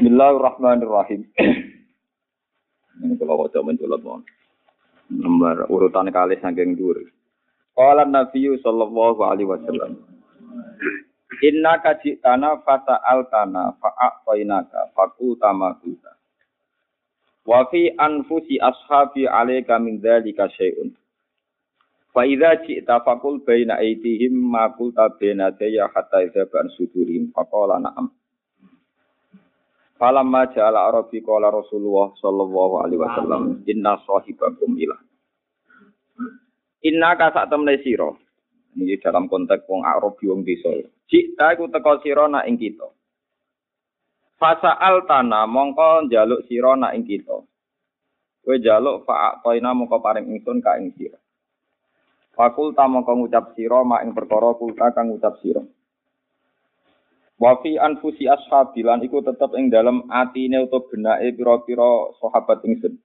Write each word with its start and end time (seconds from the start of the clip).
Bismillahirrahmanirrahim. 0.00 1.28
Ini 3.04 3.20
kalau 3.20 3.44
wajah 3.44 3.60
mencolot 3.60 4.00
mohon. 4.00 4.24
Nomor 5.12 5.68
urutan 5.68 6.08
kali 6.08 6.40
saking 6.40 6.72
dhuwur. 6.72 7.04
Qala 7.76 8.08
Nabi 8.08 8.48
sallallahu 8.64 9.20
alaihi 9.20 9.44
wasallam. 9.44 10.00
Inna 11.44 11.84
kajitana 11.84 12.64
fasa'al 12.64 13.28
tana 13.28 13.76
fa'a'tainaka 13.76 14.96
fakulta 14.96 15.52
makulta. 15.52 16.16
Wa 17.44 17.68
fi 17.68 17.92
anfusi 17.92 18.56
ashabi 18.56 19.28
alaika 19.28 19.76
min 19.76 20.00
dzalika 20.00 20.48
syai'un. 20.56 20.96
Fa 22.16 22.24
idza 22.24 22.56
ji'ta 22.64 23.04
faqul 23.04 23.44
baina 23.44 23.76
aydihim 23.76 24.32
ma 24.32 24.72
qulta 24.72 25.12
baina 25.20 25.52
daya 25.52 25.92
hatta 25.92 26.24
idza 26.24 26.48
ban 26.48 26.72
sudurihim 26.72 27.36
faqala 27.36 27.84
na'am. 27.84 28.16
Falamma 30.00 30.48
ja'ala 30.56 30.88
arabi 30.88 31.20
qala 31.20 31.52
Rasulullah 31.52 32.16
sallallahu 32.16 32.74
alaihi 32.80 33.04
wasallam 33.04 33.60
inna 33.68 34.00
sahibakum 34.08 34.80
ilah. 34.80 34.96
Inna 36.88 37.12
ka 37.20 37.28
sak 37.36 37.52
temne 37.52 37.76
sira. 37.84 38.08
Ini 38.80 38.96
dalam 39.04 39.28
konteks 39.28 39.68
wong 39.68 39.84
Arabi 39.84 40.24
wong 40.30 40.40
desa. 40.40 40.72
Jika 41.04 41.52
iku 41.52 41.68
teka 41.68 42.00
sira 42.00 42.32
nak 42.32 42.48
ing 42.48 42.56
kita. 42.56 42.88
Fasa'al 44.40 45.04
tana 45.04 45.44
mongko 45.44 46.08
njaluk 46.08 46.48
sira 46.48 46.80
nak 46.80 46.96
ing 46.96 47.04
kita. 47.04 47.36
Kowe 48.40 48.56
njaluk 48.56 49.04
fa'atoina 49.04 49.76
mongko 49.76 50.00
paring 50.00 50.32
ingsun 50.32 50.64
ka 50.64 50.80
ing 50.80 50.96
sira. 50.96 51.20
Fakulta 52.32 52.88
mongko 52.88 53.20
ngucap 53.20 53.52
sira 53.52 53.84
mak 53.84 54.00
ing 54.00 54.16
perkara 54.16 54.56
kulta 54.56 54.96
kang 54.96 55.12
ngucap 55.12 55.36
sira. 55.44 55.60
Wa 57.40 57.56
fi 57.64 57.80
anfusi 57.80 58.28
ashabi 58.28 58.84
lan 58.84 59.00
iku 59.00 59.24
tetep 59.24 59.56
ing 59.56 59.72
dalem 59.72 60.04
atine 60.12 60.60
utawa 60.60 60.84
benake 60.92 61.40
pira-pira 61.40 62.12
sahabat 62.20 62.60
ingsun. 62.68 63.00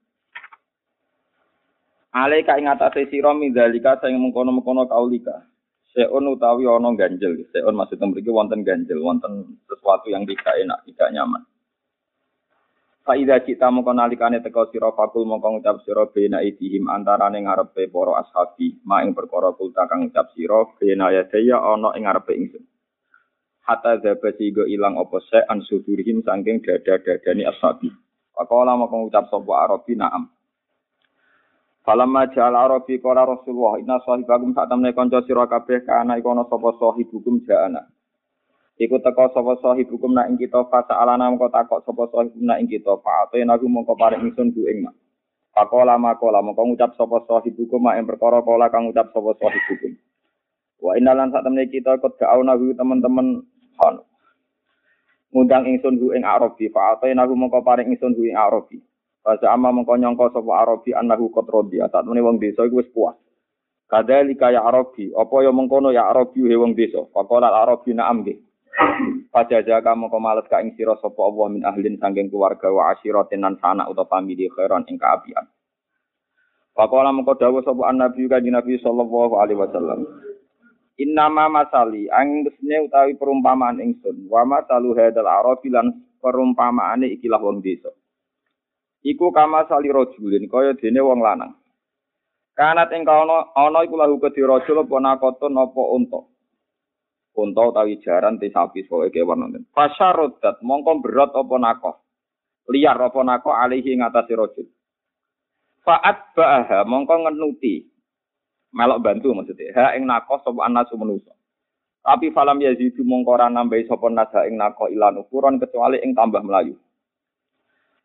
Alaika 2.12 2.60
ing 2.60 2.68
atase 2.68 3.08
sira 3.08 3.32
mindalika 3.32 3.96
sing 4.04 4.20
mengkono-mengkono 4.20 4.92
kaulika. 4.92 5.48
Seon 5.96 6.28
utawi 6.36 6.68
ana 6.68 6.92
ganjel. 7.00 7.48
Seon 7.56 7.80
maksudnya 7.80 8.12
mriki 8.12 8.28
wonten 8.28 8.68
ganjel, 8.68 9.00
wonten 9.00 9.56
sesuatu 9.72 10.12
yang 10.12 10.28
tidak 10.28 10.52
enak, 10.60 10.84
tidak 10.84 11.16
nyaman. 11.16 11.44
Faida 13.08 13.40
kita 13.40 13.72
mongko 13.72 13.96
nalikane 13.96 14.44
teka 14.44 14.68
sira 14.68 14.92
fakul 14.92 15.24
mongko 15.24 15.48
ngucap 15.56 15.80
sira 15.88 16.12
bena 16.12 16.44
idihim 16.44 16.92
antarane 16.92 17.40
ngarepe 17.40 17.88
para 17.88 18.20
ashabi, 18.20 18.84
ma 18.84 19.00
ing 19.00 19.16
perkara 19.16 19.56
kulta 19.56 19.88
kang 19.88 20.12
ngucap 20.12 20.28
sira 20.36 20.68
bena 20.76 21.08
ya 21.16 21.24
daya 21.24 21.56
ana 21.64 21.96
ing 21.96 22.04
ngarepe 22.04 22.36
ingsun. 22.36 22.75
Hatta 23.66 23.98
zaba 24.00 24.30
sigo 24.38 24.64
ilang 24.70 25.02
apa 25.02 25.18
se 25.26 25.42
an 25.50 25.66
sudurihim 25.66 26.22
saking 26.22 26.62
dada-dadani 26.62 27.50
ashabi. 27.50 27.90
Faqala 28.38 28.78
maka 28.78 28.94
ngucap 28.94 29.26
sapa 29.34 29.52
Arabi 29.66 29.98
na'am. 29.98 30.30
Falamma 31.86 32.30
ja'al 32.34 32.54
Arabi 32.54 33.02
qala 33.02 33.26
Rasulullah 33.26 33.78
inna 33.82 33.98
sahibakum 34.06 34.54
sak 34.54 34.70
temne 34.70 34.90
kanca 34.94 35.22
sira 35.26 35.46
kabeh 35.46 35.86
kana 35.86 36.18
iku 36.18 36.34
ana 36.34 36.46
sahibukum 36.50 37.42
ja'ana. 37.46 37.86
Iku 38.76 39.00
teka 39.00 39.32
sapa 39.32 39.56
sahibukum 39.64 40.12
nak 40.12 40.28
ing 40.28 40.36
kita 40.36 40.68
fasa 40.68 41.00
alana 41.00 41.32
mengko 41.32 41.48
takok 41.48 41.80
sapa 41.88 42.12
sahibukum 42.12 42.44
nak 42.44 42.60
ing 42.60 42.68
kita 42.68 42.92
fa'ate 43.00 43.40
nagu 43.48 43.66
mengko 43.72 43.96
paring 43.96 44.28
ingsun 44.28 44.52
ku 44.52 44.68
ing 44.68 44.84
mak. 44.84 44.98
Pakola 45.56 45.96
makola 45.96 46.44
mengko 46.44 46.68
ngucap 46.68 46.92
sapa 47.00 47.24
sahibukum 47.24 47.80
mak 47.80 48.04
ing 48.04 48.04
perkara 48.04 48.44
kala 48.44 48.68
kang 48.68 48.92
ngucap 48.92 49.16
sapa 49.16 49.32
sahibukum. 49.40 49.96
Wa 50.84 50.92
innalan 51.00 51.32
sak 51.32 51.48
temne 51.48 51.72
kita 51.72 52.04
kod 52.04 52.20
ga'auna 52.20 52.60
teman-teman 52.60 53.48
subhanahu. 53.76 54.08
Ngundang 55.36 55.68
ingsun 55.68 56.00
hu 56.00 56.16
ing 56.16 56.24
Arabi, 56.24 56.72
fa 56.72 56.96
atayna 56.96 57.28
hu 57.28 57.36
mongko 57.36 57.60
paring 57.60 57.92
ingsun 57.92 58.16
hu 58.16 58.24
ing 58.24 58.40
Arabi. 58.40 58.80
Bahasa 59.20 59.52
amma 59.52 59.76
mongko 59.76 60.00
nyangka 60.00 60.32
sapa 60.32 60.52
Arabi 60.64 60.96
annahu 60.96 61.28
qad 61.36 61.52
rodi, 61.52 61.84
saat 61.84 62.08
meneh 62.08 62.24
wong 62.24 62.40
desa 62.40 62.64
iku 62.64 62.80
wis 62.80 62.88
puas. 62.96 63.20
Kadzalika 63.92 64.50
ya 64.50 64.64
Arabi, 64.64 65.12
apa 65.12 65.36
ya 65.44 65.52
mengkono 65.52 65.92
ya 65.92 66.08
Arabi 66.08 66.40
he 66.48 66.56
wong 66.56 66.72
desa. 66.74 67.04
Faqala 67.12 67.52
Arabi 67.52 67.92
na'am 67.92 68.24
nggih. 68.24 68.40
Pajaja 69.32 69.84
kamu 69.84 70.08
kau 70.08 70.24
males 70.24 70.48
ka 70.48 70.64
ing 70.64 70.76
sira 70.80 70.96
sapa 71.04 71.20
Allah 71.20 71.48
min 71.52 71.64
ahlin 71.68 72.00
sanging 72.00 72.32
keluarga 72.32 72.72
wa 72.72 72.96
asyiratin 72.96 73.44
nan 73.44 73.60
sanak 73.60 73.92
utawa 73.92 74.08
famili 74.08 74.48
khairan 74.52 74.88
ing 74.88 74.96
kaapian. 74.96 75.48
Faqala 76.76 77.12
mengko 77.12 77.36
dawuh 77.36 77.60
sapa 77.64 77.92
an-nabi 77.92 78.28
kanjeng 78.32 78.56
Nabi 78.56 78.80
sallallahu 78.80 79.36
alaihi 79.36 79.60
wasallam. 79.60 80.00
Innama 80.96 81.52
masali 81.52 82.08
anggesne 82.08 82.88
utawi 82.88 83.20
perumpamaan 83.20 83.84
ingsun 83.84 84.32
wa 84.32 84.48
masalu 84.48 84.96
hadal 84.96 85.28
arabi 85.28 85.68
lan 85.68 85.92
perumpamaane 86.24 87.12
ikilah 87.20 87.44
wong 87.44 87.60
desa. 87.60 87.92
Iku 89.04 89.36
kama 89.36 89.68
sali 89.68 89.92
rajulin 89.92 90.48
kaya 90.48 90.72
dene 90.80 91.04
wong 91.04 91.20
lanang. 91.20 91.52
Kanat 92.56 92.96
ing 92.96 93.04
kono 93.04 93.52
ana 93.52 93.84
iku 93.84 94.00
lahu 94.00 94.24
kedhi 94.24 94.40
rajul 94.40 94.88
apa 94.88 94.96
nakotun 95.04 95.60
apa 95.60 95.82
unta. 95.92 96.22
Unta 97.36 97.62
utawi 97.68 98.00
jaran 98.00 98.40
te 98.40 98.48
sapi 98.48 98.88
pokoke 98.88 99.12
kewan 99.12 99.44
nonton. 99.44 99.68
Fasyarodat 99.76 100.64
mongko 100.64 101.04
berat 101.04 101.36
apa 101.36 101.56
nakoh. 101.60 101.96
Liar 102.72 102.96
apa 102.96 103.20
nakoh 103.20 103.52
alihi 103.52 104.00
ngatasi 104.00 104.34
rajul. 104.34 104.68
Fa'at 105.84 106.32
ba'aha 106.34 106.88
mongko 106.88 107.28
ngenuti 107.28 107.95
melok 108.76 109.00
bantu 109.00 109.32
maksudnya. 109.32 109.72
Ha 109.72 109.96
ing 109.96 110.04
nakoh 110.04 110.44
sapa 110.44 110.68
anasu 110.68 111.00
manusa. 111.00 111.32
Tapi 112.06 112.30
falam 112.36 112.60
yazidu 112.60 113.02
mongko 113.08 113.40
ora 113.40 113.48
nambahi 113.48 113.88
sapa 113.88 114.12
nasa 114.12 114.44
ing 114.46 114.60
nakoh 114.60 114.92
ilan 114.92 115.24
ukuran 115.24 115.58
kecuali 115.58 116.04
ing 116.04 116.12
tambah 116.12 116.44
melayu. 116.44 116.76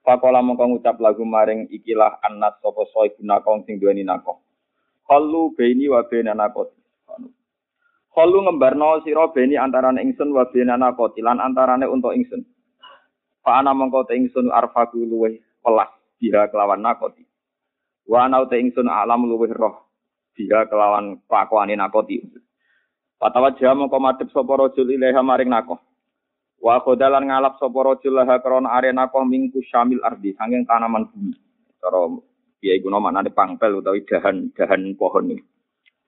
Pakola 0.00 0.41
mongko 0.41 0.78
ngucap 0.78 0.97
lagu 1.03 1.26
maring 1.26 1.69
ikilah 1.75 2.22
anas 2.22 2.56
sapa 2.62 2.86
soy 2.94 3.10
nakoh 3.20 3.60
sing 3.66 3.82
duweni 3.82 4.06
nakoh. 4.06 4.38
Kalu 5.04 5.58
beni 5.58 5.91
wa 5.91 6.06
bena 6.06 6.38
nakot. 6.38 6.70
Kalu 8.14 8.38
ngembarno 8.47 9.02
sira 9.02 9.26
beni 9.34 9.58
antarane 9.58 10.06
ingsun 10.06 10.31
wa 10.31 10.47
bena 10.47 10.78
nakot 10.78 11.19
lan 11.19 11.42
antarane 11.42 11.82
untuk 11.91 12.14
ingsun. 12.14 12.47
Fa 13.42 13.58
ana 13.58 13.75
mongko 13.75 14.06
te 14.06 14.14
ingsun 14.14 14.54
arfaku 14.54 15.02
luweh 15.02 15.34
pelas 15.66 15.91
biha 16.22 16.47
kelawan 16.47 16.78
nakoti. 16.78 17.26
Wa 18.06 18.31
ana 18.31 18.47
te 18.47 18.62
ingsun 18.62 18.87
alam 18.87 19.26
luweh 19.26 19.50
roh 19.50 19.89
dia 20.46 20.64
kelawan 20.64 21.20
kelakuane 21.28 21.76
nakoti. 21.76 22.24
Patawa 23.20 23.52
jamu 23.60 23.92
komadep 23.92 24.32
sapa 24.32 24.48
rajul 24.56 24.88
ilaha 24.88 25.20
maring 25.20 25.52
nakoh. 25.52 25.76
Wa 26.56 26.80
khodalan 26.80 27.28
ngalap 27.28 27.60
sapa 27.60 27.76
rajul 27.76 28.16
laha 28.16 28.40
krana 28.40 28.72
are 28.72 28.88
mingku 29.28 29.60
syamil 29.68 30.00
ardi 30.00 30.32
sanging 30.40 30.64
tanaman 30.64 31.04
bumi. 31.12 31.36
Cara 31.76 32.08
piye 32.56 32.80
iku 32.80 32.88
namane 32.88 33.28
pangpel 33.28 33.84
utawi 33.84 34.08
dahan-dahan 34.08 34.96
pohon 34.96 35.36
iki. 35.36 35.44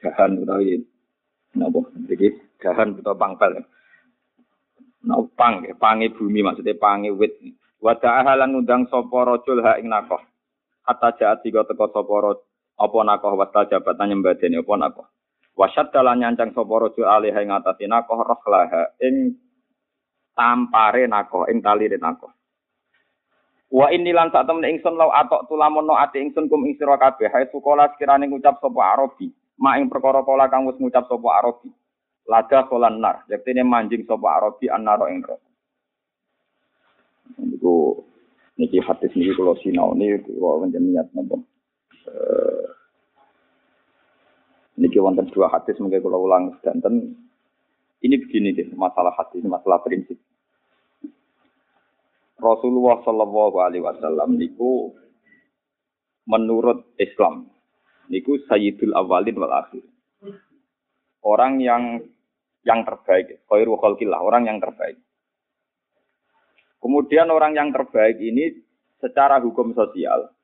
Dahan 0.00 0.40
utawi 0.40 0.80
napa 1.52 1.80
iki 2.08 2.28
dahan 2.56 2.96
utawa 2.96 3.20
pangpel. 3.20 3.60
Nah, 5.02 5.18
pang, 5.36 5.66
pange 5.76 6.16
bumi 6.16 6.40
maksudnya 6.40 6.80
pange 6.80 7.12
wit. 7.12 7.36
Wada 7.76 8.24
ahalan 8.24 8.56
ngundang 8.56 8.88
sapa 8.88 9.36
rajul 9.36 9.60
ha 9.60 9.76
ing 9.76 9.92
nakoh. 9.92 10.20
Hatta 10.88 11.12
jaat 11.20 11.44
tiga 11.44 11.68
teko 11.68 11.92
sapa 11.92 12.40
apa 12.78 12.98
nakoh 13.04 13.36
wasta 13.36 13.68
jabatan 13.68 14.16
nyembadani 14.16 14.60
apa 14.60 14.74
nakoh? 14.78 15.06
Wasyad 15.52 15.92
dalan 15.92 16.24
nyancang 16.24 16.56
sapa 16.56 16.74
raja 16.80 17.04
alih 17.12 17.36
ing 17.36 17.52
atase 17.52 17.84
nakoh 17.84 18.24
rohlaha 18.24 18.96
ing 19.04 19.36
tampare 20.32 21.04
nakoh 21.04 21.44
ing 21.52 21.60
talire 21.60 22.00
nakoh. 22.00 22.32
Wa 23.72 23.88
inni 23.88 24.12
lan 24.12 24.28
sak 24.32 24.44
temen 24.44 24.68
ingsun 24.68 25.00
law 25.00 25.12
atok 25.12 25.48
tulamono 25.48 25.96
ati 25.96 26.20
ingsun 26.20 26.48
kum 26.48 26.64
ing 26.68 26.76
sira 26.76 26.96
kabeh. 26.96 27.28
Hae 27.28 27.48
sukola 27.52 27.88
sekirane 27.92 28.28
ngucap 28.28 28.60
sapa 28.60 28.80
arabi 28.96 29.32
mak 29.60 29.76
ing 29.80 29.88
perkara 29.92 30.24
kala 30.24 30.48
kang 30.48 30.68
wis 30.68 30.76
ngucap 30.80 31.08
sapa 31.08 31.28
arabi. 31.40 31.68
Lada 32.28 32.64
kolan 32.68 33.00
nar 33.00 33.24
yektene 33.28 33.64
manjing 33.64 34.04
sapa 34.08 34.28
arabi 34.40 34.72
annaro 34.72 35.08
ing 35.08 35.20
neraka. 35.20 35.48
Niku 37.40 38.04
niki 38.60 38.80
hadis 38.80 39.12
niki 39.16 39.32
kula 39.36 39.56
sinau 39.60 39.96
niki 39.96 40.20
kula 40.20 40.68
niat 40.68 41.08
napa 41.16 41.40
Eh, 42.02 42.66
niki 44.82 44.98
wonten 44.98 45.30
dua 45.30 45.46
hadis 45.52 45.78
mungkin 45.78 46.02
kalau 46.02 46.26
ulang 46.26 46.58
sedanten. 46.58 47.14
Ini 48.02 48.18
begini 48.18 48.50
deh 48.50 48.66
masalah 48.74 49.14
hadis 49.14 49.46
masalah 49.46 49.78
prinsip. 49.86 50.18
Rasulullah 52.42 52.98
Shallallahu 53.06 53.56
Alaihi 53.62 53.86
Wasallam 53.86 54.34
niku 54.34 54.90
menurut 56.26 56.82
Islam 56.98 57.46
niku 58.10 58.42
Sayyidul 58.50 58.90
Awalin 58.98 59.38
wal 59.38 59.54
Akhir. 59.54 59.86
Orang 61.22 61.62
yang 61.62 62.02
yang 62.66 62.82
terbaik 62.82 63.46
khairu 63.46 63.78
khalqillah 63.78 64.18
orang 64.18 64.50
yang 64.50 64.58
terbaik. 64.58 64.98
Kemudian 66.82 67.30
orang 67.30 67.54
yang 67.54 67.70
terbaik 67.70 68.18
ini 68.18 68.58
secara 68.98 69.38
hukum 69.38 69.70
sosial 69.70 70.34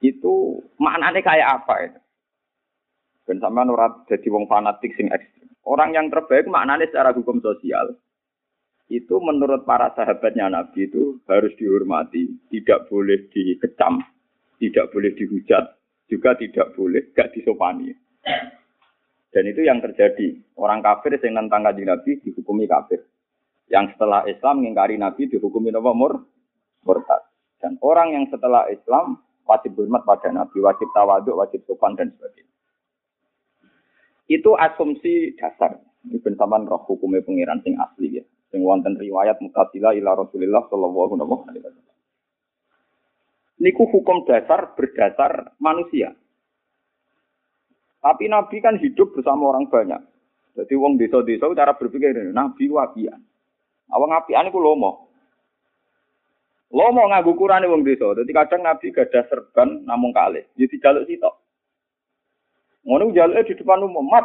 itu 0.00 0.64
maknanya 0.80 1.20
kayak 1.20 1.48
apa 1.62 1.74
itu? 1.86 2.00
Dan 3.28 3.36
sama 3.38 3.62
nurat 3.62 4.08
jadi 4.08 4.26
wong 4.32 4.48
fanatik 4.50 4.96
sing 4.96 5.12
ekstrim. 5.12 5.48
Orang 5.62 5.94
yang 5.94 6.08
terbaik 6.08 6.48
maknanya 6.48 6.88
secara 6.88 7.12
hukum 7.12 7.38
sosial 7.38 7.94
itu 8.90 9.14
menurut 9.22 9.62
para 9.62 9.94
sahabatnya 9.94 10.50
Nabi 10.50 10.90
itu 10.90 11.22
harus 11.30 11.54
dihormati, 11.54 12.26
tidak 12.50 12.90
boleh 12.90 13.30
dikecam, 13.30 14.02
tidak 14.58 14.90
boleh 14.90 15.14
dihujat, 15.14 15.78
juga 16.10 16.34
tidak 16.34 16.74
boleh 16.74 17.14
gak 17.14 17.30
disopani. 17.30 17.94
Dan 19.30 19.46
itu 19.46 19.62
yang 19.62 19.78
terjadi. 19.78 20.34
Orang 20.58 20.82
kafir 20.82 21.14
yang 21.22 21.38
nentang 21.38 21.62
kanjeng 21.62 21.86
Nabi 21.86 22.18
dihukumi 22.18 22.66
kafir. 22.66 23.06
Yang 23.70 23.94
setelah 23.94 24.26
Islam 24.26 24.58
mengingkari 24.58 24.98
Nabi 24.98 25.30
dihukumi? 25.30 25.70
Mur, 25.70 26.26
murtad. 26.82 27.22
Dan 27.62 27.78
orang 27.78 28.18
yang 28.18 28.26
setelah 28.26 28.66
Islam 28.66 29.22
wajib 29.48 29.76
hormat 29.76 30.02
pada 30.04 30.30
Nabi, 30.32 30.58
wajib 30.62 30.88
tawaduk, 30.92 31.36
wajib 31.36 31.60
sopan 31.68 31.96
dan 31.98 32.12
sebagainya. 32.14 32.54
Itu 34.30 34.54
asumsi 34.54 35.34
dasar. 35.34 35.82
Ini 36.06 36.22
bensaman 36.22 36.64
roh 36.64 36.80
hukumnya 36.86 37.20
pengiran 37.20 37.60
sing 37.66 37.76
asli 37.76 38.22
ya. 38.22 38.24
Sing 38.54 38.62
wonten 38.62 38.96
riwayat 38.96 39.42
mutatila 39.42 39.92
ila 39.92 40.16
Rasulillah 40.16 40.64
sallallahu 40.70 41.18
alaihi 41.18 41.60
wasallam. 41.60 41.98
Niku 43.60 43.84
hukum 43.90 44.24
dasar 44.24 44.72
berdasar 44.78 45.52
manusia. 45.60 46.16
Tapi 48.00 48.32
Nabi 48.32 48.64
kan 48.64 48.80
hidup 48.80 49.12
bersama 49.12 49.52
orang 49.52 49.68
banyak. 49.68 50.00
Jadi 50.56 50.72
wong 50.72 50.96
desa-desa 50.96 51.52
cara 51.52 51.76
berpikir 51.76 52.16
Nabi 52.32 52.72
wapian. 52.72 53.20
Awang 53.92 54.14
apian 54.16 54.48
iku 54.48 54.62
lomo. 54.62 55.09
Lomo 56.70 57.02
nganggo 57.10 57.34
kurane 57.34 57.66
wong 57.66 57.82
desa. 57.82 58.14
Jadi 58.14 58.30
kadang 58.30 58.62
Nabi 58.62 58.94
gada 58.94 59.26
serban 59.26 59.82
namung 59.82 60.14
kalih. 60.14 60.46
Jadi 60.54 60.78
jaluk 60.78 61.06
sitok. 61.10 61.34
Ngono 62.86 63.10
jaluke 63.10 63.50
di 63.50 63.58
depan 63.58 63.82
umum 63.82 64.06
mat. 64.06 64.22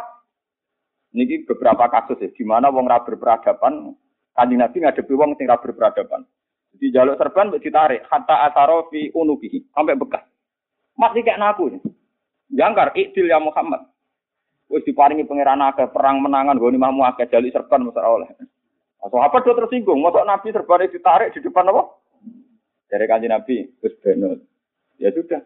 Niki 1.10 1.48
beberapa 1.48 1.88
kasus 1.90 2.20
ya, 2.20 2.28
di 2.28 2.44
mana 2.44 2.68
wong 2.68 2.86
ra 2.86 3.00
berperadaban, 3.00 3.96
kanjeng 4.36 4.60
Nabi 4.60 4.84
ngadepi 4.84 5.14
wong 5.16 5.32
sing 5.34 5.48
ra 5.48 5.56
berperadaban. 5.56 6.28
Jadi 6.76 6.92
jaluk 6.92 7.16
serban 7.16 7.56
ditarik, 7.56 8.04
hatta 8.06 8.44
ataro 8.44 8.92
fi 8.92 9.08
sampai 9.72 9.96
bekas. 9.96 10.22
Masih 10.92 11.24
kayak 11.24 11.40
naku. 11.40 11.80
Jangkar, 12.52 12.92
ikdil 12.92 13.32
ya 13.32 13.40
Muhammad. 13.40 13.88
Wis 14.68 14.84
diparingi 14.84 15.24
pangeran 15.24 15.62
akeh 15.72 15.88
perang 15.88 16.20
menangan 16.20 16.58
gue 16.60 16.74
mahmu 16.76 17.02
akeh 17.08 17.26
jaluk 17.32 17.48
serban 17.48 17.80
mesti 17.80 18.02
oleh. 18.04 18.28
Apa 19.00 19.40
tuh 19.40 19.56
tersinggung? 19.56 20.04
Masa 20.04 20.20
Nabi 20.22 20.52
serban 20.52 20.84
ditarik 20.84 21.32
di 21.32 21.40
depan 21.40 21.70
apa? 21.72 21.95
Dari 22.86 23.04
kanjeng 23.10 23.34
Nabi, 23.34 23.66
terus 23.82 23.98
benar. 23.98 24.38
Ya 25.02 25.10
sudah. 25.10 25.42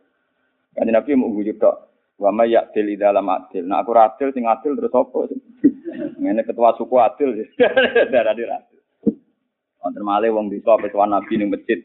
Kanjeng 0.76 0.94
Nabi 0.94 1.10
mau 1.16 1.32
wujud 1.32 1.56
tok. 1.56 1.76
Wa 2.20 2.28
may 2.28 2.52
ya'dil 2.52 3.00
dalam 3.00 3.32
adil. 3.32 3.64
Nah 3.64 3.80
aku 3.80 3.96
adil 3.96 4.28
sing 4.36 4.44
adil 4.44 4.76
terus 4.76 4.92
apa? 4.92 5.24
Ngene 6.20 6.44
ketua 6.44 6.76
suku 6.76 7.00
adil. 7.00 7.48
Darah 8.12 8.36
di 8.36 8.44
adil. 8.44 8.80
Wonten 9.80 10.04
malih 10.04 10.36
wong 10.36 10.52
desa 10.52 10.76
ketua 10.76 11.08
Nabi 11.08 11.40
ning 11.40 11.48
masjid. 11.48 11.80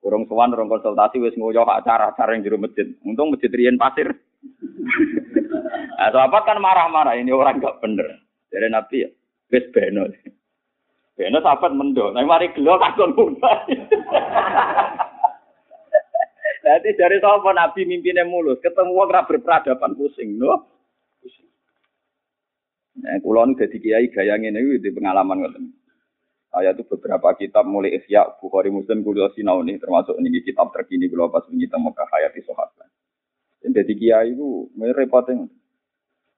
Kurang 0.00 0.28
sowan 0.28 0.52
urung 0.52 0.68
konsultasi 0.68 1.20
wis 1.20 1.36
ngoyo 1.36 1.64
acara-acara 1.64 2.36
yang 2.36 2.44
jero 2.44 2.60
masjid. 2.60 2.88
Untung 3.04 3.32
masjid 3.32 3.52
riyen 3.52 3.80
pasir. 3.80 4.12
Nah, 6.00 6.08
sahabat 6.08 6.48
kan 6.48 6.56
marah-marah 6.56 7.12
ini 7.20 7.28
orang 7.28 7.60
gak 7.60 7.84
bener. 7.84 8.24
Dari 8.48 8.72
Nabi 8.72 9.04
ya, 9.04 9.08
wis 9.52 9.68
beno. 9.68 10.08
Beno 11.20 11.44
sahabat 11.44 11.76
mendo. 11.76 12.08
Nah, 12.16 12.24
mari 12.24 12.48
gelo 12.56 12.78
takon 12.80 13.12
muda. 13.12 13.68
Jadi 16.64 16.96
dari 16.96 17.20
sahabat 17.20 17.60
Nabi 17.60 17.84
mimpinnya 17.84 18.24
mulus, 18.24 18.56
ketemu 18.64 18.96
orang 18.96 19.28
berperadaban 19.28 20.00
pusing. 20.00 20.40
Pusing. 21.20 21.48
Nah, 23.04 23.20
kulon 23.20 23.52
jadi 23.52 23.76
kiai 23.76 24.08
gaya 24.08 24.40
ini 24.40 24.80
di 24.80 24.88
pengalaman 24.88 25.44
ngoten. 25.44 25.64
Saya 26.48 26.72
itu 26.72 26.88
beberapa 26.88 27.36
kitab 27.36 27.68
mulai 27.68 28.00
Ihya, 28.00 28.40
Bukhari 28.40 28.72
Muslim, 28.72 29.04
Kuliah 29.04 29.28
Sinau 29.36 29.60
ini 29.60 29.76
termasuk 29.76 30.16
ini 30.18 30.40
kitab 30.40 30.72
terkini 30.72 31.06
kalau 31.12 31.28
pas 31.28 31.44
kita 31.44 31.76
Mekah 31.76 32.08
Hayati 32.16 32.40
Sahabat. 32.48 32.88
Jadi 33.60 33.92
kiai 33.92 34.32
itu 34.32 34.72
repotnya. 34.96 35.46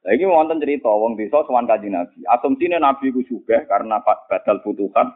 Lagi 0.02 0.26
mau 0.26 0.42
nonton 0.42 0.58
cerita, 0.58 0.90
wong 0.90 1.14
desa 1.14 1.46
sowan 1.46 1.70
kaji 1.70 1.86
Nabi. 1.86 2.26
Asumsinya 2.26 2.82
Nabi 2.82 3.14
itu 3.14 3.22
juga 3.22 3.62
karena 3.70 4.02
badal 4.02 4.58
butuhan. 4.66 5.14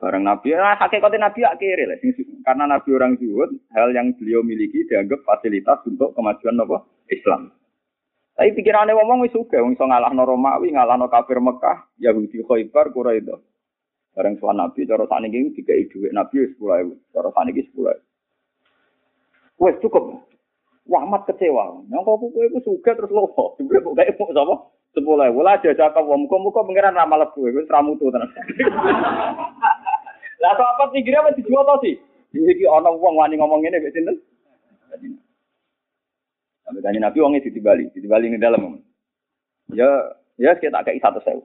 Bareng 0.00 0.24
Nabi, 0.24 0.56
nah 0.56 0.80
hakikatnya 0.80 1.28
Nabi 1.28 1.44
akhirnya 1.44 1.92
lah. 1.92 1.98
Karena 2.40 2.64
Nabi 2.64 2.88
orang 2.96 3.20
zuhud, 3.20 3.52
hal 3.76 3.92
yang 3.92 4.16
beliau 4.16 4.40
miliki 4.40 4.88
dianggap 4.88 5.20
fasilitas 5.28 5.84
untuk 5.84 6.16
kemajuan 6.16 6.56
apa? 6.56 6.88
Islam. 7.12 7.52
Tapi 8.32 8.56
pikirannya 8.56 8.96
ngomong 8.96 9.28
wis 9.28 9.36
suka, 9.36 9.60
wong 9.60 9.76
iso 9.76 9.84
ngalahno 9.84 10.24
Romawi, 10.24 10.72
ngalahno 10.72 11.12
kafir 11.12 11.36
Mekah, 11.44 11.84
Yahudi 12.00 12.40
Khaibar, 12.40 12.88
Quraisy. 12.96 13.28
Bareng 14.16 14.40
sowan 14.40 14.56
Nabi, 14.62 14.88
cara 14.88 15.04
sakniki 15.04 15.60
dikai 15.60 15.84
dhuwit 15.92 16.16
Nabi 16.16 16.48
wis 16.48 16.56
10.000, 16.56 16.96
cara 17.12 17.28
sakniki 17.36 17.68
10.000. 17.68 18.00
Wes 19.60 19.76
cukup. 19.84 20.29
Wah, 20.90 21.06
amat 21.06 21.22
kecewa. 21.30 21.86
Yang 21.86 22.02
kau 22.02 22.18
buku 22.18 22.50
itu 22.50 22.58
suka 22.66 22.98
terus 22.98 23.14
lopo. 23.14 23.54
Sebenarnya 23.54 23.86
buka 23.86 24.02
itu 24.10 24.26
sama. 24.34 24.58
Sepuluh 24.90 25.22
ewu 25.30 25.46
lah 25.46 25.54
aja 25.54 25.70
cakap 25.70 26.02
wong 26.02 26.26
muka 26.26 26.34
muka 26.42 26.66
pengiran 26.66 26.98
ramal 26.98 27.22
lebu 27.22 27.46
itu 27.46 27.62
ramu 27.70 27.94
tuh 27.94 28.10
tenan. 28.10 28.26
Lah 30.42 30.50
apa 30.56 30.64
apa 30.66 30.90
kira 30.98 31.22
apa 31.22 31.30
dijual 31.38 31.62
tau 31.62 31.78
sih? 31.78 31.94
Iki 32.34 32.66
ana 32.66 32.90
wong 32.90 33.14
wani 33.14 33.38
ngomong 33.38 33.62
ngene 33.62 33.78
mek 33.78 33.94
sinten? 33.94 34.18
Sampai 36.66 36.82
tanya 36.82 37.06
Nabi 37.06 37.22
wongnya 37.22 37.46
ditibali, 37.46 37.86
ditibali 37.94 38.34
di 38.34 38.42
dalam. 38.42 38.82
Ya, 39.70 39.86
ya 40.42 40.58
kita 40.58 40.82
kayak 40.82 40.98
satu 40.98 41.22
sewu. 41.22 41.42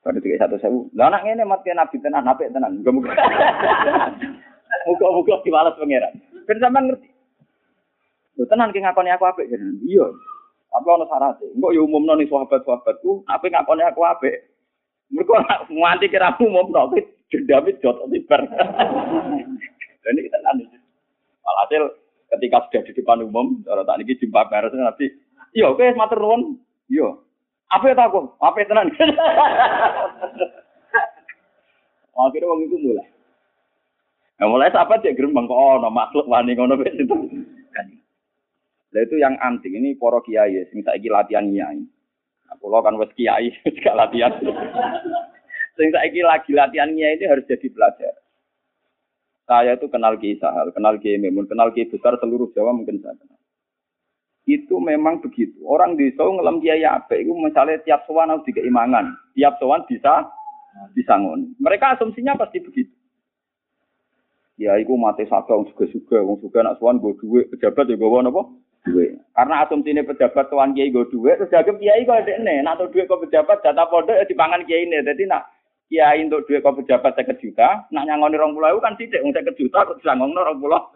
Kalau 0.00 0.22
tiga 0.24 0.40
satu 0.40 0.56
sewu, 0.56 0.88
lah 0.96 1.12
anak 1.12 1.28
ini 1.28 1.44
mati 1.44 1.68
Nabi 1.76 2.00
tenan, 2.00 2.24
nabi 2.24 2.48
tenan, 2.48 2.80
muka-muka. 2.80 3.12
Muka-muka 4.88 5.44
dibalas 5.44 5.76
pangeran. 5.76 6.16
Ben 6.46 6.62
sampean 6.62 6.88
ngerti. 6.88 7.15
Lho 8.36 8.44
tenan 8.48 8.72
ki 8.72 8.84
ngakoni 8.84 9.10
aku 9.12 9.24
apik 9.24 9.48
jenengan. 9.48 9.80
Iya. 9.80 10.06
Tapi 10.68 10.88
ana 10.92 11.04
syaratnya. 11.08 11.46
Engko 11.56 11.72
ya 11.72 11.80
umumno 11.80 12.12
ning 12.16 12.28
sahabat-sahabatku, 12.28 13.24
apik 13.24 13.52
ngakoni 13.52 13.82
aku 13.88 14.00
apik. 14.04 14.52
Mergo 15.08 15.40
nganti 15.72 16.12
kira 16.12 16.36
umumno 16.36 16.92
ki 16.92 17.00
dendame 17.32 17.72
jot 17.80 17.96
tibar. 18.12 18.44
Dan 20.04 20.18
ini 20.20 20.28
tenan 20.28 20.62
iki. 20.62 20.78
Walhasil 21.42 21.82
ketika 22.36 22.68
sudah 22.68 22.82
di 22.84 22.92
depan 22.92 23.24
umum, 23.24 23.62
cara 23.64 23.82
tak 23.86 23.98
niki 24.02 24.18
jumpa 24.18 24.50
pers 24.50 24.74
nanti, 24.74 25.10
iya 25.54 25.70
oke 25.70 25.82
matur 25.96 26.20
nuwun. 26.20 26.58
Iya. 26.92 27.16
Apa 27.72 27.90
ya 27.90 27.98
aku? 27.98 28.30
Apa 28.38 28.62
tenan? 28.66 28.92
Akhirnya 32.16 32.48
wong 32.48 32.60
itu 32.64 32.76
mulai. 32.80 33.06
Nah, 34.36 34.48
mulai 34.48 34.72
sahabat 34.72 35.04
ya 35.04 35.12
gerembang 35.16 35.48
kok 35.48 35.56
ono 35.56 35.88
makhluk 35.88 36.28
wani 36.28 36.56
ngono 36.56 36.76
wis 36.80 36.96
itu. 36.96 37.16
Nah 38.96 39.04
itu 39.04 39.20
yang 39.20 39.36
antik 39.44 39.68
ini 39.68 39.92
poro 39.92 40.24
kiai 40.24 40.56
sing 40.72 40.80
saiki 40.80 41.12
latihan 41.12 41.44
kiai. 41.52 41.84
Nah, 42.48 42.56
kalau 42.56 42.80
kan 42.80 42.96
wes 42.96 43.12
kiai 43.12 43.52
juga 43.76 43.92
latihan. 43.92 44.32
sing 45.76 45.92
saiki 45.92 46.24
lagi 46.24 46.56
latihan 46.56 46.88
kiai 46.96 47.20
ini 47.20 47.28
harus 47.28 47.44
jadi 47.44 47.68
pelajar. 47.68 48.16
Saya 49.46 49.78
itu 49.78 49.86
kenal 49.86 50.18
Kiai 50.18 50.40
Sahal, 50.42 50.74
kenal 50.74 50.98
Kiai 50.98 51.22
Memun, 51.22 51.46
kenal 51.46 51.70
Kiai 51.70 51.86
besar 51.86 52.18
seluruh 52.18 52.50
Jawa 52.50 52.74
mungkin 52.74 52.98
saya 52.98 53.14
kenal. 53.14 53.38
Itu 54.42 54.82
memang 54.82 55.22
begitu. 55.22 55.62
Orang 55.62 55.94
di 55.94 56.10
Solo 56.18 56.40
ngelam 56.40 56.58
Kiai 56.58 56.82
apa? 56.82 57.14
Itu 57.14 57.30
misalnya 57.36 57.78
tiap 57.86 58.10
sowan 58.10 58.34
harus 58.34 58.42
dikeimangan. 58.42 59.14
Tiap 59.38 59.62
sowan 59.62 59.86
bisa 59.86 60.26
disangon. 60.98 61.54
Mereka 61.62 61.94
asumsinya 61.94 62.34
pasti 62.34 62.58
begitu. 62.58 62.90
Ya, 64.56 64.74
iku 64.80 64.96
mati 64.96 65.28
saka 65.28 65.52
wong 65.52 65.68
suga-suga, 65.68 66.24
wong 66.24 66.40
suga 66.40 66.64
nak 66.64 66.80
sowan 66.80 66.96
go 66.96 67.12
duit, 67.20 67.52
pejabat 67.52 67.92
ya 67.92 68.00
gowo 68.00 68.24
napa? 68.24 68.42
Duit. 68.86 69.18
Karena 69.34 69.66
asumsine 69.66 70.06
pejabat 70.06 70.46
tuan 70.46 70.70
kiai 70.70 70.94
go 70.94 71.02
duit, 71.10 71.42
terus 71.42 71.50
kiai 71.50 72.06
kok 72.06 72.22
ndekne, 72.22 72.62
nak 72.62 72.78
duit 72.78 73.10
kok 73.10 73.18
pejabat 73.26 73.58
jatah 73.60 73.86
pondok 73.90 74.14
ya 74.14 74.24
dipangan 74.24 74.62
kiai 74.62 74.86
ini. 74.86 75.02
Jadi 75.02 75.26
nak 75.26 75.50
kiai 75.90 76.22
untuk 76.22 76.46
duit 76.46 76.62
kok 76.62 76.78
pejabat 76.78 77.18
saya 77.18 77.34
juta, 77.34 77.90
nak 77.90 78.06
nyangoni 78.06 78.38
rong 78.38 78.54
pulau 78.54 78.78
kan 78.78 78.94
tidak, 78.94 79.26
saya 79.26 79.52
juta 79.58 79.78
kok 79.90 79.98
disangongno 79.98 80.38
rong 80.38 80.62
pulau. 80.62 80.94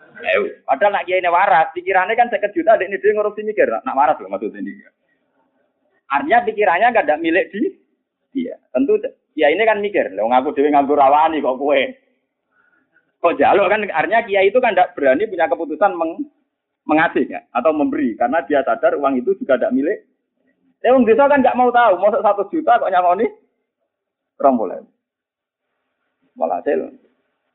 Padahal 0.67 0.93
nak 0.95 1.05
kiai 1.11 1.19
ini 1.19 1.31
waras, 1.31 1.75
pikirannya 1.75 2.15
kan 2.15 2.31
saya 2.31 2.49
juta, 2.55 2.79
ini 2.79 2.95
dia 2.95 3.11
ngurusi 3.11 3.43
mikir, 3.43 3.67
nak 3.67 3.97
waras 3.99 4.19
loh 4.23 4.31
maksudnya 4.31 4.63
ini. 4.63 4.87
Artinya 6.11 6.39
pikirannya 6.47 6.95
gak 6.95 7.07
ada 7.07 7.17
milik 7.23 7.55
di 7.55 7.71
dia. 8.35 8.59
Tentu 8.71 8.99
kiai 9.35 9.55
ini 9.55 9.63
kan 9.67 9.83
mikir, 9.83 10.15
lo 10.15 10.31
ngaku 10.31 10.55
dewi 10.55 10.71
nganggur 10.71 10.99
rawani 10.99 11.43
kok 11.43 11.59
kue. 11.59 11.83
Kok 13.21 13.37
jaluk 13.37 13.67
kan 13.67 13.83
artinya 13.91 14.27
kiai 14.27 14.49
itu 14.49 14.59
kan 14.63 14.75
tidak 14.75 14.95
berani 14.95 15.27
punya 15.27 15.51
keputusan 15.51 15.93
meng, 15.95 16.25
mengasih 16.89 17.29
ya, 17.29 17.41
atau 17.53 17.73
memberi 17.75 18.17
karena 18.17 18.41
dia 18.47 18.65
sadar 18.65 18.97
uang 18.97 19.21
itu 19.21 19.37
juga 19.39 19.57
tidak 19.61 19.75
milik. 19.77 19.99
Eh, 20.81 20.91
wong 20.91 21.05
desa 21.05 21.29
kan 21.29 21.45
nggak 21.45 21.59
mau 21.59 21.69
tahu, 21.69 22.01
mau 22.01 22.09
satu 22.09 22.49
juta 22.49 22.81
kok 22.81 22.89
nyangoni 22.89 23.29
orang 24.41 24.57
boleh. 24.57 24.79
Walhasil, 26.41 26.89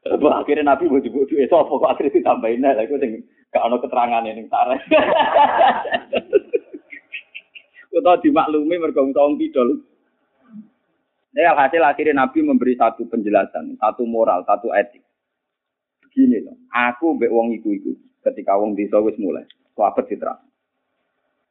akhirnya 0.06 0.70
Nabi 0.70 0.86
mau 0.86 1.02
dibuat 1.02 1.26
duit, 1.26 1.50
so 1.50 1.66
kok 1.66 1.90
akhirnya 1.90 2.22
ditambahin 2.22 2.62
lah, 2.62 2.78
aku 2.78 3.02
sing 3.02 3.26
gak 3.50 3.66
ada 3.66 3.82
keterangan 3.82 4.30
sareh. 4.52 4.82
Kau 7.96 8.04
tahu 8.04 8.28
dimaklumi 8.28 8.76
mereka 8.76 9.00
ngomong 9.00 9.40
pidol. 9.40 9.80
Ini 11.32 11.48
hasil 11.48 11.80
akhirnya 11.80 12.28
Nabi 12.28 12.44
memberi 12.44 12.76
satu 12.76 13.08
penjelasan, 13.08 13.80
satu 13.80 14.04
moral, 14.04 14.44
satu 14.44 14.68
etik. 14.76 15.00
Begini 16.04 16.44
loh, 16.44 16.60
aku 16.76 17.16
mbek 17.16 17.32
wong 17.32 17.56
iku 17.56 17.72
iku 17.72 17.96
ketika 18.26 18.58
wong 18.58 18.74
desa 18.74 18.98
wis 19.00 19.16
mulai, 19.22 19.46
sahabat 19.78 20.10
citra. 20.10 20.34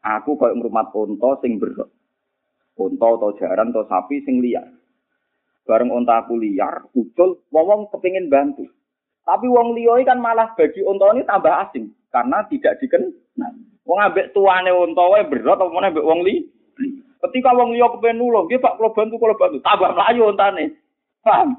Aku 0.04 0.36
koyo 0.36 0.58
ngrumat 0.58 0.92
unta 0.92 1.40
sing 1.40 1.56
berok. 1.56 1.88
Unta 2.74 3.06
atau 3.06 3.32
jaran 3.38 3.70
atau 3.70 3.86
sapi 3.86 4.20
sing 4.26 4.42
liar. 4.42 4.66
Bareng 5.64 5.94
unta 5.94 6.20
aku 6.20 6.36
liar, 6.36 6.84
ucul, 6.92 7.40
wong 7.48 7.88
kepingin 7.88 8.28
bantu. 8.28 8.68
Tapi 9.24 9.48
wong 9.48 9.72
liya 9.72 10.04
kan 10.04 10.20
malah 10.20 10.52
bagi 10.52 10.84
unta 10.84 11.16
ini 11.16 11.24
tambah 11.24 11.54
asing 11.64 11.88
karena 12.12 12.44
tidak 12.52 12.76
dikenal. 12.82 13.56
Wong 13.88 13.98
ambek 14.00 14.36
tuane 14.36 14.68
unta 14.68 15.04
wae 15.08 15.24
berat 15.24 15.56
apa 15.56 15.72
ambek 15.72 16.04
wong 16.04 16.20
li. 16.20 16.44
Ketika 17.24 17.56
wong 17.56 17.72
liya 17.72 17.88
kepen 17.88 18.20
nulung, 18.20 18.44
nggih 18.44 18.60
Pak 18.60 18.76
kula 18.76 18.92
bantu 18.92 19.16
kula 19.16 19.32
bantu, 19.40 19.56
tambah 19.64 19.96
mlayu 19.96 20.28
ontane. 20.28 20.76
Paham? 21.24 21.56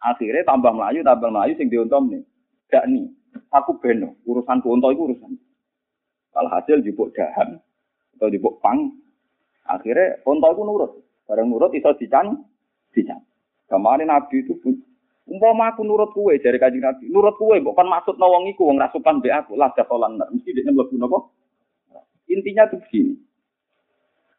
Akhirnya 0.00 0.48
tambah 0.48 0.72
melayu, 0.72 1.04
tambah 1.04 1.28
melayu 1.28 1.52
sing 1.60 1.68
diuntom 1.68 2.08
nih. 2.08 2.24
Gak 2.72 2.88
nih, 2.88 3.04
aku 3.52 3.78
beno, 3.80 4.16
urusan 4.24 4.62
unta 4.64 4.88
itu 4.92 5.02
urusan. 5.08 5.32
Kalau 6.32 6.50
hasil 6.52 6.84
jupuk 6.84 7.16
dahan 7.16 7.56
atau 8.16 8.28
jupuk 8.28 8.60
pang, 8.60 8.92
akhirnya 9.64 10.20
unta 10.28 10.52
itu 10.52 10.62
nurut. 10.62 10.92
Barang 11.26 11.48
nurut 11.48 11.72
iso 11.74 11.90
dican, 11.96 12.44
dican. 12.92 13.20
Kemarin 13.66 14.12
Nabi 14.12 14.46
itu 14.46 14.54
umpama 15.26 15.74
aku 15.74 15.82
nurut 15.82 16.14
kue 16.14 16.38
dari 16.38 16.54
kajian 16.56 16.86
Nabi, 16.86 17.10
nurut 17.10 17.34
kue 17.34 17.58
bukan 17.58 17.90
maksud 17.90 18.14
nawang 18.14 18.46
iku 18.46 18.70
wong 18.70 18.78
rasukan 18.78 19.18
be 19.18 19.34
aku 19.34 19.58
lah 19.58 19.74
jatolan 19.74 20.14
mesti 20.22 20.54
dia 20.54 20.70
mlebu 20.70 20.94
napa? 20.94 21.18
Intinya 22.30 22.70
tuh 22.70 22.78
begini. 22.86 23.18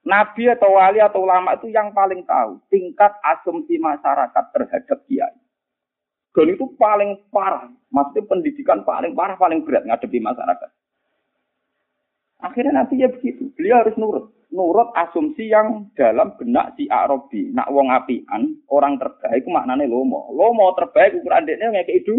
Nabi 0.07 0.47
atau 0.47 0.79
wali 0.79 1.03
atau 1.03 1.27
ulama 1.27 1.59
itu 1.59 1.67
yang 1.67 1.91
paling 1.91 2.23
tahu 2.23 2.63
tingkat 2.71 3.11
asumsi 3.19 3.75
masyarakat 3.75 4.45
terhadap 4.55 5.03
kiai. 5.03 5.35
Dan 6.37 6.53
itu 6.53 6.69
paling 6.77 7.17
parah. 7.33 7.65
Maksudnya 7.89 8.29
pendidikan 8.29 8.85
paling 8.85 9.17
parah, 9.17 9.41
paling 9.41 9.65
berat 9.65 9.89
ngadepi 9.89 10.21
masyarakat. 10.21 10.69
Akhirnya 12.45 12.77
nanti 12.77 13.01
ya 13.01 13.09
begitu. 13.09 13.49
Beliau 13.57 13.81
harus 13.81 13.97
nurut. 13.97 14.29
Nurut 14.53 14.93
asumsi 14.93 15.49
yang 15.49 15.89
dalam 15.97 16.37
benak 16.37 16.77
si 16.77 16.85
Arabi. 16.93 17.49
Nak 17.49 17.73
wong 17.73 17.89
apian, 17.89 18.53
orang 18.69 19.01
terbaik 19.01 19.49
maknanya 19.49 19.89
lomo. 19.89 20.29
Lomo 20.29 20.77
terbaik 20.77 21.17
ukuran 21.17 21.49
deknya 21.49 21.73
kayak 21.73 22.05
itu. 22.05 22.15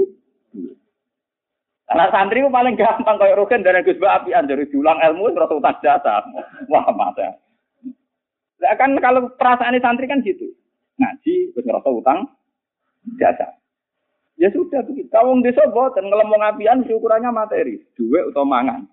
Karena 1.86 2.10
santri 2.10 2.42
itu 2.42 2.50
paling 2.50 2.74
gampang 2.74 3.16
kayak 3.22 3.38
rogen 3.38 3.62
dari 3.62 3.86
Gus 3.86 4.02
apian 4.02 4.50
dari 4.50 4.66
diulang 4.66 4.98
ilmu 4.98 5.30
terus 5.30 5.54
utang 5.54 5.78
jasa. 5.78 6.26
Wah 6.66 6.90
masa. 6.90 7.38
Nah, 8.58 8.74
kan 8.74 8.98
kalau 8.98 9.30
perasaan 9.38 9.78
santri 9.78 10.10
kan 10.10 10.26
gitu. 10.26 10.50
Ngaji, 10.98 11.54
terus 11.54 11.86
utang, 11.86 12.26
jasa. 13.22 13.54
Ya 14.38 14.54
sudah 14.54 14.86
begitu. 14.86 15.10
Kalau 15.10 15.34
desa 15.42 15.66
boten 15.66 16.06
ngelemong 16.06 16.46
apian 16.46 16.86
ukurannya 16.86 17.34
materi, 17.34 17.82
duit 17.98 18.30
atau 18.30 18.46
mangan. 18.46 18.86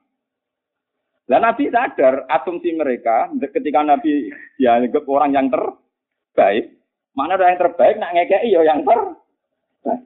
Lah 1.29 1.37
Nabi 1.41 1.69
sadar 1.69 2.25
asumsi 2.29 2.73
mereka 2.73 3.29
ketika 3.53 3.85
Nabi 3.85 4.33
ya 4.57 4.81
orang 5.05 5.31
yang 5.37 5.47
terbaik, 5.53 6.73
mana 7.13 7.37
ada 7.37 7.53
yang 7.53 7.61
terbaik 7.61 7.95
nak 8.01 8.13
ngekei 8.17 8.53
ya 8.57 8.61
yang 8.65 8.81
terbaik. 8.81 10.01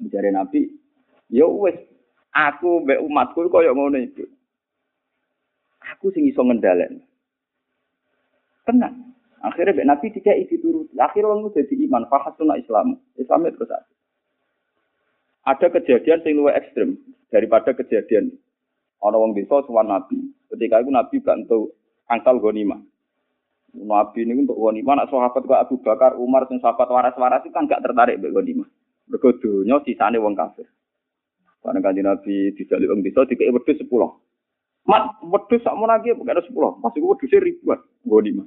Mencari 0.00 0.30
Nabi, 0.32 0.60
ya 1.28 1.44
wes 1.44 1.76
aku 2.32 2.80
be 2.80 2.96
umatku 3.00 3.44
koyo 3.52 3.76
ngono 3.76 4.00
itu. 4.00 4.24
Aku 5.92 6.08
sing 6.16 6.24
iso 6.24 6.40
ngendalen. 6.40 7.04
Tenang. 8.64 9.12
Akhirnya 9.44 9.76
Mbak 9.76 9.88
Nabi 9.92 10.06
tidak 10.16 10.40
isi 10.48 10.56
turut. 10.56 10.88
Akhirnya 10.96 11.28
orang 11.28 11.52
jadi 11.52 11.76
iman. 11.84 12.08
Fahasuna 12.08 12.56
Islam. 12.56 12.96
Islam 13.20 13.44
itu 13.44 13.60
terus 13.60 13.84
kejadian 15.44 16.24
yang 16.24 16.40
lebih 16.40 16.56
ekstrim 16.56 16.88
daripada 17.28 17.76
kejadian 17.76 18.32
orang 19.04 19.20
orang 19.20 19.36
bisa 19.36 19.60
suwan 19.68 19.88
Nabi. 19.88 20.16
Ketika 20.48 20.80
itu 20.80 20.90
Nabi 20.90 21.16
bantu 21.20 21.76
angsal 22.08 22.40
ghanimah. 22.40 22.80
Nabi 23.74 24.24
ini 24.24 24.46
untuk 24.46 24.56
ghanimah, 24.56 25.04
nak 25.04 25.10
sahabat 25.10 25.42
kok 25.44 25.60
Abu 25.60 25.76
Bakar, 25.82 26.14
Umar, 26.16 26.46
dan 26.46 26.62
sahabat 26.62 26.88
waras-waras 26.88 27.42
itu 27.42 27.52
kan 27.52 27.66
gak 27.66 27.82
tertarik 27.82 28.22
dengan 28.22 28.40
ghanimah. 28.40 28.68
Berkodonya 29.10 29.82
sisanya 29.84 30.22
wong 30.22 30.32
kafir. 30.38 30.64
Karena 31.60 31.80
kan 31.80 31.96
Nabi 31.96 32.54
dijalik 32.56 32.88
wong 32.88 33.02
bisa, 33.04 33.26
dikei 33.28 33.52
wedus 33.52 33.76
sepuluh. 33.76 34.14
Mat, 34.84 35.16
wedus 35.24 35.64
sama 35.64 35.88
lagi 35.88 36.12
bukan 36.12 36.36
ada 36.36 36.44
sepuluh. 36.44 36.76
Masih 36.80 37.00
gue 37.00 37.08
wedusnya 37.08 37.40
ribuan. 37.40 37.80
Lima. 38.04 38.44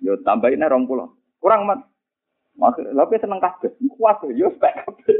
Yo 0.00 0.16
tambahin 0.24 0.64
rong 0.64 0.88
pulau. 0.88 1.12
Kurang 1.40 1.68
mat. 1.68 1.84
Maksud, 2.56 2.88
tapi 2.88 3.20
seneng 3.20 3.40
kabeh. 3.40 3.70
Kuat 3.96 4.24
yo 4.32 4.48
spek 4.56 4.74
kabeh. 4.84 5.16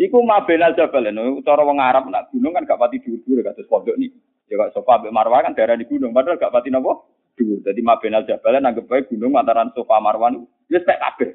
Iku 0.00 0.18
mabenal 0.26 0.74
jabal 0.74 1.06
no. 1.14 1.38
Cara 1.46 1.62
wong 1.62 1.78
Arab 1.78 2.10
nak 2.10 2.34
gunung 2.34 2.56
kan 2.56 2.66
gak 2.66 2.80
pati 2.80 2.98
dhuwur-dhuwur 2.98 3.46
kados 3.46 3.70
pondok 3.70 3.94
nih. 3.94 4.10
Ya 4.50 4.58
kok 4.58 4.74
sofa 4.74 4.98
mbek 4.98 5.14
Marwah 5.14 5.40
kan 5.44 5.54
daerah 5.54 5.78
di 5.78 5.86
gunung, 5.86 6.10
padahal 6.10 6.40
gak 6.40 6.50
pati 6.50 6.68
napa? 6.72 6.98
Dhuwur. 7.38 7.62
Dadi 7.62 7.80
mabenal 7.84 8.26
jabal 8.26 8.58
anggap 8.58 8.84
bae 8.90 9.06
gunung 9.06 9.38
antaran 9.38 9.70
sofa 9.76 10.02
Marwan 10.02 10.42
yo 10.66 10.78
spek 10.82 10.98
kabeh. 10.98 11.30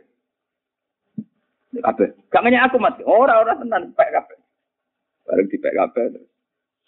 Kabeh. 1.78 2.10
Gak 2.28 2.44
aku 2.44 2.78
mati. 2.84 3.02
Ora 3.08 3.40
ora 3.40 3.56
tenan 3.56 3.96
spek 3.96 4.12
kabeh. 4.12 4.38
Bareng 5.24 5.48
dipek 5.48 5.76
kabeh. 5.76 6.04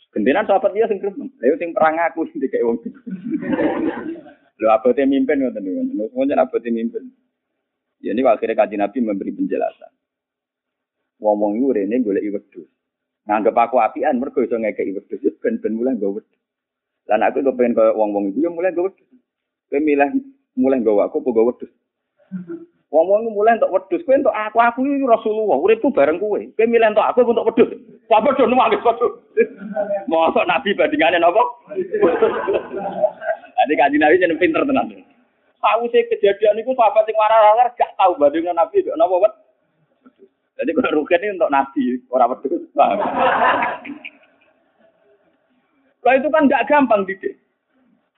Gentenan 0.09 0.49
sahabat 0.49 0.73
dia 0.73 0.89
sing 0.89 0.97
gremeng. 0.97 1.29
Lha 1.37 1.55
sing 1.61 1.69
perang 1.69 2.01
aku 2.01 2.25
sing 2.33 2.41
dikek 2.41 2.65
wong. 2.65 2.81
Lho 4.57 4.67
abote 4.73 5.05
mimpin 5.05 5.45
ngoten 5.45 5.61
niku. 5.61 6.09
Ngoten 6.17 6.41
abote 6.41 6.69
mimpin. 6.73 7.13
Ya 7.99 8.15
ini 8.15 8.23
akhirnya 8.23 8.55
kaji 8.55 8.75
Nabi 8.79 8.97
memberi 9.03 9.35
penjelasan. 9.35 9.91
Ngomong 11.19 11.59
itu 11.59 11.75
rene 11.75 11.99
golek 11.99 12.23
wedhus. 12.31 12.69
Nganggep 13.27 13.55
aku 13.55 13.75
apian 13.83 14.17
mergo 14.17 14.39
iso 14.39 14.55
ngekeki 14.55 14.95
wedhus 14.95 15.19
ya 15.19 15.31
ben-ben 15.43 15.75
mulai 15.75 15.99
nggo 15.99 16.15
wedhus. 16.15 16.39
Lan 17.11 17.27
aku 17.27 17.43
kepengen 17.43 17.75
koyo 17.75 17.91
wong-wong 17.99 18.31
itu 18.31 18.47
ya 18.47 18.49
mulai 18.49 18.71
nggo 18.71 18.87
wedhus. 18.87 19.09
Kowe 19.67 19.79
milih 19.83 20.09
mulai 20.55 20.79
nggo 20.79 21.03
aku 21.03 21.19
apa 21.19 21.29
nggo 21.29 21.47
wedhus. 21.51 21.71
Wong-wong 22.89 23.35
mulai 23.35 23.59
untuk 23.61 23.69
wedhus, 23.69 24.01
kowe 24.01 24.17
untuk 24.17 24.33
aku, 24.33 24.57
aku 24.57 24.81
iki 24.81 25.05
Rasulullah, 25.05 25.61
uripku 25.61 25.93
bareng 25.93 26.17
kowe. 26.17 26.41
Kowe 26.41 26.65
milih 26.65 26.89
untuk 26.89 27.05
aku 27.05 27.21
untuk 27.21 27.47
wedhus. 27.51 27.69
Apa 28.09 28.33
do 28.33 28.47
nuwangis 28.47 28.81
wedhus. 28.81 29.13
Mosok 30.09 30.47
Nabi 30.47 30.73
bandingane 30.73 31.21
napa? 31.21 31.43
Jadi 33.59 33.73
kanji 33.75 33.97
Nabi 33.99 34.17
jeneng 34.17 34.39
pinter 34.41 34.63
tenan. 34.63 34.89
Sih 35.59 36.03
kejadian 36.07 36.61
itu 36.61 36.71
sahabat 36.71 37.03
sing 37.03 37.17
marah-marah 37.19 37.73
gak 37.75 37.97
tahu 37.99 38.15
bandingnya 38.15 38.55
Nabi 38.55 38.79
itu 38.79 38.93
napa 38.95 39.15
wet. 39.19 39.33
Jadi 40.59 40.75
kalau 40.75 41.03
rugen 41.03 41.23
ini 41.23 41.35
untuk 41.39 41.51
Nabi, 41.51 41.83
orang 42.11 42.35
wedhus. 42.35 42.63
Lah 45.99 46.13
itu 46.15 46.27
kan 46.31 46.51
gak 46.51 46.67
gampang 46.67 47.07
didik. 47.07 47.39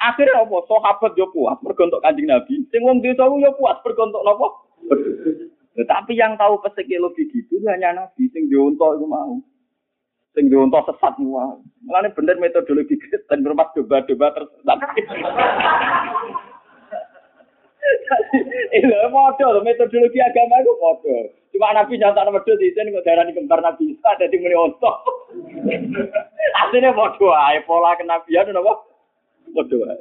Akhirnya 0.01 0.41
apa? 0.41 0.57
Sahabat 0.65 1.13
yo 1.13 1.29
puas 1.29 1.62
mergo 1.62 1.86
untuk 1.86 2.01
Kanjeng 2.01 2.25
Nabi. 2.29 2.65
Sing 2.74 2.81
wong 2.81 3.05
desa 3.05 3.29
yo 3.29 3.53
puas 3.57 3.77
mergo 3.86 4.10
untuk 4.10 4.25
napa? 4.25 4.48
Tetapi 5.77 6.12
yang 6.17 6.33
tahu 6.36 6.57
psikologi 6.65 7.29
gitu 7.29 7.62
hanya 7.69 7.93
Nabi 7.93 8.25
sing 8.33 8.50
diuntok 8.50 8.98
itu 8.98 9.05
mau. 9.05 9.38
Sing 10.33 10.50
diuntok 10.50 10.89
sesat 10.89 11.13
mau. 11.21 11.62
Mulane 11.86 12.10
bener 12.17 12.41
metodologi 12.41 12.98
Kristen 12.98 13.45
bermat 13.45 13.69
doba-doba 13.77 14.33
tersesat. 14.33 14.77
Iya, 18.71 19.12
model 19.12 19.62
metodologi 19.67 20.19
agama 20.24 20.63
itu 20.63 20.71
model. 20.79 21.24
Cuma 21.51 21.75
Nabi 21.75 22.00
nyata 22.00 22.24
nama 22.24 22.39
wedhus 22.39 22.60
di 22.63 22.71
sini 22.71 22.95
kok 22.95 23.03
darani 23.03 23.36
kembar 23.36 23.60
Nabi 23.60 23.91
Isa 23.91 24.15
ada 24.15 24.25
di 24.31 24.39
muni 24.39 24.55
ontok. 24.55 24.95
Aslinya 26.63 26.95
model 26.95 27.36
ae 27.36 27.60
pola 27.67 28.00
kenabian 28.00 28.48
napa? 28.55 28.74
Padha 29.51 29.75
wae. 29.75 29.95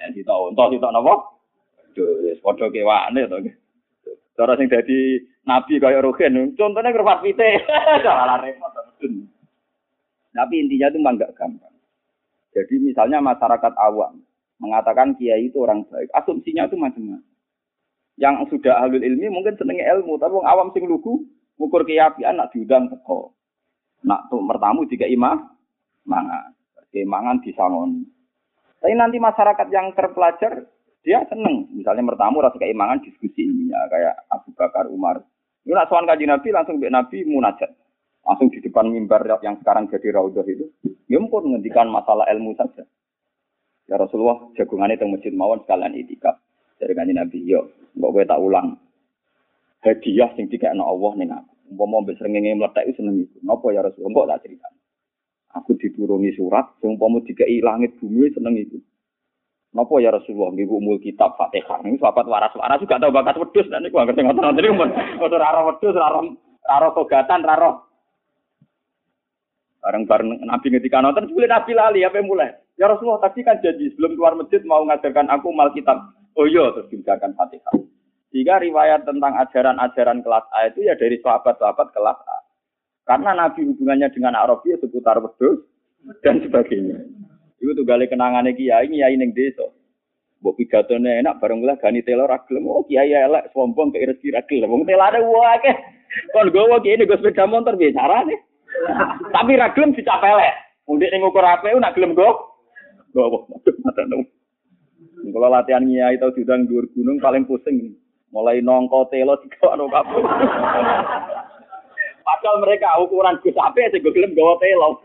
Ya 0.00 0.06
ditok 0.16 0.56
unta 0.56 0.72
ditok 0.72 0.92
napa? 0.96 1.14
Wis 2.24 2.40
padha 2.40 2.72
kewane 2.72 3.28
to. 3.28 3.36
Cara 4.38 4.56
sing 4.56 4.70
dadi 4.70 5.20
nabi 5.44 5.82
kaya 5.82 5.98
rogen, 5.98 6.54
contohnya 6.54 6.94
kerfat 6.94 7.20
pite. 7.26 7.58
Salah 8.06 8.38
repot 8.38 8.70
Tapi 10.28 10.54
intinya 10.54 10.86
itu 10.86 11.02
memang 11.02 11.18
gak 11.18 11.34
gampang. 11.34 11.74
Jadi 12.54 12.78
misalnya 12.78 13.18
masyarakat 13.18 13.74
awam 13.74 14.22
mengatakan 14.58 15.14
kiai 15.18 15.50
itu 15.50 15.58
orang 15.62 15.86
baik, 15.86 16.10
asumsinya 16.14 16.66
itu 16.66 16.76
macam-macam. 16.78 17.22
Yang 18.18 18.34
sudah 18.50 18.82
ahli 18.82 18.98
ilmi 18.98 19.30
mungkin 19.30 19.54
senengnya 19.54 19.94
ilmu, 19.94 20.18
tapi 20.18 20.34
orang 20.34 20.50
awam 20.50 20.68
sing 20.74 20.90
lugu 20.90 21.22
ngukur 21.58 21.86
keyakinan 21.86 22.42
nak 22.42 22.50
diundang 22.50 22.90
teko. 22.90 23.34
Nak 24.02 24.30
tuh 24.30 24.42
mertamu 24.42 24.86
jika 24.90 25.06
imah 25.06 25.38
mangan 26.06 26.54
kemangan 26.90 27.38
disangon. 27.44 28.08
Tapi 28.78 28.94
nanti 28.94 29.18
masyarakat 29.18 29.66
yang 29.74 29.90
terpelajar 29.94 30.66
dia 31.02 31.22
seneng, 31.30 31.70
misalnya 31.74 32.04
mertamu 32.04 32.42
rasa 32.42 32.58
keimangan 32.58 33.02
diskusi 33.02 33.46
ini 33.46 33.70
ya 33.70 33.80
kayak 33.90 34.14
Abu 34.34 34.50
Bakar 34.54 34.90
Umar. 34.90 35.22
Ini 35.62 35.74
nak 35.74 35.88
soal 35.90 36.06
kaji 36.06 36.26
Nabi 36.26 36.48
langsung 36.50 36.82
be 36.82 36.90
Nabi 36.90 37.22
munajat, 37.26 37.70
langsung 38.26 38.50
di 38.50 38.58
depan 38.62 38.90
mimbar 38.90 39.22
yang 39.44 39.58
sekarang 39.62 39.86
jadi 39.90 40.14
raudhah 40.14 40.46
itu, 40.46 40.66
ya 41.06 41.18
pun 41.22 41.42
menghentikan 41.44 41.90
masalah 41.90 42.26
ilmu 42.32 42.54
saja. 42.58 42.86
Ya 43.88 43.96
Rasulullah 43.96 44.52
jagungannya 44.52 45.00
teng 45.00 45.08
masjid 45.08 45.32
mawon 45.32 45.64
sekalian 45.64 45.96
itikaf. 45.96 46.36
Dari 46.78 46.92
kanjeng 46.94 47.18
Nabi, 47.18 47.42
yo, 47.42 47.72
mbok 47.96 48.14
kowe 48.14 48.24
tak 48.28 48.38
ulang. 48.38 48.76
Hadiah 49.82 50.30
sing 50.36 50.46
dikekno 50.52 50.84
Allah 50.84 51.12
ning 51.16 51.32
aku. 51.32 51.52
Umpama 51.74 52.04
mbek 52.04 52.20
srengenge 52.20 52.54
mlethek 52.54 52.84
iku 52.86 53.00
seneng 53.00 53.24
iku. 53.24 53.36
Napa 53.42 53.66
ya 53.72 53.80
Rasulullah? 53.82 54.12
Mbok 54.12 54.28
tak 54.28 54.40
cerita. 54.46 54.68
Aku 55.56 55.70
diturungi 55.80 56.30
surat 56.36 56.66
sing 56.78 56.94
umpama 56.94 57.24
dikeki 57.24 57.64
langit 57.64 57.96
bumi 57.98 58.28
seneng 58.30 58.54
iku. 58.60 58.78
Napa 59.72 59.94
ya 60.04 60.12
Rasulullah 60.12 60.52
nggih 60.52 60.68
umul 60.68 61.00
kitab 61.00 61.34
Fatihah. 61.40 61.80
Ini 61.82 61.96
sahabat 61.96 62.28
waras-waras 62.28 62.78
juga 62.84 63.00
tahu 63.00 63.10
bakat 63.10 63.40
wedhus 63.40 63.66
dan 63.72 63.82
niku 63.82 63.98
ngerti 63.98 64.20
ngoten-ngoten 64.20 64.62
niku 64.62 64.76
mun 64.76 64.90
ora 65.24 65.46
ora 65.48 65.60
wedhus, 65.72 65.96
ora 65.96 66.20
ora 66.68 66.88
togatan, 66.92 67.42
ora 67.48 67.72
Bareng-bareng 69.78 70.42
Nabi 70.44 70.66
ngetika 70.74 70.98
nonton, 71.00 71.30
sebelum 71.30 71.48
Nabi 71.48 71.72
lali, 71.72 72.00
apa 72.02 72.18
yang 72.18 72.26
mulai? 72.26 72.50
Ya 72.78 72.86
Rasulullah, 72.86 73.26
tadi 73.26 73.42
kan 73.42 73.58
janji 73.58 73.90
sebelum 73.92 74.14
keluar 74.14 74.38
masjid 74.38 74.62
mau 74.62 74.86
ngajarkan 74.86 75.26
aku 75.34 75.50
mal 75.50 75.74
kitab. 75.74 75.98
Oh 76.38 76.46
iya, 76.46 76.70
terus 76.70 76.86
dibacakan 76.94 77.34
Fatihah. 77.34 77.74
Jika 78.30 78.62
riwayat 78.62 79.02
tentang 79.02 79.34
ajaran-ajaran 79.34 80.22
kelas 80.22 80.46
A 80.54 80.70
itu 80.70 80.86
ya 80.86 80.94
dari 80.94 81.18
sahabat-sahabat 81.18 81.90
kelas 81.90 82.18
A. 82.22 82.38
Karena 83.08 83.34
Nabi 83.34 83.66
hubungannya 83.66 84.12
dengan 84.12 84.36
Arabi 84.36 84.76
ya 84.76 84.78
seputar 84.78 85.18
wedus 85.18 85.64
dan 86.22 86.44
sebagainya. 86.44 87.02
Itu 87.58 87.74
tuh 87.74 87.82
gali 87.88 88.06
kenangannya 88.06 88.54
kiai, 88.54 88.86
kiai 88.86 89.16
neng 89.16 89.32
desa. 89.34 89.64
Mbok 90.38 90.54
pidatone 90.54 91.18
enak 91.18 91.42
bareng 91.42 91.66
lah 91.66 91.74
gani 91.82 92.04
telo 92.06 92.30
ra 92.30 92.38
Oh 92.62 92.86
kiai 92.86 93.10
elek 93.10 93.50
sombong 93.50 93.90
ke 93.90 94.06
rezeki 94.06 94.36
ra 94.36 94.44
gelem. 94.46 94.70
Wong 94.70 94.86
telane 94.86 95.18
wae. 95.24 95.72
Kon 96.30 96.52
gowo 96.54 96.78
kiai 96.78 97.00
nego 97.00 97.16
sepeda 97.18 97.48
motor 97.48 97.74
bicara 97.74 98.22
nih. 98.22 98.38
Tapi 99.34 99.58
ra 99.58 99.74
gelem 99.74 99.96
dicapelek. 99.96 100.54
Mundik 100.86 101.10
ning 101.10 101.26
ukur 101.26 101.42
apik 101.42 101.74
nak 101.80 101.96
gelem 101.98 102.14
go. 102.14 102.57
Gowo. 103.12 103.48
Kalau 105.28 105.48
latihan 105.50 105.84
kiai 105.84 106.16
tau 106.16 106.32
diundang 106.32 106.64
dhuwur 106.68 106.86
gunung 106.94 107.18
paling 107.20 107.44
pusing. 107.44 107.96
Mulai 108.28 108.60
nongko 108.60 109.08
telo 109.08 109.40
dikawano 109.40 109.88
kabeh. 109.88 110.22
Padahal 112.20 112.56
mereka 112.60 113.00
ukuran 113.00 113.40
Gus 113.40 113.56
Ape 113.56 113.88
sing 113.88 114.04
gelem 114.04 114.36
gawa 114.36 114.60
telo. 114.60 115.00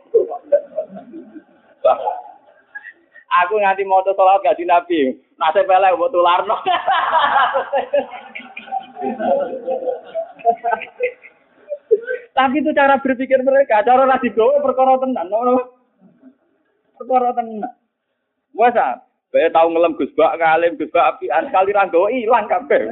Aku 3.43 3.57
nganti 3.57 3.81
mau 3.88 4.03
sholat 4.05 4.43
gak 4.45 4.60
di 4.60 4.65
Nabi. 4.67 5.00
Nasib 5.41 5.65
pelek 5.65 5.98
buat 5.98 6.13
tularno. 6.13 6.55
Tapi 12.33 12.55
itu 12.62 12.72
cara 12.74 12.98
berpikir 12.98 13.38
mereka, 13.45 13.86
cara 13.86 14.10
lagi 14.10 14.33
gawe 14.33 14.57
perkara 14.65 14.98
tenan, 15.01 15.29
Perkara 16.98 17.29
tenan. 17.38 17.69
Wasa, 18.53 19.01
Bae 19.33 19.50
tau 19.50 19.65
ngelem 19.65 19.98
Gus 19.98 20.13
Bak 20.13 20.38
ngalim 20.38 20.77
Gus 20.77 20.93
Bak 20.93 21.17
apian 21.17 21.50
kali 21.50 21.74
ra 21.74 21.89
nggawa 21.89 22.07
ilang 22.13 22.45
kabeh. 22.45 22.86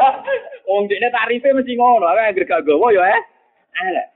Wong 0.68 0.88
dekne 0.88 1.12
tarife 1.12 1.52
mesti 1.52 1.76
ngono, 1.76 2.08
ae 2.08 2.32
gak 2.32 2.64
gawa 2.64 2.88
ya 2.88 3.04
eh. 3.12 3.22
Elek. 3.84 4.08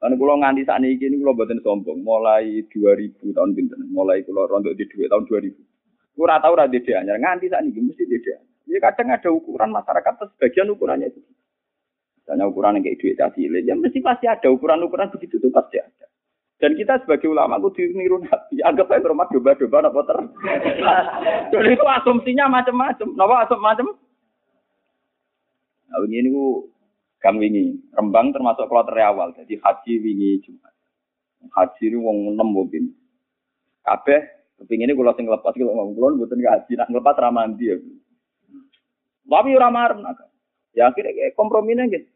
Kula 0.00 0.34
nganti 0.40 0.64
saat 0.64 0.80
ini 0.80 0.96
ini 0.96 1.20
kula 1.20 1.36
boten 1.36 1.60
sombong. 1.60 2.00
Mulai 2.00 2.66
2000 2.72 3.36
tahun 3.36 3.52
pinten. 3.52 3.84
Mulai 3.92 4.24
kula 4.24 4.48
rontok 4.48 4.74
di 4.74 4.88
duit 4.88 5.12
tahun 5.12 5.28
2000. 5.28 6.16
Kura 6.16 6.40
tahu 6.40 6.56
ora 6.56 6.66
dede 6.66 6.96
anyar. 6.96 7.20
Nganti 7.20 7.52
saat 7.52 7.68
ini 7.68 7.84
mesti 7.84 8.08
dede. 8.08 8.42
Ya 8.64 8.80
kadang 8.80 9.12
ada 9.12 9.28
ukuran 9.28 9.70
masyarakat 9.70 10.34
sebagian 10.34 10.72
ukurannya 10.72 11.12
itu. 11.12 11.20
Misalnya 12.22 12.46
ukuran 12.48 12.78
yang 12.78 12.86
kayak 12.86 12.98
duit 13.02 13.18
cilik, 13.18 13.66
ya 13.66 13.74
mesti 13.74 13.98
pasti 13.98 14.30
ada 14.30 14.48
ukuran-ukuran 14.54 15.10
begitu 15.10 15.42
itu 15.42 15.50
pasti 15.50 15.82
ada. 15.82 15.99
Dan 16.60 16.76
kita 16.76 17.00
sebagai 17.00 17.32
ulama 17.32 17.56
aku 17.56 17.72
diniru 17.72 18.20
nabi, 18.20 18.60
anggap 18.60 18.92
aja 18.92 19.08
rumah 19.08 19.24
domba-domba 19.32 19.88
apa 19.88 20.00
ter. 20.04 20.18
Jadi 21.56 21.70
itu 21.72 21.86
asumsinya 21.88 22.52
macam-macam. 22.52 23.08
Napa 23.16 23.48
asum 23.48 23.60
macam? 23.64 23.96
Nah, 25.88 26.04
ini 26.04 26.28
ku 26.28 26.68
Kang 27.20 27.36
wingi, 27.40 27.76
Rembang 27.96 28.32
termasuk 28.36 28.68
kloter 28.68 28.96
awal. 29.00 29.32
Jadi 29.36 29.56
haji 29.56 29.92
wingi 30.04 30.40
Jumat. 30.44 30.72
Haji 31.48 31.84
ini 31.88 31.96
wong 31.96 32.36
enam 32.36 32.52
mungkin. 32.52 32.92
Kabeh 33.80 34.20
kepingin 34.60 34.92
ini 34.92 34.96
kalau 34.96 35.16
sing 35.16 35.24
lepas 35.28 35.56
kalau 35.56 35.72
ngomong 35.72 35.96
kulon 35.96 36.16
buatan 36.20 36.44
haji 36.44 36.72
nak 36.76 36.92
lepas 36.92 37.16
ramandi 37.16 37.72
ya. 37.72 37.76
Tapi 39.24 39.56
ora 39.56 39.72
marem 39.72 40.04
Ya 40.76 40.92
akhirnya 40.92 41.32
kompromi 41.36 41.72
gitu. 41.88 42.08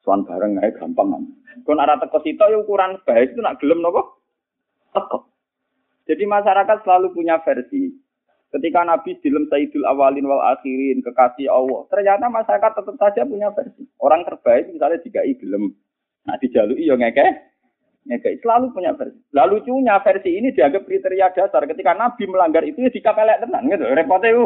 Suan 0.00 0.24
bareng 0.24 0.56
aja 0.56 0.80
gampang 0.80 1.12
kan. 1.12 1.22
Kon 1.66 1.80
arah 1.82 2.00
teko 2.00 2.24
sito 2.24 2.48
ya 2.48 2.56
ukuran 2.56 3.00
baik 3.04 3.36
itu 3.36 3.40
nak 3.44 3.60
gelem 3.60 3.84
nopo? 3.84 4.24
Teko. 4.96 5.28
Jadi 6.08 6.24
masyarakat 6.24 6.82
selalu 6.82 7.12
punya 7.12 7.38
versi. 7.44 7.92
Ketika 8.50 8.82
Nabi 8.82 9.14
dilem 9.22 9.46
Sayyidul 9.46 9.86
Awalin 9.86 10.26
wal 10.26 10.42
Akhirin, 10.42 11.06
kekasih 11.06 11.46
Allah. 11.46 11.86
Ternyata 11.86 12.26
masyarakat 12.26 12.70
tetap 12.82 12.96
saja 12.98 13.22
punya 13.22 13.54
versi. 13.54 13.86
Orang 14.02 14.26
terbaik 14.26 14.74
misalnya 14.74 14.98
jika 15.06 15.22
gelem. 15.38 15.70
Nah 16.26 16.34
dijalui 16.42 16.82
ya 16.82 16.98
ngeke. 16.98 17.28
Ngeke. 18.10 18.42
Selalu 18.42 18.74
punya 18.74 18.90
versi. 18.98 19.20
Lalu 19.30 19.62
lucunya 19.62 20.02
versi 20.02 20.30
ini 20.34 20.50
dianggap 20.50 20.82
kriteria 20.82 21.30
dasar. 21.30 21.62
Ketika 21.68 21.94
Nabi 21.94 22.26
melanggar 22.26 22.66
itu 22.66 22.82
ya 22.82 22.90
dikapelek 22.90 23.38
tenan. 23.46 23.70
Gitu. 23.70 23.86
Repotnya 23.86 24.34
itu. 24.34 24.44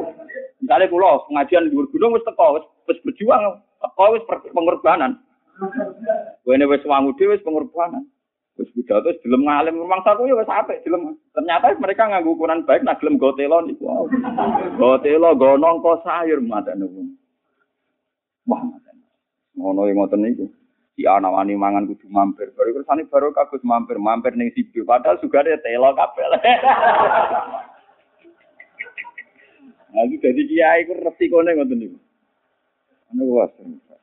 Misalnya 0.60 0.92
kulo 0.92 1.12
pengajian 1.28 1.68
di 1.68 1.76
gunung 1.76 2.16
wis 2.16 2.24
teko, 2.28 2.60
wis 2.88 2.98
berjuang, 3.04 3.60
teko 3.80 4.04
wis 4.16 4.24
pengorbanan. 4.52 5.16
Wene 6.46 6.64
wis 6.66 6.84
wangu 6.84 7.14
dhewe 7.14 7.34
wis 7.34 7.44
pengorbanan. 7.46 8.04
Wis 8.58 8.70
pidato 8.74 9.10
wis 9.10 9.22
ngalim 9.22 9.78
rumang 9.78 10.02
saku 10.02 10.26
ya 10.26 10.38
wis 10.38 10.50
apik 10.50 10.82
gelem. 10.82 11.18
Ternyata 11.34 11.74
mereka 11.78 12.10
nganggo 12.10 12.34
ukuran 12.34 12.66
baik 12.66 12.82
nak 12.82 12.98
gelem 12.98 13.18
gotelo 13.18 13.62
niku. 13.62 14.10
Gotelo 14.78 15.34
go 15.38 15.54
nongko 15.54 16.02
sayur 16.02 16.42
matane 16.42 16.86
wong. 16.86 17.08
Wah, 18.44 18.60
ngono 19.56 19.88
yang 19.88 20.02
ngoten 20.02 20.20
niku. 20.20 20.46
Si 20.94 21.02
anak 21.06 21.34
wani 21.34 21.58
mangan 21.58 21.90
kudu 21.90 22.06
mampir. 22.06 22.54
Baru 22.54 22.70
kersane 22.78 23.10
baru 23.10 23.34
kagus 23.34 23.66
mampir, 23.66 23.98
mampir 23.98 24.38
ning 24.38 24.54
sibu. 24.54 24.86
Padahal 24.86 25.18
ada 25.18 25.58
telo 25.62 25.90
kabel. 25.94 26.32
Nah, 29.94 30.10
jadi 30.10 30.42
kiai 30.50 30.90
ku 30.90 30.98
resikone 31.06 31.54
ngoten 31.54 31.78
niku. 31.78 31.98
Anu 33.14 33.38
was. 33.38 33.54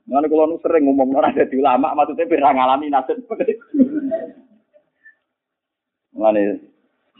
Mana 0.07 0.27
kalau 0.31 0.47
nu 0.47 0.57
sering 0.63 0.87
ngomong 0.87 1.13
orang 1.19 1.35
jadi 1.35 1.55
ulama, 1.59 1.91
maksudnya 1.93 2.25
biar 2.25 2.55
ngalami 2.55 2.87
nasib. 2.87 3.19
Mana 6.15 6.55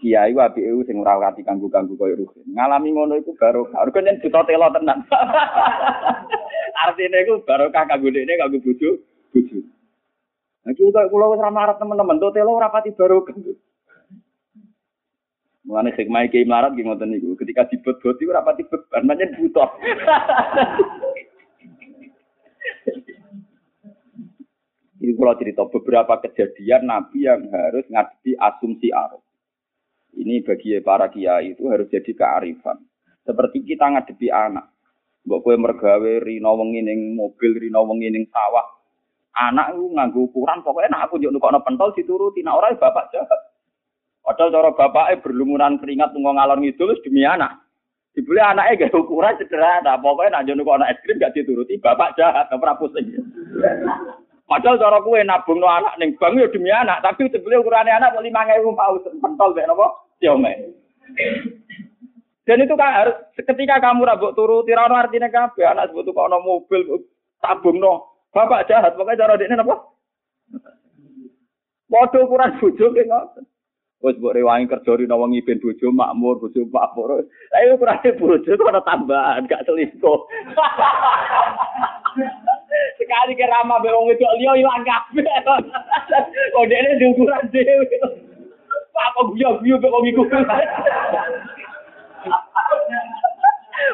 kiai 0.02 0.34
wa 0.34 0.50
bi 0.50 0.66
sing 0.88 0.98
ora 0.98 1.30
kati 1.30 1.46
kanggo-kanggo 1.46 1.94
koyo 2.00 2.18
ruhin. 2.18 2.48
Ngalami 2.56 2.90
ngono 2.96 3.14
iku 3.20 3.36
baru 3.38 3.70
baru 3.70 3.92
kan 3.92 4.18
buta 4.24 4.42
telo 4.48 4.68
tenan. 4.74 5.00
Artinya 6.88 7.20
iku 7.22 7.46
barokah 7.46 7.86
kanggo 7.86 8.10
dekne 8.10 8.40
kanggo 8.40 8.58
bojo, 8.64 8.90
bojo. 9.36 9.60
Nah, 10.62 10.74
kita 10.78 11.10
kalau 11.10 11.34
wis 11.34 11.42
ramah 11.42 11.74
teman-teman, 11.78 12.22
tuh 12.22 12.34
telo 12.34 12.58
ora 12.58 12.74
pati 12.74 12.96
barokah. 12.96 13.36
Mulane 15.62 15.94
hikmah 15.94 16.26
iki 16.26 16.50
melarat 16.50 16.74
nggih 16.74 16.86
ngoten 16.90 17.14
niku. 17.14 17.38
Ketika 17.38 17.70
dibot-bot 17.70 18.18
iku 18.18 18.34
ora 18.34 18.42
pati 18.42 18.66
beban, 18.66 19.06
pancen 19.06 19.38
butuh. 19.38 19.70
Ini 25.02 25.18
kalau 25.18 25.34
cerita 25.34 25.66
beberapa 25.66 26.14
kejadian 26.22 26.86
Nabi 26.86 27.26
yang 27.26 27.50
harus 27.50 27.90
ngadepi 27.90 28.38
asumsi 28.38 28.94
arus. 28.94 29.26
Ini 30.14 30.46
bagi 30.46 30.78
para 30.86 31.10
kiai 31.10 31.58
itu 31.58 31.66
harus 31.74 31.90
jadi 31.90 32.14
kearifan. 32.14 32.78
Seperti 33.26 33.66
kita 33.66 33.90
ngadepi 33.90 34.30
anak. 34.30 34.70
Mbok 35.26 35.42
kowe 35.42 35.56
mergawe 35.58 36.14
rino 36.22 36.52
wengi 36.58 36.82
ning 36.86 37.18
mobil, 37.18 37.58
rino 37.58 37.82
wengi 37.90 38.14
ning 38.14 38.26
sawah. 38.30 38.66
Anak 39.32 39.74
itu 39.74 39.90
nganggo 39.90 40.28
ukuran 40.28 40.62
pokoknya 40.62 40.92
nak 40.92 41.04
aku 41.08 41.18
njuk 41.18 41.34
nukokno 41.34 41.64
pentol 41.64 41.96
dituruti, 41.96 42.44
nak 42.44 42.58
ora 42.62 42.74
ya 42.74 42.82
bapak 42.82 43.10
jahat. 43.16 43.42
Padahal 44.22 44.54
cara 44.54 44.70
bapaknya 44.76 45.22
berlumuran 45.24 45.80
keringat 45.82 46.14
tunggu 46.14 46.36
ngalor 46.36 46.62
ngidul 46.62 46.94
demi 47.02 47.26
anak. 47.26 47.58
Dibeli 48.12 48.44
anaknya 48.44 48.92
gak 48.92 49.00
ukuran 49.00 49.40
sederhana, 49.40 49.96
pokoknya 49.96 50.36
nak 50.36 50.44
njuk 50.44 50.56
nukokno 50.60 50.84
es 50.84 51.00
krim 51.00 51.16
gak 51.16 51.32
dituruti, 51.32 51.80
bapak 51.80 52.12
jahat, 52.20 52.52
ora 52.52 52.76
pusing. 52.76 53.08
Padahal 54.52 54.84
cara 54.84 55.00
kue 55.00 55.24
nabung 55.24 55.64
no 55.64 55.68
anak 55.72 55.96
ning 55.96 56.12
bank 56.20 56.36
ya 56.36 56.52
demi 56.52 56.68
anak, 56.68 57.00
tapi 57.00 57.32
sebelum 57.32 57.64
ukurannya 57.64 57.96
anak 57.96 58.20
lima 58.20 58.44
ribu 58.52 58.76
paus 58.76 59.00
pentol 59.24 59.56
deh 59.56 59.64
nopo 59.64 60.12
siome. 60.20 60.76
Dan 62.44 62.60
itu 62.60 62.76
kan 62.76 62.92
harus 62.92 63.16
ketika 63.32 63.80
kamu 63.80 64.04
rabuk 64.04 64.36
turu 64.36 64.68
tirano 64.68 65.00
artinya 65.00 65.32
kabe 65.32 65.64
anak 65.64 65.88
sebut 65.88 66.12
kok 66.12 66.28
no 66.28 66.44
mobil 66.44 66.84
tabung 67.40 67.80
no 67.80 68.12
bapak 68.36 68.68
jahat 68.68 68.92
pokoknya 69.00 69.24
cara 69.24 69.40
dia 69.40 69.56
nopo. 69.56 69.96
Waduh 71.88 72.28
ukuran 72.28 72.60
bujuk 72.60 72.92
kayak. 72.92 73.40
Wes 74.02 74.18
mbok 74.18 74.34
rewangi 74.34 74.66
kerja 74.66 74.98
rino 74.98 75.14
wengi 75.22 75.46
ben 75.46 75.62
bojo 75.62 75.94
makmur, 75.94 76.42
bojo 76.42 76.66
makmur. 76.74 77.22
Lah 77.22 77.60
iku 77.62 77.78
ukurane 77.78 78.10
bojo 78.18 78.52
ana 78.66 78.82
tambahan, 78.82 79.46
gak 79.46 79.62
selingkuh. 79.70 80.20
Sekali 82.98 83.38
ke 83.38 83.46
ramah 83.46 83.78
be 83.78 83.94
wong 83.94 84.10
wedok 84.10 84.36
liya 84.42 84.58
ilang 84.58 84.82
kabeh. 84.82 85.22
Oh 86.58 86.66
dene 86.68 86.98
diukuran 87.00 87.48
dhewe. 87.54 87.86
Apa 88.98 89.22
guyu-guyu 89.32 89.80
kok 89.80 89.94
wong 89.94 90.04
iku. 90.10 90.24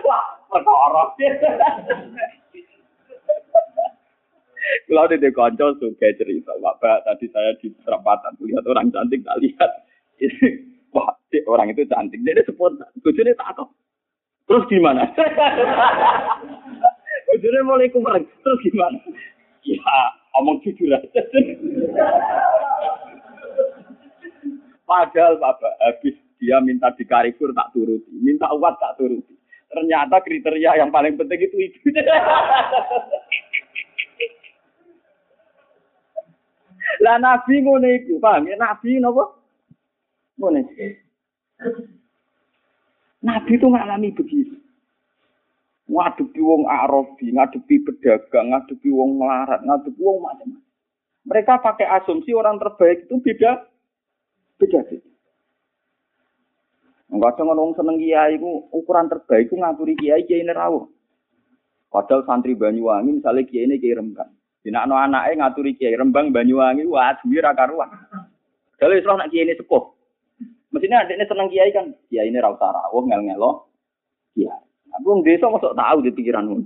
Wah, 0.08 0.24
perkara. 0.52 1.04
Kalau 4.88 5.08
di 5.08 5.30
konco 5.32 5.68
suka 5.80 6.12
cerita, 6.16 6.52
Bapak 6.60 7.08
tadi 7.08 7.32
saya 7.32 7.56
di 7.60 7.72
perempatan 7.72 8.36
lihat 8.44 8.68
orang 8.68 8.92
cantik, 8.92 9.24
tak 9.24 9.40
lihat. 9.40 9.87
Wah, 10.96 11.14
orang 11.48 11.70
itu 11.74 11.86
cantik, 11.86 12.20
dia 12.24 12.44
spontan. 12.48 12.88
Bujurnya 13.04 13.36
takut. 13.38 13.70
Terus 14.48 14.64
gimana? 14.72 15.04
Bujurnya 17.28 17.68
mulai 17.68 17.92
kemarin, 17.92 18.24
terus 18.24 18.60
gimana? 18.64 18.96
Ya, 19.68 19.84
omong 20.40 20.64
jujur 20.64 20.96
aja. 20.96 21.12
Padahal 24.88 25.36
Bapak 25.36 25.76
habis 25.84 26.16
dia 26.40 26.64
minta 26.64 26.88
di 26.96 27.04
karikur 27.04 27.52
tak 27.52 27.76
turuti, 27.76 28.08
minta 28.24 28.48
uat 28.56 28.80
tak 28.80 28.96
turuti. 28.96 29.36
Ternyata 29.68 30.24
kriteria 30.24 30.80
yang 30.80 30.96
paling 30.96 31.20
penting 31.20 31.44
itu 31.44 31.58
itu. 31.60 31.92
Lah 37.04 37.20
nabi 37.20 37.62
ngono 37.62 37.88
iku, 38.00 38.16
paham 38.24 38.48
ya? 38.48 38.56
Nabi 38.56 39.04
napa? 39.04 39.37
Nabi 43.26 43.52
itu 43.58 43.68
ngalami 43.68 44.10
begitu. 44.14 44.56
Ngadepi 45.88 46.40
wong 46.44 46.68
Arabi, 46.68 47.32
ngadepi 47.32 47.76
pedagang, 47.82 48.52
ngadepi 48.52 48.92
wong 48.92 49.18
melarat, 49.18 49.64
ngadepi 49.64 50.02
wong 50.04 50.20
macam-macam. 50.20 50.68
Mereka 51.28 51.60
pakai 51.60 51.88
asumsi 51.88 52.32
orang 52.32 52.56
terbaik 52.56 53.08
itu 53.08 53.20
beda 53.20 53.68
beda 54.60 54.80
sih. 54.88 55.00
Enggak 57.08 57.40
ada 57.40 57.42
ngomong 57.48 57.72
seneng 57.76 58.00
kiai 58.00 58.36
itu 58.36 58.68
ukuran 58.72 59.08
terbaik 59.08 59.48
itu 59.48 59.56
ngaturi 59.56 59.96
kiai 59.96 60.28
kiai 60.28 60.44
nerawuh. 60.44 60.88
Padahal 61.88 62.28
santri 62.28 62.52
Banyuwangi 62.56 63.24
misalnya 63.24 63.48
kiai 63.48 63.64
ini 63.64 63.80
kiai 63.80 63.96
rembang. 63.96 64.28
Dina 64.60 64.84
no 64.84 65.00
anaknya 65.00 65.48
ngaturi 65.48 65.76
kiai 65.80 65.96
rembang 65.96 66.36
Banyuwangi, 66.36 66.84
wah 66.88 67.16
duwi 67.24 67.40
ra 67.40 67.56
karuan. 67.56 67.92
Kalau 68.76 68.96
Islam 68.96 69.24
nak 69.24 69.32
kiai 69.32 69.48
ini 69.48 69.56
sepuh. 69.56 69.97
Mestinya 70.72 71.04
adiknya 71.04 71.26
seneng 71.28 71.48
kiai 71.48 71.72
kan, 71.72 71.96
kiai 72.12 72.28
ini 72.28 72.44
rauta 72.44 72.68
rawuh 72.68 73.08
ngel-ngelo. 73.08 73.72
Kiai. 74.36 74.64
Aku 75.00 75.08
wong 75.08 75.22
desa 75.24 75.48
masuk 75.48 75.76
tahu 75.76 75.98
di 76.04 76.12
pikiranmu. 76.12 76.58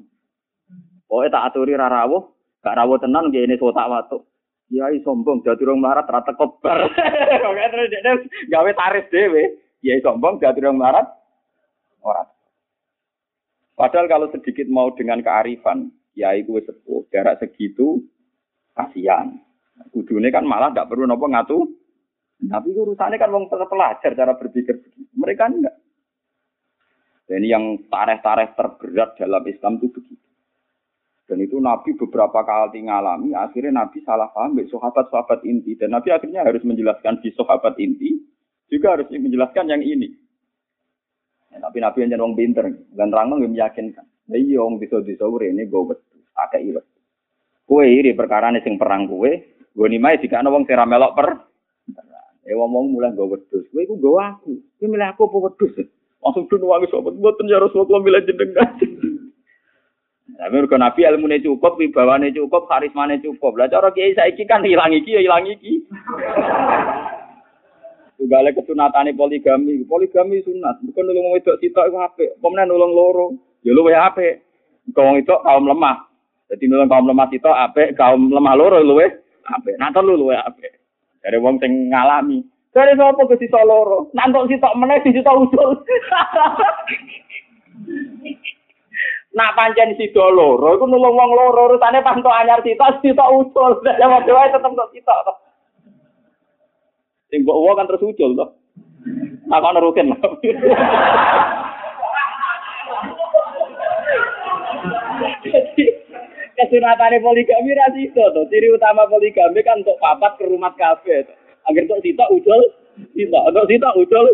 Oh, 1.11 1.27
tak 1.27 1.51
aturi 1.51 1.75
ra 1.75 1.91
rawuh, 1.91 2.23
gak 2.63 2.77
rawuh 2.79 2.97
tenan 2.97 3.29
kiai 3.29 3.45
ini 3.45 3.59
sotak 3.59 3.85
watuk. 3.91 4.25
Kiai 4.71 5.03
sombong 5.03 5.43
jadi 5.43 5.67
orang 5.67 5.83
marat 5.83 6.07
rata 6.07 6.31
kobar. 6.31 6.87
Oke 7.51 7.63
terus 7.75 7.91
dia 7.91 8.15
gawe 8.47 8.71
tarif 8.71 9.05
dewe. 9.11 9.59
Kiai 9.83 9.99
sombong 9.99 10.39
jadi 10.39 10.63
orang 10.63 10.79
marat 10.79 11.07
orang. 11.99 12.31
Padahal 13.75 14.07
kalau 14.07 14.27
sedikit 14.31 14.71
mau 14.71 14.93
dengan 14.95 15.19
kearifan, 15.19 15.91
kiai 16.15 16.47
gue 16.47 16.61
sepuh, 16.63 17.09
jarak 17.11 17.43
segitu 17.43 17.99
kasihan. 18.71 19.35
Kudune 19.91 20.31
kan 20.31 20.47
malah 20.47 20.71
tidak 20.71 20.87
perlu 20.93 21.03
nopo 21.03 21.27
ngatu. 21.27 21.67
Tapi 22.41 22.69
urusannya 22.73 23.21
kan 23.21 23.29
wong 23.29 23.45
pelajar 23.49 24.17
cara 24.17 24.33
berpikir 24.33 24.81
Mereka 25.13 25.43
enggak. 25.45 25.75
Dan 27.29 27.45
ini 27.45 27.53
yang 27.53 27.65
tareh-tareh 27.87 28.57
terberat 28.57 29.15
dalam 29.15 29.45
Islam 29.47 29.79
itu 29.79 29.87
begitu. 29.93 30.27
Dan 31.31 31.39
itu 31.39 31.63
Nabi 31.63 31.95
beberapa 31.95 32.43
kali 32.43 32.91
ngalami, 32.91 33.31
akhirnya 33.31 33.87
Nabi 33.87 34.03
salah 34.03 34.27
paham 34.35 34.59
dari 34.59 34.67
sahabat-sahabat 34.67 35.47
inti. 35.47 35.79
Dan 35.79 35.95
Nabi 35.95 36.11
akhirnya 36.11 36.43
harus 36.43 36.59
menjelaskan 36.67 37.23
di 37.23 37.31
sahabat 37.31 37.79
inti, 37.79 38.19
juga 38.67 38.99
harus 38.99 39.07
menjelaskan 39.07 39.71
yang 39.71 39.79
ini. 39.79 40.11
Ya, 41.55 41.63
tapi 41.63 41.79
Nabi 41.79 42.03
yang 42.03 42.19
orang 42.19 42.35
pinter, 42.35 42.65
dan 42.91 43.07
terang 43.15 43.31
yang 43.39 43.47
meyakinkan. 43.47 44.03
Nah 44.27 44.35
iya, 44.35 44.59
orang 44.59 44.83
bisa-bisa 44.83 45.23
ini 45.23 45.63
gue 45.71 45.81
betul, 45.87 46.19
agak 46.35 46.67
iwet. 46.67 46.85
Kue 47.63 47.85
iri 47.87 48.11
perkara 48.11 48.51
ini 48.51 48.59
sing 48.67 48.75
perang 48.75 49.07
kue, 49.07 49.55
gue 49.71 49.87
nimai 49.87 50.19
jika 50.19 50.43
ada 50.43 50.51
orang 50.51 50.67
sira 50.67 50.83
melok 50.83 51.15
per. 51.15 51.29
Eh 52.41 52.57
ngomong 52.57 52.97
mulai 52.97 53.13
gue 53.13 53.37
wedus, 53.37 53.69
gue 53.69 53.81
itu 53.85 53.93
gue 54.01 54.17
aku, 54.17 54.57
gue 54.57 54.87
milih 54.89 55.13
aku 55.13 55.29
apa 55.29 55.37
wedus? 55.45 55.77
Langsung 56.25 56.49
dun 56.49 56.65
wangi 56.65 56.89
sobat, 56.89 57.13
gue 57.13 57.49
ya 57.49 57.61
Rasulullah 57.61 58.01
milih 58.01 58.25
jenengan. 58.25 58.69
Tapi 60.41 60.57
mergo 60.57 60.73
Nabi 60.73 61.05
ilmune 61.05 61.37
cukup, 61.37 61.77
wibawane 61.77 62.33
cukup, 62.33 62.65
karismane 62.65 63.21
cukup. 63.21 63.61
Lah 63.61 63.69
cara 63.69 63.93
kiai 63.93 64.17
saiki 64.17 64.49
kan 64.49 64.65
hilang 64.65 64.89
iki 64.89 65.13
ya 65.13 65.21
ilang 65.21 65.45
iki. 65.45 65.85
Tugale 68.17 68.49
kesunatane 68.57 69.13
poligami. 69.13 69.85
Poligami 69.85 70.41
sunat. 70.41 70.81
Bukan 70.81 71.03
nulung 71.05 71.37
wedok 71.37 71.61
sitok 71.61 71.93
iku 71.93 71.97
apik. 72.01 72.29
Pemenang 72.41 72.73
nulung 72.73 72.89
loro. 72.89 73.27
Ya 73.61 73.69
luwe 73.69 73.93
apik. 73.93 74.41
Wong 74.97 75.21
itu 75.21 75.29
kaum 75.29 75.69
lemah. 75.69 76.09
Jadi 76.49 76.65
nulung 76.65 76.89
kaum 76.89 77.05
lemah 77.05 77.29
sitok 77.29 77.53
apik, 77.69 77.93
kaum 77.93 78.33
lemah 78.33 78.57
loro 78.57 78.81
luwe 78.81 79.05
apik. 79.45 79.77
Nah 79.77 79.93
telu 79.93 80.17
luwe 80.17 80.41
apik. 80.41 80.80
Dari 81.21 81.37
wong 81.37 81.61
sing 81.61 81.93
ngalami. 81.93 82.41
Dari 82.71 82.95
sapa 82.97 83.27
ke 83.27 83.35
sitok 83.37 83.67
loro? 83.67 84.09
Nantok 84.15 84.47
sitok 84.47 84.73
meneh 84.79 85.03
sitok 85.03 85.37
usul. 85.43 85.69
Nak 89.31 89.55
pancen 89.55 89.95
sida 89.95 90.27
loro 90.27 90.75
iku 90.75 90.83
nulung 90.87 91.15
wong 91.15 91.31
loro 91.31 91.71
urusane 91.71 92.03
pas 92.03 92.15
entuk 92.19 92.31
anyar 92.31 92.59
sitok 92.65 92.99
sitok 93.03 93.31
usul. 93.43 93.71
Padha 93.83 94.31
wae 94.33 94.51
tetep 94.51 94.71
kok 94.71 94.91
sitok 94.95 95.19
to. 95.23 95.33
Sing 97.31 97.43
mbok 97.43 97.75
kan 97.75 97.87
terus 97.91 98.07
usul 98.07 98.33
to. 98.39 98.45
Aku 99.51 99.65
ana 99.67 99.83
rukin. 99.83 100.15
Kesunatane 106.61 107.17
poligami 107.25 107.73
ra 107.73 107.89
sida 107.89 108.29
to. 108.37 108.45
Ciri 108.53 108.69
utama 108.69 109.09
poligami 109.09 109.65
kan 109.65 109.81
untuk 109.81 109.97
papat 109.97 110.37
ke 110.37 110.45
rumah 110.45 110.69
kafe. 110.77 111.25
Agar 111.65 111.81
untuk 111.89 112.05
sitok 112.05 112.29
usul, 112.37 112.61
sitok. 113.17 113.43
Untuk 113.49 113.65
sitok 113.65 113.97
usul. 113.97 114.25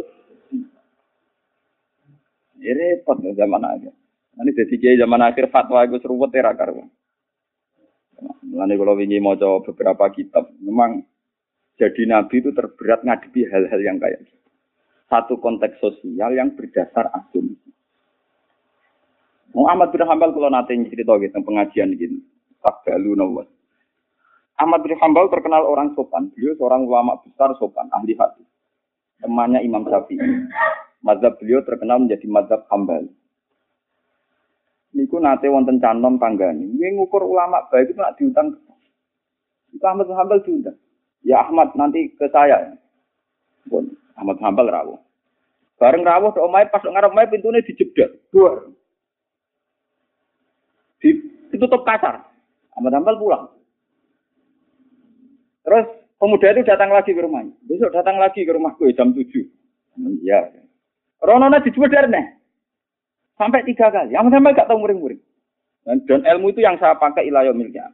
Ini 2.59 2.73
repot 2.75 3.15
zaman 3.23 3.63
aja. 3.63 3.91
Ini 4.43 4.51
jadi 4.51 4.75
kiai 4.75 4.99
zaman 4.99 5.23
akhir 5.23 5.47
fatwa 5.47 5.87
itu 5.87 6.03
seruwet 6.03 6.35
ya 6.35 6.51
rakar. 6.51 6.75
Mulane 8.43 8.73
kalau 8.75 8.97
ingin 8.99 9.23
mau 9.23 9.37
beberapa 9.37 10.09
kitab, 10.11 10.49
memang 10.59 11.05
jadi 11.77 12.09
nabi 12.09 12.41
itu 12.41 12.49
terberat 12.51 13.05
ngadepi 13.05 13.45
hal-hal 13.47 13.79
yang 13.79 14.01
kayak 14.01 14.25
gitu. 14.25 14.49
Satu 15.07 15.37
konteks 15.39 15.79
sosial 15.79 16.35
yang 16.35 16.57
berdasar 16.57 17.07
asumsi. 17.13 17.76
Muhammad 19.55 19.91
bin 19.95 20.03
Hambal 20.03 20.35
kalau 20.35 20.51
nanti 20.51 20.75
cerita 20.91 21.15
gitu 21.19 21.39
pengajian 21.43 21.95
gini, 21.95 22.19
Takbalu 22.59 23.15
nawas. 23.15 23.47
Ahmad 24.57 24.83
bin 24.83 24.97
Hambal 24.99 25.29
terkenal 25.29 25.63
orang 25.63 25.93
sopan. 25.93 26.33
Beliau 26.33 26.57
seorang 26.57 26.83
ulama 26.83 27.21
besar 27.21 27.53
sopan, 27.61 27.87
ahli 27.93 28.17
hati. 28.17 28.43
Temannya 29.23 29.63
Imam 29.63 29.87
Syafi'i. 29.87 30.19
Mazhab 31.05 31.37
beliau 31.39 31.61
terkenal 31.63 32.03
menjadi 32.03 32.25
mazhab 32.25 32.65
Hambal 32.67 33.07
niku 34.97 35.21
nate 35.21 35.45
wonten 35.45 35.77
canom 35.77 36.17
tanggane. 36.17 36.65
Nggih 36.73 36.97
ngukur 36.97 37.21
ulama 37.21 37.61
baik 37.69 37.93
itu 37.93 38.01
nak 38.01 38.17
diutang. 38.17 38.57
Itu 39.69 39.85
Ahmad 39.85 40.09
Hambal 40.09 40.41
diundang. 40.41 40.77
Ya 41.21 41.45
Ahmad 41.45 41.77
nanti 41.77 42.09
ke 42.17 42.25
saya. 42.33 42.73
Pun 43.69 43.93
Ahmad 44.17 44.41
Hambal 44.41 44.73
rawuh. 44.73 44.99
Bareng 45.77 46.01
rawuh 46.01 46.33
omahe 46.41 46.65
pas 46.73 46.81
ngarep 46.81 47.13
omahe 47.13 47.29
pintune 47.29 47.61
dijeblok. 47.61 48.09
Dua. 48.33 48.51
Di, 50.97 51.09
ditutup 51.53 51.85
kasar. 51.85 52.25
Ahmad 52.77 52.93
Hambal 52.93 53.17
pulang. 53.17 53.45
Terus 55.65 55.85
pemuda 56.15 56.47
itu 56.53 56.63
datang 56.63 56.93
lagi 56.93 57.11
ke 57.11 57.19
rumahnya. 57.19 57.53
Besok 57.67 57.91
datang 57.91 58.21
lagi 58.21 58.45
ke 58.45 58.51
rumahku 58.53 58.87
jam 58.95 59.11
7. 59.11 59.25
Iya. 60.23 60.53
Ronona 61.19 61.59
dijual 61.59 61.89
dari 61.89 62.07
Sampai 63.37 63.65
tiga 63.69 63.93
kali. 63.93 64.17
Yang 64.17 64.33
sampai 64.33 64.57
gak 64.57 64.65
tahu 64.65 64.81
muring-muring. 64.81 65.21
Dan, 65.85 66.01
dan 66.09 66.25
ilmu 66.25 66.51
itu 66.51 66.65
yang 66.65 66.75
saya 66.81 66.97
pakai 66.97 67.29
ilayah 67.29 67.53
miliknya. 67.53 67.93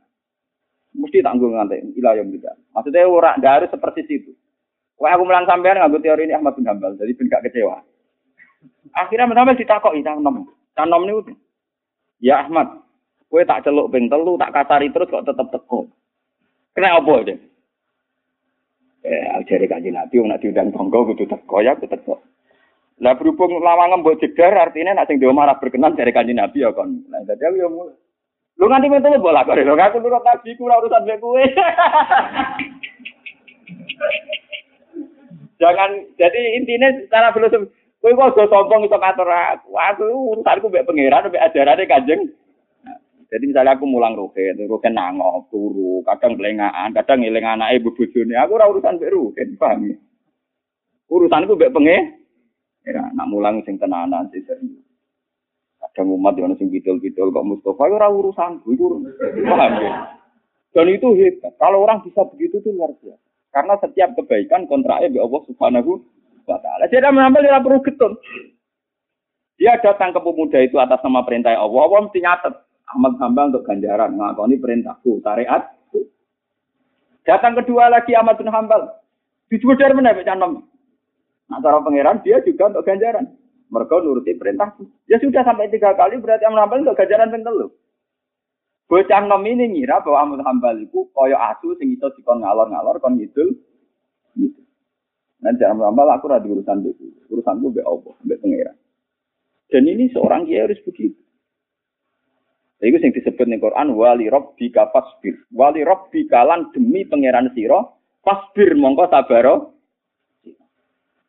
Mesti 0.95 1.19
tanggung 1.19 1.53
nanti 1.53 1.83
ilayah 1.99 2.23
miliknya. 2.23 2.55
Maksudnya 2.71 3.03
orang 3.05 3.39
gak 3.43 3.53
harus 3.59 3.69
seperti 3.71 4.07
itu. 4.07 4.31
Wah 5.01 5.17
aku 5.17 5.27
melang 5.27 5.49
sampean 5.49 5.81
nganggo 5.81 5.99
teori 5.99 6.29
ini 6.29 6.37
Ahmad 6.37 6.55
bin 6.55 6.69
Hambal, 6.69 6.95
jadi 6.95 7.11
ben 7.17 7.27
gak 7.27 7.43
kecewa. 7.49 7.81
Akhirnya 8.95 9.25
Ahmad 9.27 9.37
Hambal 9.41 9.59
ditakoki 9.59 10.05
cang 10.05 10.21
nom. 10.23 10.47
Cang 10.77 10.87
nom 10.87 11.03
niku. 11.03 11.33
Ya 12.23 12.45
Ahmad, 12.45 12.82
kowe 13.33 13.41
tak 13.49 13.65
celuk 13.65 13.89
ping 13.89 14.05
telu, 14.13 14.37
tak 14.37 14.53
kasari 14.53 14.93
terus 14.93 15.09
kok 15.09 15.25
tetep 15.25 15.49
teko. 15.49 15.89
Kena 16.77 17.01
apa 17.01 17.25
deh? 17.25 17.37
Eh, 19.01 19.25
ajari 19.41 19.65
kanji 19.65 19.89
Nabi, 19.89 20.21
nak 20.21 20.37
diundang 20.37 20.69
tonggo 20.69 21.09
kudu 21.09 21.25
teko 21.25 21.65
ya, 21.65 21.73
kudu 21.73 21.89
teko. 21.89 22.21
Lah 23.01 23.17
berhubung 23.17 23.57
lawangan 23.57 24.05
mbok 24.05 24.21
jedar 24.21 24.53
artinya 24.53 24.93
nak 24.93 25.09
sing 25.09 25.17
marah 25.17 25.57
berkenan 25.57 25.97
dari 25.97 26.13
kanjeng 26.13 26.37
Nabi 26.37 26.61
ya 26.61 26.69
kon. 26.77 27.09
Nah 27.09 27.25
dadi 27.25 27.57
yo 27.57 27.73
mulai. 27.73 27.97
Lu 28.61 28.69
nganti 28.69 28.85
mentu 28.85 29.17
bola 29.17 29.41
kok 29.41 29.57
lho 29.57 29.73
aku 29.73 29.97
nurut 29.97 30.21
nabi 30.21 30.53
ku 30.53 30.69
ora 30.69 30.77
urusan 30.77 31.09
mek 31.09 31.17
kowe. 31.17 31.41
Jangan 35.61 35.89
jadi 36.21 36.39
intinya 36.61 36.93
secara 37.01 37.33
filosofi 37.33 37.65
kowe 37.97 38.13
kok 38.13 38.37
aja 38.37 38.45
sombong 38.45 38.85
iso 38.85 38.93
ngatur 38.93 39.25
aku. 39.25 39.73
Aku 39.73 40.05
urusanku 40.37 40.69
mbek 40.69 40.85
pangeran 40.85 41.33
mbek 41.33 41.43
ajarane 41.49 41.89
Kanjeng. 41.89 42.29
Jadi 43.33 43.49
misalnya 43.49 43.73
aku 43.73 43.89
mulang 43.89 44.13
rugen, 44.13 44.61
rugen 44.69 44.93
nangok, 44.93 45.49
turu, 45.49 46.05
kadang 46.05 46.37
belengaan, 46.37 46.93
kadang 46.93 47.25
ngiling 47.25 47.41
anake 47.41 47.81
bebojone. 47.81 48.37
Aku 48.37 48.61
ora 48.61 48.69
urusan 48.69 49.01
mbek 49.01 49.09
rugen, 49.09 49.57
paham 49.57 49.89
ya? 49.89 49.97
Urusanku 51.09 51.57
mbek 51.57 51.73
pengen. 51.73 52.21
Ya, 52.85 53.01
nak 53.17 53.33
mulang 53.33 53.65
sing 53.65 53.81
tenanan 53.81 54.29
serius. 54.29 54.61
Kadang 55.81 56.13
umat 56.13 56.37
yang 56.37 56.53
sing 56.61 56.69
bidol-bidol 56.69 57.33
kok 57.33 57.47
Mustafa 57.49 57.89
ya 57.89 57.97
ora 57.97 58.09
urusanku, 58.13 58.69
iku 58.69 59.01
paham 59.49 59.81
ya? 59.81 59.93
Dan 60.77 60.93
itu 60.93 61.07
hebat. 61.17 61.57
Kalau 61.57 61.89
orang 61.89 62.05
bisa 62.05 62.21
begitu 62.29 62.61
itu 62.61 62.69
luar 62.69 62.93
biasa. 63.01 63.25
Karena 63.49 63.73
setiap 63.81 64.13
kebaikan 64.13 64.69
kontraknya 64.69 65.09
di 65.09 65.17
Allah 65.17 65.41
Subhanahu 65.49 66.05
wa 66.45 66.57
taala. 66.61 66.85
Jadi 66.85 67.01
menambah 67.01 67.41
tidak 67.41 67.65
perlu 67.65 67.81
getun. 67.81 68.13
Dia 69.57 69.77
datang 69.81 70.13
ke 70.13 70.21
pemuda 70.21 70.61
itu 70.61 70.77
atas 70.77 71.01
nama 71.01 71.25
perintah 71.25 71.57
Allah. 71.57 71.81
Allah 71.81 71.99
mesti 72.05 72.21
nyatet. 72.21 72.72
Ahmad 72.93 73.17
hamba 73.17 73.49
untuk 73.49 73.65
ganjaran. 73.65 74.13
Ngakoni 74.13 74.61
perintahku, 74.61 75.19
syariat. 75.25 75.73
Datang 77.25 77.57
kedua 77.57 77.89
lagi 77.89 78.13
Ahmad 78.13 78.37
bin 78.37 78.51
Hambal. 78.51 78.93
Dijubur 79.49 79.79
dari 79.79 79.95
mana 79.95 80.13
Pak 80.13 80.27
Canom? 80.27 80.61
Nah, 81.47 81.59
cara 81.63 81.79
pangeran 81.79 82.21
dia 82.21 82.43
juga 82.43 82.69
untuk 82.69 82.85
ganjaran. 82.85 83.25
Mereka 83.73 83.95
nuruti 84.03 84.35
perintahku. 84.37 84.85
Ya 85.09 85.17
sudah 85.17 85.41
sampai 85.41 85.71
tiga 85.71 85.95
kali 85.97 86.19
berarti 86.19 86.45
Ahmad 86.45 86.67
Hambal 86.67 86.83
untuk 86.85 86.99
ganjaran 86.99 87.33
pentel 87.33 87.73
Bocah 88.91 89.23
nom 89.25 89.41
ini 89.47 89.71
ngira 89.71 90.03
bahwa 90.03 90.19
Ahmad 90.21 90.41
Hambal 90.43 90.83
itu 90.83 91.07
koyo 91.15 91.39
asu 91.39 91.73
sing 91.79 91.95
iso 91.95 92.11
dikon 92.13 92.43
ngalor-ngalor 92.43 92.99
kon 92.99 93.15
ngidul. 93.15 93.55
Gitu. 94.35 94.61
Nah, 95.39 95.55
jangan 95.55 95.89
lama 95.89 96.19
aku 96.19 96.27
rada 96.27 96.43
urusan 96.43 96.83
itu. 96.83 97.09
Urusanku 97.31 97.71
be 97.71 97.81
Allah, 97.81 98.13
be 98.27 98.35
pangeran. 98.35 98.75
Dan 99.71 99.87
ini 99.87 100.11
seorang 100.11 100.43
kiai 100.45 100.67
harus 100.67 100.77
begitu. 100.83 101.22
Itu 102.83 102.99
yang 102.99 103.15
disebut 103.15 103.47
di 103.47 103.57
Quran 103.63 103.95
wali 103.95 104.27
rabbika 104.27 104.91
fasbir. 104.91 105.39
Wali 105.55 105.87
rabbika 105.87 106.43
lan 106.43 106.67
demi 106.75 107.07
pangeran 107.07 107.47
siro 107.55 107.95
fasbir 108.19 108.75
mongko 108.75 109.07
sabaro. 109.07 109.71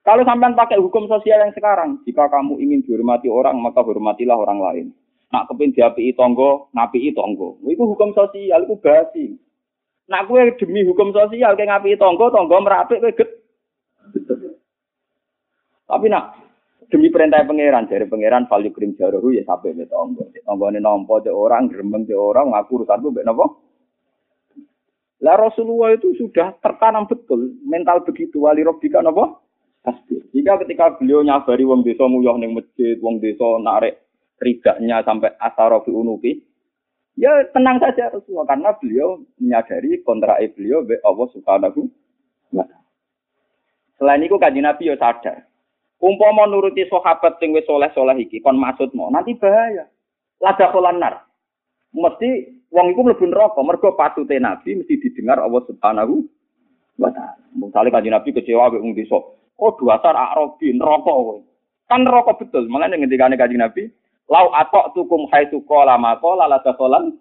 Kalau 0.04 0.20
sampai 0.26 0.52
pakai 0.52 0.82
hukum 0.82 1.08
sosial 1.08 1.40
yang 1.40 1.54
sekarang, 1.56 2.02
jika 2.04 2.28
kamu 2.28 2.60
ingin 2.60 2.84
dihormati 2.84 3.32
orang, 3.32 3.56
maka 3.56 3.80
hormatilah 3.80 4.36
orang 4.36 4.60
lain. 4.60 4.86
Nak 5.32 5.48
kepin 5.48 5.72
diapi 5.72 6.12
tonggo, 6.12 6.68
napi 6.76 7.08
tonggo. 7.16 7.56
Itu 7.64 7.88
hukum 7.88 8.12
sosial, 8.12 8.68
itu 8.68 8.76
basi. 8.84 9.32
Nak 10.12 10.28
kue 10.28 10.44
demi 10.60 10.84
hukum 10.84 11.08
sosial, 11.08 11.56
kayak 11.56 11.72
ngapi 11.72 11.96
tonggo, 11.96 12.28
tonggo 12.28 12.60
merapik, 12.60 13.00
kue 13.00 13.16
get. 13.16 13.30
Tapi 15.88 16.06
nak 16.12 16.43
demi 16.88 17.08
perintah 17.12 17.44
pangeran 17.44 17.88
dari 17.88 18.08
pangeran 18.08 18.48
value 18.48 18.72
krim 18.72 18.96
jaruh 18.96 19.22
ya 19.30 19.44
sampai 19.44 19.76
be 19.76 19.84
tonggo. 19.86 20.28
Tonggo 20.44 20.66
ini 20.70 20.80
nompo 20.80 21.20
de 21.20 21.30
orang, 21.30 21.68
gremeng 21.68 22.08
de 22.08 22.16
orang, 22.16 22.50
ngaku 22.50 22.82
urusan 22.82 23.02
tuh 23.04 23.12
nopo. 23.24 23.46
Lah 25.24 25.40
Rasulullah 25.40 25.96
itu 25.96 26.12
sudah 26.20 26.56
tertanam 26.60 27.08
betul 27.08 27.56
mental 27.64 28.04
begitu 28.04 28.44
wali 28.44 28.60
robbika 28.60 29.00
nopo. 29.00 29.44
Pasti. 29.84 30.16
Jika 30.32 30.64
ketika 30.64 30.96
beliau 30.96 31.20
nyabari 31.20 31.64
wong 31.68 31.84
desa 31.84 32.08
muyoh 32.08 32.40
ning 32.40 32.56
masjid, 32.56 32.96
wong 33.04 33.20
desa 33.20 33.44
narik 33.60 34.00
ridaknya 34.40 35.04
sampai 35.04 35.36
asarofi 35.36 35.92
unuki, 35.92 36.40
ya 37.20 37.44
tenang 37.52 37.76
saja 37.84 38.08
Rasulullah 38.08 38.48
karena 38.48 38.72
beliau 38.80 39.20
menyadari 39.36 40.00
kontrak 40.00 40.40
beliau 40.56 40.88
be 40.88 40.96
Allah 41.04 41.28
Subhanahu 41.36 41.84
wa 42.56 42.64
Selain 44.00 44.24
itu 44.24 44.36
kaji 44.40 44.60
Nabi 44.64 44.90
ya 44.90 44.96
sadar. 44.98 45.46
Umpama 46.02 46.44
nuruti 46.50 46.84
sahabat 46.90 47.38
sing 47.38 47.54
wis 47.54 47.64
soleh-soleh 47.64 48.18
iki 48.18 48.42
kon 48.42 48.58
maksud 48.58 48.92
mau 48.92 49.08
nanti 49.08 49.38
bahaya. 49.38 49.86
Lada 50.42 50.68
kolanar. 50.74 51.24
Mesti 51.94 52.60
wong 52.74 52.90
iku 52.90 53.00
mlebu 53.06 53.24
neraka 53.30 53.62
mergo 53.62 53.94
patute 53.94 54.34
Nabi 54.42 54.82
mesti 54.82 54.98
didengar 54.98 55.38
Allah 55.38 55.62
Subhanahu 55.70 56.26
wa 56.98 57.08
taala. 57.14 57.38
Misale 57.54 57.88
kanjeng 57.94 58.12
Nabi 58.12 58.34
kecewa 58.34 58.74
mek 58.74 58.82
wong 58.82 58.92
desa. 58.98 59.16
Oh 59.54 59.72
dasar 59.78 60.18
Arabi 60.18 60.74
neraka 60.74 61.08
kowe. 61.08 61.38
Kan 61.86 62.02
neraka 62.02 62.34
betul. 62.36 62.66
Makanya 62.66 62.98
ngendikane 62.98 63.38
kanjeng 63.38 63.62
Nabi, 63.62 63.86
"Lau 64.26 64.50
atok 64.50 64.98
tukum 64.98 65.30
haitsu 65.30 65.62
qala 65.64 65.94
qala 66.18 66.50
la 66.50 66.58
tasolan." 66.60 67.14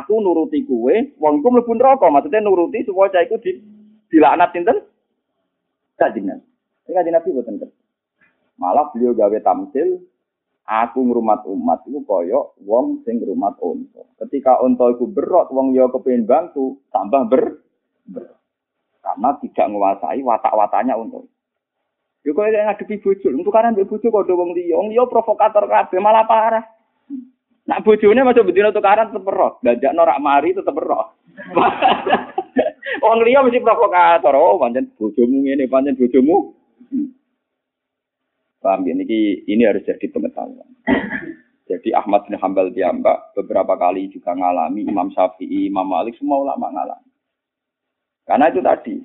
Aku 0.00 0.16
nuruti 0.24 0.64
kuwe, 0.64 1.12
wong 1.20 1.40
iku 1.40 1.48
mlebu 1.52 1.72
neraka. 1.76 2.08
Maksudnya 2.08 2.44
nuruti 2.44 2.84
supaya 2.88 3.12
cah 3.12 3.22
iku 3.24 3.36
di 3.40 3.60
dilaknat 4.08 4.52
sinten? 4.52 4.80
Kanjeng 5.96 6.24
Nabi. 6.28 6.51
Ini 6.86 6.92
kanjeng 6.98 7.14
Nabi 7.14 7.30
boten 7.30 7.56
Malah 8.58 8.90
beliau 8.94 9.16
gawe 9.16 9.38
tamsil, 9.42 10.02
aku 10.66 11.00
ngrumat 11.02 11.42
umat 11.50 11.82
itu 11.88 11.98
koyo 12.06 12.54
wong 12.62 13.02
sing 13.02 13.18
ngrumat 13.18 13.58
unta. 13.58 14.02
Ketika 14.22 14.62
unta 14.62 14.86
iku 14.92 15.08
berot, 15.10 15.50
wong 15.50 15.74
yo 15.74 15.90
kepengin 15.90 16.28
bantu, 16.28 16.78
tambah 16.94 17.26
ber, 17.26 17.58
ber. 18.06 18.38
Karena 19.02 19.34
tidak 19.42 19.66
menguasai 19.66 20.20
watak-watanya 20.22 20.94
unta. 20.94 21.26
Yo 22.22 22.30
koyo 22.36 22.54
ngadepi 22.54 23.02
bojo, 23.02 23.28
untuk 23.34 23.50
karena 23.50 23.74
mbek 23.74 23.88
bojo 23.88 24.06
kok 24.06 24.30
wong 24.30 24.54
liya, 24.54 24.78
wong 24.78 24.94
liya 24.94 25.10
provokator 25.10 25.66
kabeh 25.66 25.98
malah 25.98 26.28
parah. 26.28 26.64
Nak 27.62 27.82
bojone 27.86 28.26
masuk 28.26 28.50
bedino 28.50 28.74
tukaran 28.74 29.10
tetep 29.10 29.22
berot, 29.22 29.62
dajak 29.62 29.94
norak 29.94 30.18
mari 30.18 30.50
tetep 30.50 30.74
berot. 30.74 31.14
Wong 33.06 33.22
liya 33.22 33.40
mesti 33.40 33.62
provokator, 33.62 34.34
oh 34.34 34.58
pancen 34.58 34.90
bojomu 34.98 35.46
ngene, 35.46 35.70
pancen 35.70 35.94
bojomu 35.94 36.61
Paham 38.62 38.86
ya? 38.86 38.94
Ini, 38.94 39.48
ini 39.50 39.62
harus 39.66 39.82
jadi 39.82 40.06
pengetahuan. 40.12 40.70
Jadi 41.62 41.94
Ahmad 41.94 42.26
bin 42.28 42.36
Hambal 42.36 42.74
diambak 42.74 43.32
beberapa 43.32 43.78
kali 43.80 44.10
juga 44.12 44.34
ngalami 44.36 44.84
Imam 44.84 45.08
Syafi'i, 45.14 45.72
Imam 45.72 45.88
Malik 45.88 46.18
semua 46.20 46.42
ulama 46.42 46.68
ngalami. 46.68 47.08
Karena 48.28 48.50
itu 48.52 48.60
tadi, 48.60 48.96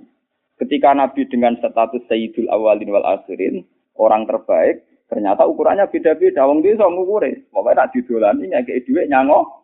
ketika 0.59 0.91
Nabi 0.91 1.25
dengan 1.31 1.55
status 1.57 2.03
Sayyidul 2.09 2.49
Awalin 2.51 2.91
wal 2.91 3.07
Akhirin, 3.07 3.63
orang 3.95 4.27
terbaik, 4.27 4.83
ternyata 5.07 5.47
ukurannya 5.47 5.87
beda-beda. 5.87 6.43
Wong 6.43 6.59
desa 6.59 6.85
ngukure, 6.91 7.47
pokoknya 7.53 7.87
nak 7.87 7.91
didolani 7.95 8.51
ngekek 8.51 8.83
dhuwit 8.83 9.07
nyango. 9.07 9.63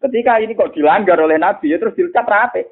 Ketika 0.00 0.40
ini 0.40 0.56
kok 0.56 0.72
dilanggar 0.72 1.18
oleh 1.20 1.36
Nabi, 1.36 1.74
ya 1.74 1.76
terus 1.76 1.96
dilecat 1.98 2.26
rapi. 2.26 2.62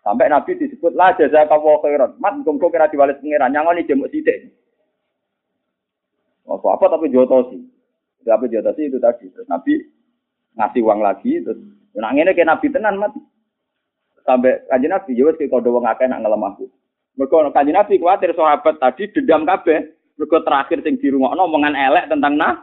Sampai 0.00 0.32
Nabi 0.32 0.56
disebut 0.56 0.96
lah 0.96 1.12
jaza 1.12 1.44
kawo 1.44 1.84
khairan. 1.84 2.16
Mat 2.16 2.40
gongko 2.40 2.72
kira 2.72 2.88
diwalis 2.88 3.20
pangeran 3.20 3.52
nyangoni 3.52 3.84
jemuk 3.84 4.08
sidik. 4.08 4.48
Oh, 6.48 6.56
apa 6.56 6.88
tapi 6.88 7.12
joto 7.12 7.52
sih. 7.52 7.60
Tapi 8.24 8.48
joto 8.48 8.72
sih 8.80 8.88
itu 8.88 8.96
tadi. 8.96 9.28
Terus 9.28 9.44
Nabi 9.44 9.76
ngasih 10.56 10.82
uang 10.82 11.00
lagi 11.04 11.44
terus 11.44 11.60
nak 11.92 12.16
ngene 12.16 12.32
ke 12.32 12.48
Nabi 12.48 12.66
tenan 12.72 12.96
mat. 12.96 13.12
Sampai 14.24 14.64
kanjeng 14.72 14.92
Nabi 14.92 15.16
ya 15.16 15.28
wis 15.28 15.36
kok 15.36 15.60
wong 15.60 15.84
akeh 15.84 16.08
nak 16.08 16.24
ngelemahku. 16.24 16.64
Mergo 17.20 17.44
kanjeng 17.52 17.76
Nabi 17.76 18.00
kuwatir 18.00 18.32
sahabat 18.32 18.80
tadi 18.80 19.12
dendam 19.12 19.44
kabeh. 19.44 19.84
Mergo 20.16 20.40
terakhir 20.40 20.80
sing 20.80 20.96
dirungokno 20.96 21.44
omongan 21.44 21.76
elek 21.76 22.08
tentang 22.08 22.40
nah. 22.40 22.56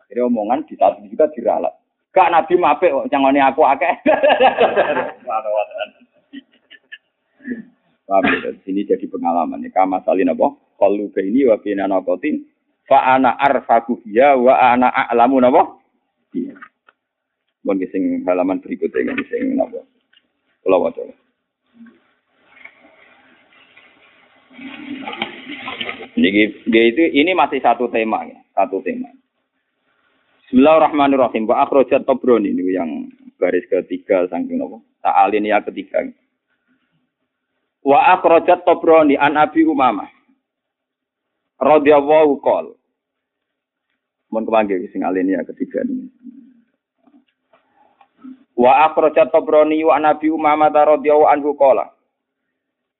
Akhirnya 0.00 0.32
omongan 0.32 0.64
di 0.64 0.80
juga 1.12 1.28
diralat. 1.36 1.76
Gak 2.12 2.32
Nabi 2.32 2.56
mape 2.56 2.88
nyangoni 2.88 3.40
aku 3.40 3.64
akeh. 3.68 4.00
Paham 8.06 8.24
ya? 8.42 8.50
Ini 8.66 8.82
jadi 8.84 9.06
pengalaman. 9.06 9.64
Kama 9.70 10.02
salin 10.02 10.32
apa? 10.32 10.52
Kalau 10.78 11.08
ini 11.16 11.46
wa 11.46 11.56
bina 11.62 11.86
nakotin. 11.86 12.44
Fa 12.82 13.14
ana 13.14 13.38
arfaku 13.38 14.02
ya 14.10 14.34
wa 14.34 14.58
ana 14.58 14.90
a'lamu? 14.90 15.38
Iya. 16.34 16.58
Bon 17.62 17.78
sing 17.78 18.26
halaman 18.26 18.58
berikutnya 18.58 19.14
sing 19.30 19.54
napa? 19.54 19.86
Kula 20.66 20.82
waca. 20.82 21.02
Ini, 26.12 26.28
dia 26.68 26.82
itu 26.92 27.02
ini 27.16 27.32
masih 27.32 27.62
satu 27.62 27.88
tema 27.88 28.26
ya, 28.26 28.36
satu 28.52 28.82
tema. 28.82 29.08
Bismillahirrahmanirrahim. 30.44 31.48
Wa 31.48 31.64
akhrajat 31.64 32.04
Tabrani 32.04 32.52
ini 32.52 32.74
yang 32.74 33.08
baris 33.38 33.64
ketiga 33.70 34.26
saking 34.26 34.58
napa? 34.58 34.82
Ta'alin 35.06 35.46
ya 35.46 35.62
ketiga. 35.62 36.02
Wa 37.82 38.14
akhrajat 38.14 38.62
Tabrani 38.62 39.18
an 39.18 39.34
Abi 39.34 39.66
Umamah 39.66 40.06
radhiyallahu 41.58 42.38
qol. 42.38 42.78
Mun 44.30 44.46
kepanggil 44.46 44.86
sing 44.94 45.02
ya 45.02 45.42
ketiga 45.50 45.82
ini. 45.82 46.06
Wa 48.54 48.86
akhrajat 48.86 49.34
Tabrani 49.34 49.82
wa 49.82 49.98
an 49.98 50.06
Abi 50.14 50.30
Umamah 50.30 50.70
radhiyallahu 50.70 51.26
anhu 51.26 51.58
qala. 51.58 51.90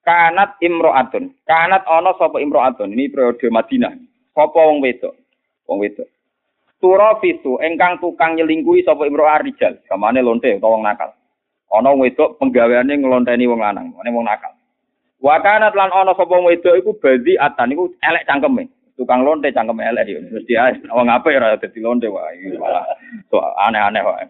Kanat 0.03 0.59
imro'atun. 0.59 1.31
Kanat 1.47 1.87
ana 1.87 2.11
sapa 2.19 2.43
imro'atun. 2.43 2.91
Ini 2.91 3.07
periode 3.07 3.47
Madinah. 3.47 3.95
Sapa 4.35 4.59
wong 4.59 4.83
wedok? 4.83 5.15
Wong 5.63 5.79
wedok. 5.79 6.11
Engkang 7.63 8.03
tukang 8.03 8.35
nyelingkuhi 8.35 8.83
sapa 8.83 9.07
imro'ah 9.07 9.39
rijal. 9.39 9.79
Kamane 9.87 10.19
lonte 10.19 10.51
utawa 10.59 10.75
wong 10.75 10.83
nakal. 10.83 11.15
Ana 11.71 11.95
wedok 11.95 12.35
penggaweane 12.35 12.99
nglonteni 12.99 13.47
wong 13.47 13.63
lanang, 13.63 13.95
wong 13.95 14.27
nakal. 14.27 14.51
Wakanat 15.23 15.71
lan 15.71 15.87
ana 15.95 16.11
sapa 16.19 16.35
wedok 16.35 16.75
iku 16.83 16.91
badi 16.99 17.39
atan 17.39 17.71
iku 17.71 17.87
elek 18.03 18.27
cangkeme. 18.27 18.67
Tukang 18.99 19.23
lonte 19.23 19.55
cangkeme 19.55 19.79
elek 19.87 20.11
yo. 20.11 20.19
Terus 20.19 20.43
dia 20.43 20.67
wong 20.91 21.07
apa 21.07 21.31
ora 21.31 21.55
dadi 21.55 21.79
lonte 21.79 22.11
wae. 22.11 22.59
Malah 22.59 22.83
so, 23.31 23.39
aneh-aneh 23.39 24.03
wae. 24.03 24.27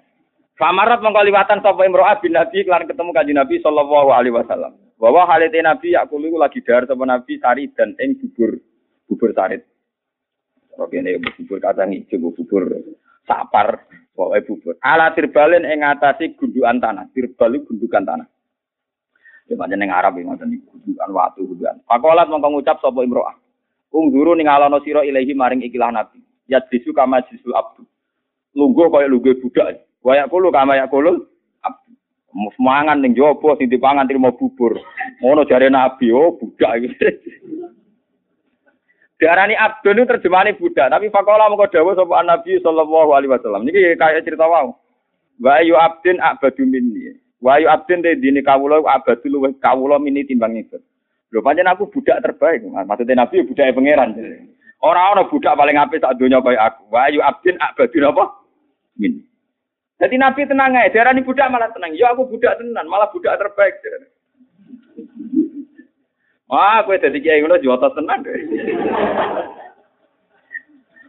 Famarat 0.54 1.02
mengkaliwatan 1.02 1.66
sapa 1.66 1.82
imro'ah 1.82 2.22
bin 2.22 2.38
Nabi 2.38 2.62
lan 2.70 2.86
ketemu 2.86 3.10
kanjeng 3.10 3.42
Nabi 3.42 3.58
sallallahu 3.66 4.14
alaihi 4.14 4.38
wasallam. 4.38 4.78
Bahwa 5.02 5.26
halite 5.26 5.58
Nabi 5.66 5.98
yakulu 5.98 6.30
iku 6.30 6.38
lagi 6.38 6.62
dahar 6.62 6.86
sapa 6.86 7.04
Nabi 7.10 7.42
sari 7.42 7.74
dan 7.74 7.98
ing 7.98 8.22
bubur 8.22 8.62
bubur 9.10 9.34
sarit. 9.34 9.66
Oke 10.78 11.02
ini 11.02 11.18
bubur 11.18 11.58
kacang 11.58 11.90
hijau, 11.90 12.30
bubur 12.38 12.70
sapar, 13.26 13.90
pokoknya 14.14 14.46
bubur. 14.46 14.74
Ala 14.78 15.10
tirbalin 15.18 15.66
ing 15.66 15.82
ngatasi 15.82 16.38
gundukan 16.38 16.78
tanah. 16.78 17.10
Tirbal 17.18 17.66
gundukan 17.66 18.06
tanah. 18.06 18.28
Ya 19.52 19.60
pancen 19.60 19.80
ning 19.80 19.92
Arab 19.92 20.16
iki 20.16 20.24
ngoten 20.24 20.48
niku, 20.56 20.72
gundukan 20.80 21.10
watu 21.12 21.44
gundukan. 21.44 21.76
Pakolat 21.84 22.32
mongko 22.32 22.48
ngucap 22.48 22.80
sapa 22.80 23.04
imro'ah. 23.04 23.36
Ungduru 23.92 24.34
ning 24.40 24.48
alono 24.48 24.80
sira 24.82 25.04
ilahi 25.04 25.36
maring 25.36 25.62
ikilah 25.68 25.92
Nabi. 25.92 26.24
Ya 26.48 26.64
disu 26.64 26.96
kama 26.96 27.22
disu 27.28 27.52
abdu. 27.52 27.84
Lungguh 28.56 28.88
kaya 28.88 29.12
lungguh 29.12 29.38
budak. 29.44 29.84
Wayak 30.02 30.32
kulo 30.32 30.48
kama 30.50 30.80
ya 30.80 30.88
kulo. 30.88 31.28
Mangan 32.58 33.04
ning 33.04 33.14
jopo 33.14 33.54
sing 33.60 33.70
dipangan 33.70 34.10
trimo 34.10 34.34
bubur. 34.34 34.80
Ngono 35.22 35.46
jare 35.46 35.70
Nabi, 35.70 36.10
oh 36.10 36.34
budak 36.40 36.82
iki. 36.82 36.90
Diarani 39.22 39.56
abdun 39.56 40.04
itu 40.04 40.10
terjemahane 40.10 40.58
budak, 40.60 40.92
tapi 40.92 41.08
fakola 41.08 41.48
mengko 41.48 41.72
dawuh 41.72 41.96
sapa 41.96 42.28
Nabi 42.28 42.60
sallallahu 42.60 43.16
alaihi 43.16 43.32
wasallam. 43.32 43.64
Niki 43.64 43.96
kayak 43.96 44.26
cerita 44.26 44.50
wau. 44.50 44.76
Wa 45.40 45.62
yu 45.64 45.78
abdin 45.78 46.20
abadu 46.20 46.66
minni. 46.68 47.23
Wa 47.44 47.60
yu 47.60 47.68
abdin 47.68 48.00
de 48.00 48.16
dini 48.16 48.40
kawula 48.40 48.80
abadu 48.88 49.28
luwih 49.28 49.52
kawula 49.60 50.00
mini 50.00 50.24
timbang 50.24 50.56
itu. 50.56 50.80
Lho 51.36 51.44
pancen 51.44 51.68
aku 51.68 51.92
budak 51.92 52.24
terbaik. 52.24 52.64
Maksudnya 52.64 53.20
Nabi 53.20 53.44
ya 53.44 53.76
pangeran. 53.76 54.16
Ora 54.80 55.12
ana 55.12 55.28
budak 55.28 55.60
paling 55.60 55.76
apik 55.76 56.00
sak 56.00 56.16
donya 56.16 56.40
kaya 56.40 56.72
aku. 56.72 56.88
Wa 56.88 57.12
yu 57.12 57.20
abdin 57.20 57.60
abadu 57.60 58.00
napa? 58.00 58.24
Minni. 58.96 59.28
Jadi 60.00 60.16
Nabi 60.20 60.44
tenang 60.44 60.76
aja, 60.76 60.92
diarani 60.92 61.24
budak 61.24 61.48
malah 61.48 61.72
tenang. 61.72 61.96
Ya 61.96 62.12
aku 62.12 62.28
budak 62.28 62.60
tenan, 62.60 62.92
malah 62.92 63.08
budak 63.12 63.40
terbaik. 63.40 63.76
Wah, 66.52 66.84
kowe 66.84 67.00
dadi 67.00 67.24
kiai 67.24 67.40
ngono 67.40 67.60
jotos 67.64 67.96
tenan. 67.96 68.20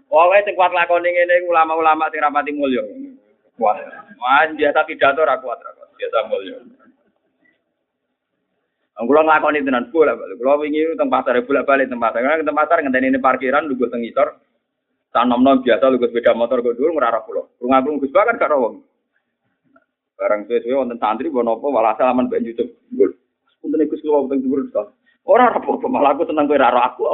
Pokoke 0.06 0.46
sing 0.46 0.54
kuat 0.54 0.70
lakoni 0.70 1.10
ngene 1.10 1.42
ulama-ulama 1.50 2.06
sing 2.14 2.22
rapati 2.22 2.54
mulya. 2.54 2.86
Kuat. 3.58 3.82
Wah, 4.14 4.46
biasa 4.54 4.86
pidato 4.86 5.26
ra 5.26 5.42
kuat 5.42 5.58
Biasa 5.94 6.18
mulya. 6.28 6.56
Kulo 8.94 9.20
nglakoni 9.26 9.66
tenan 9.66 9.90
bola 9.90 10.14
balik. 10.14 10.38
Kulo 10.38 10.62
wingi 10.62 10.94
teng 10.94 11.10
pasar 11.10 11.34
bolak-balik 11.42 11.90
teng 11.90 11.98
pasar. 11.98 12.22
Karena 12.22 12.46
teng 12.46 12.54
pasar 12.54 12.78
ngenteni 12.78 13.10
ini 13.10 13.18
parkiran 13.18 13.66
lugu 13.66 13.90
teng 13.90 14.06
ngisor. 14.06 14.38
Tanom-nom 15.10 15.66
biasa 15.66 15.90
lugu 15.90 16.06
sepeda 16.06 16.34
motor 16.34 16.62
go 16.62 16.74
dhuwur 16.78 16.94
ngrara 16.94 17.26
kulo. 17.26 17.54
Krungu 17.58 18.06
Gus 18.06 18.14
kan 18.14 18.38
karo 18.38 18.56
wong. 18.62 18.74
Barang 20.14 20.46
suwe-suwe 20.46 20.78
wonten 20.78 21.02
santri 21.02 21.26
bon 21.26 21.50
apa 21.50 21.66
walhasil 21.66 22.06
aman 22.06 22.30
ben 22.30 22.46
YouTube. 22.46 22.70
Punten 23.58 23.90
Gus 23.90 23.98
kulo 23.98 24.26
wonten 24.26 24.38
dhuwur 24.42 24.62
Ora 25.24 25.48
apa-apa, 25.48 25.88
malah 25.88 26.12
aku 26.12 26.28
seneng 26.28 26.44
kowe 26.44 26.60
ora 26.60 26.84
aku. 26.84 27.08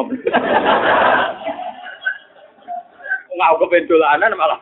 Ngau 3.38 3.55
kepen 3.62 3.87
dolanan 3.87 4.35
malah. 4.35 4.59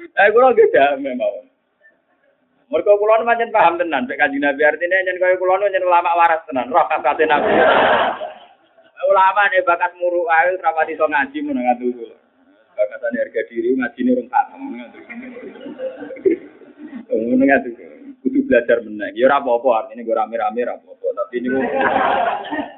Eh 0.00 0.28
kula 0.32 0.56
ge 0.56 0.72
damai 0.72 1.12
mawon. 1.12 1.51
Mergo 2.72 2.96
kula 2.96 3.20
nu 3.20 3.28
pancen 3.28 3.52
paham 3.52 3.76
tenan 3.76 4.08
nek 4.08 4.16
Kanjeng 4.16 4.40
Nabi 4.40 4.64
artine 4.64 5.04
yen 5.04 5.20
kaya 5.20 5.36
kula 5.36 5.60
nu 5.60 5.68
yen 5.68 5.84
ulama 5.84 6.16
waras 6.16 6.40
tenan, 6.48 6.72
roh 6.72 6.88
kakate 6.88 7.28
Nabi. 7.28 7.52
Ulama 9.12 9.50
ne 9.50 9.60
bakat 9.66 9.92
muru 9.98 10.24
ae 10.30 10.56
ora 10.56 10.72
pati 10.72 10.96
iso 10.96 11.04
ngaji 11.04 11.38
mun 11.44 11.58
ngatu. 11.58 11.90
Bakatane 12.72 13.18
harga 13.18 13.42
diri 13.50 13.76
ngajine 13.76 14.16
rong 14.16 14.28
khatam 14.32 14.62
ngatu. 14.72 14.98
Ngono 17.12 17.44
ngatu. 17.44 17.68
Kudu 18.24 18.38
belajar 18.48 18.78
meneh. 18.80 19.12
Ya 19.18 19.28
ora 19.28 19.42
apa-apa 19.42 19.68
artine 19.84 20.06
gue 20.06 20.16
rame-rame 20.16 20.64
ora 20.64 20.78
apa-apa, 20.78 21.06
tapi 21.18 21.44
niku 21.44 21.60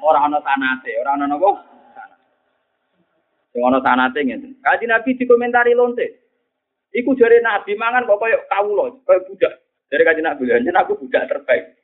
ora 0.03 0.19
ana 0.27 0.41
sanate, 0.41 0.91
ora 0.97 1.13
ana 1.13 1.29
napa? 1.29 1.49
Sing 3.53 3.61
ana 3.63 3.79
sanate 3.79 4.19
ngene. 4.25 4.59
Kanjeng 4.59 4.91
Nabi 4.91 5.15
dikomentari 5.15 5.71
lonte. 5.71 6.07
Iku 6.91 7.15
jare 7.15 7.39
Nabi 7.39 7.77
mangan 7.77 8.09
kok 8.09 8.19
koyo 8.19 8.43
kawula, 8.49 8.91
koyo 9.05 9.23
budak. 9.29 9.64
Dari 9.85 10.01
kajian 10.01 10.25
Nabi, 10.25 10.49
jangan 10.49 10.81
aku 10.81 10.97
budak 10.97 11.29
terbaik. 11.29 11.77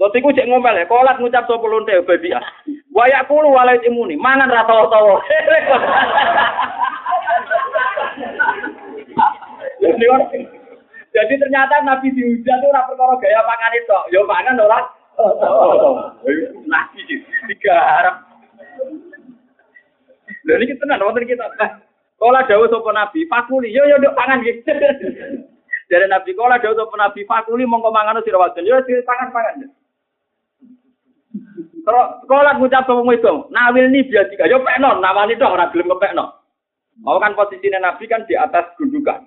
Waktu 0.00 0.24
itu 0.24 0.32
cek 0.32 0.48
ngomel 0.48 0.80
ya, 0.80 0.88
kolat 0.88 1.20
ngucap 1.20 1.44
sopo 1.44 1.68
lonte 1.68 1.92
babi 2.08 2.32
ah. 2.32 2.40
Wayak 2.96 3.28
kulu 3.28 3.52
walai 3.52 3.76
imuni, 3.84 4.16
mangan 4.16 4.48
rata 4.48 4.88
tawa. 4.88 5.20
Jadi 11.10 11.34
ternyata 11.36 11.84
Nabi 11.84 12.14
dihujat 12.16 12.58
itu 12.64 12.66
ora 12.72 12.88
perkara 12.88 13.14
gaya 13.20 13.40
pangan 13.44 13.76
itu, 13.76 13.98
yo 14.14 14.20
pangan 14.24 14.62
ora. 14.62 14.80
Nabi 16.64 17.00
tiga 17.52 17.76
harap. 17.76 18.16
Iki 20.48 20.80
tenan 20.80 21.04
wonten 21.04 21.28
kita. 21.28 21.44
Kala 22.16 22.48
dawuh 22.48 22.72
sapa 22.72 22.90
Nabi, 22.96 23.28
fakuli 23.28 23.68
yo 23.68 23.84
yo 23.84 24.00
nduk 24.00 24.16
pangan 24.16 24.40
gitu. 24.48 24.72
Dari 25.90 26.06
Nabi 26.06 26.38
kala 26.38 26.62
dawuh 26.62 26.78
sapa 26.78 26.94
Nabi, 26.94 27.26
fakuli 27.26 27.66
mongko 27.66 27.90
mangan 27.90 28.22
sira 28.22 28.38
wadon 28.38 28.62
yo 28.62 28.78
sira 28.86 29.02
pangan-pangan. 29.02 29.66
Terus 31.82 32.06
kala 32.30 32.54
ngucap 32.62 32.86
sapa 32.86 33.02
itu, 33.10 33.34
nawil 33.50 33.90
ni 33.90 34.06
biasa 34.06 34.46
yo 34.46 34.62
pekno, 34.62 35.02
nawani 35.02 35.34
tok 35.34 35.50
ora 35.50 35.66
gelem 35.74 35.90
kepekno. 35.90 36.30
Mau 37.02 37.18
kan 37.18 37.34
posisinya 37.34 37.82
Nabi 37.82 38.06
kan 38.06 38.22
di 38.30 38.38
atas 38.38 38.70
gundukan. 38.78 39.26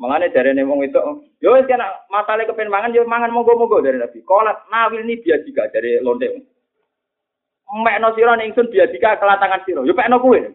Makanya 0.00 0.30
dari 0.30 0.56
nih 0.56 0.64
wong 0.64 0.88
itu, 0.88 1.02
yo 1.44 1.52
wis 1.58 1.68
kena 1.68 1.84
masalah 2.08 2.48
kepen 2.48 2.72
mangan, 2.72 2.94
yo 2.94 3.04
mangan 3.04 3.28
monggo-monggo 3.28 3.84
dari 3.84 4.00
Nabi. 4.00 4.24
Kolat 4.24 4.64
nawil 4.72 5.04
ini 5.04 5.20
biasa 5.20 5.44
juga 5.44 5.68
dari 5.68 6.00
lonte. 6.00 6.32
Mek 7.68 8.00
no 8.00 8.16
siro 8.16 8.32
nih 8.32 8.48
ingsun 8.48 8.72
biasa 8.72 8.94
juga 8.96 9.20
kelatangan 9.20 9.68
siro. 9.68 9.84
Yo 9.84 9.92
pekno 9.92 10.16
kue. 10.24 10.48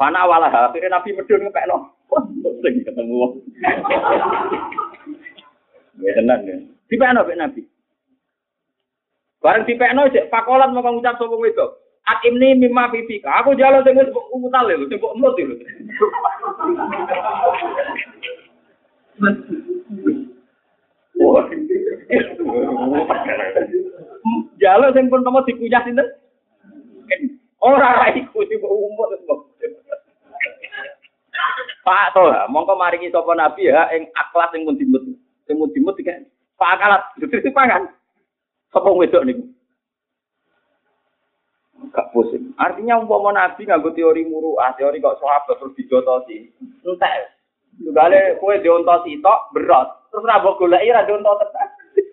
Pana 0.00 0.24
walah 0.24 0.72
akhirnya 0.72 0.96
Nabi 0.96 1.12
medun 1.12 1.44
ngepekno. 1.44 1.76
Sing 2.62 2.74
ketemu 2.86 3.14
wong. 3.18 3.32
Ya 5.98 6.10
tenan 6.14 6.46
ya. 6.46 6.56
Dipekno 6.86 7.26
pek 7.26 7.38
Nabi. 7.38 7.62
Bareng 9.42 9.66
dipekno 9.66 10.06
cek 10.06 10.30
pakolat 10.30 10.70
mau 10.70 10.86
ngucap 10.86 11.18
sapa 11.18 11.34
wedok. 11.34 11.82
Akim 12.06 12.38
ini 12.38 12.66
mimma 12.66 12.90
fifika. 12.90 13.42
Aku 13.42 13.54
jalan 13.54 13.82
sing 13.86 13.98
wis 13.98 14.10
umutal 14.34 14.66
lho, 14.66 14.86
sing 14.90 14.98
kok 14.98 15.14
emut 15.14 15.38
lho. 15.38 15.54
Jalan 24.58 24.90
sing 24.94 25.06
pun 25.10 25.22
temu 25.22 25.46
dikuyah 25.46 25.82
sinten? 25.86 26.06
Ora 27.62 28.10
iku 28.14 28.42
sing 28.46 28.58
Pak 31.82 32.14
to, 32.14 32.22
mongko 32.46 32.78
maringi 32.78 33.10
sapa 33.10 33.34
nabi 33.34 33.66
ya 33.66 33.90
ing 33.90 34.06
akhlak 34.14 34.54
sing 34.54 34.62
pun 34.62 34.78
dimut. 34.78 35.02
Sing 35.50 35.58
pun 35.58 35.70
dimut 35.74 35.98
iki 35.98 36.14
Pak 36.54 36.78
akalat, 36.78 37.02
dadi 37.18 37.50
pangan. 37.50 37.90
Sapa 38.70 38.88
wedok 38.94 39.26
niku? 39.26 39.42
gak 41.92 42.08
pusing. 42.14 42.56
Artinya 42.56 42.98
umpama 42.98 43.34
nabi 43.34 43.68
nganggo 43.68 43.90
teori 43.92 44.24
muruah, 44.24 44.72
teori 44.78 45.02
kok 45.02 45.20
sahabat 45.20 45.60
terus 45.60 45.76
dijotosi. 45.76 46.36
Entek. 46.86 47.34
Tugale 47.82 48.36
kowe 48.38 48.54
diontosi 48.60 49.20
tok 49.20 49.52
berat. 49.52 49.88
Terus 50.08 50.28
ra 50.28 50.40
mbok 50.40 50.62
goleki 50.62 50.94
ra 50.94 51.04
diontos. 51.04 51.42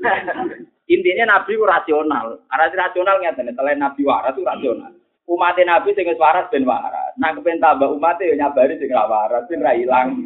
Intinya 0.93 1.37
nabi 1.37 1.55
ku 1.55 1.63
rasional. 1.63 2.41
Arti 2.49 2.75
rasional 2.75 3.21
ngeten, 3.21 3.53
selain 3.55 3.79
nabi 3.79 4.01
waras 4.03 4.33
itu 4.33 4.41
rasional. 4.41 4.91
Umat 5.29 5.61
nabi 5.61 5.93
sing 5.93 6.09
wis 6.09 6.17
waras 6.17 6.49
ben 6.49 6.65
waras. 6.65 7.13
Nah 7.21 7.29
kepen 7.37 7.61
tambah 7.61 7.93
umat 7.93 8.17
ya 8.17 8.33
nyabari 8.33 8.81
sing 8.81 8.89
ra 8.89 9.05
waras, 9.05 9.45
sing 9.45 9.61
ra 9.61 9.77
ilang. 9.77 10.25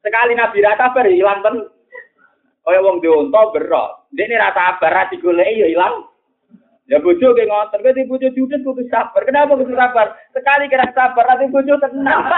Sekali 0.00 0.32
nabi 0.32 0.64
ra 0.64 0.80
sabar 0.80 1.04
ilang 1.12 1.44
ten. 1.44 1.68
Kaya 2.64 2.80
wong 2.80 3.04
dionto 3.04 3.52
berat. 3.52 4.08
Dene 4.08 4.40
ra 4.40 4.56
sabar 4.56 4.96
ra 4.96 5.12
digoleki 5.12 5.60
ya 5.60 5.68
ilang. 5.76 6.08
Ya 6.88 7.04
bojo 7.04 7.36
ke 7.36 7.44
ngoten, 7.44 7.84
kowe 7.84 8.08
bojo 8.08 8.32
judes 8.32 8.64
kudu 8.64 8.88
sabar. 8.88 9.20
Kenapa 9.28 9.60
kudu 9.60 9.76
sabar? 9.76 10.16
Sekali 10.32 10.72
kira 10.72 10.88
sabar, 10.96 11.28
nanti 11.28 11.52
bojo 11.52 11.76
tenang. 11.76 12.24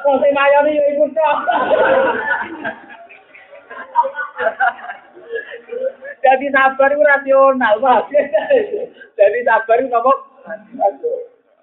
Kok 0.00 0.16
sing 0.16 0.32
mayone 0.32 0.80
yo 0.80 0.84
iku 0.96 1.12
tok. 1.12 1.38
Jadi 6.24 6.46
sabar 6.56 6.88
itu 6.88 7.04
rasional, 7.04 7.76
Pak. 7.84 8.08
Jadi 9.30 9.46
sabar 9.46 9.78
itu 9.78 9.86
ngomong 9.94 10.18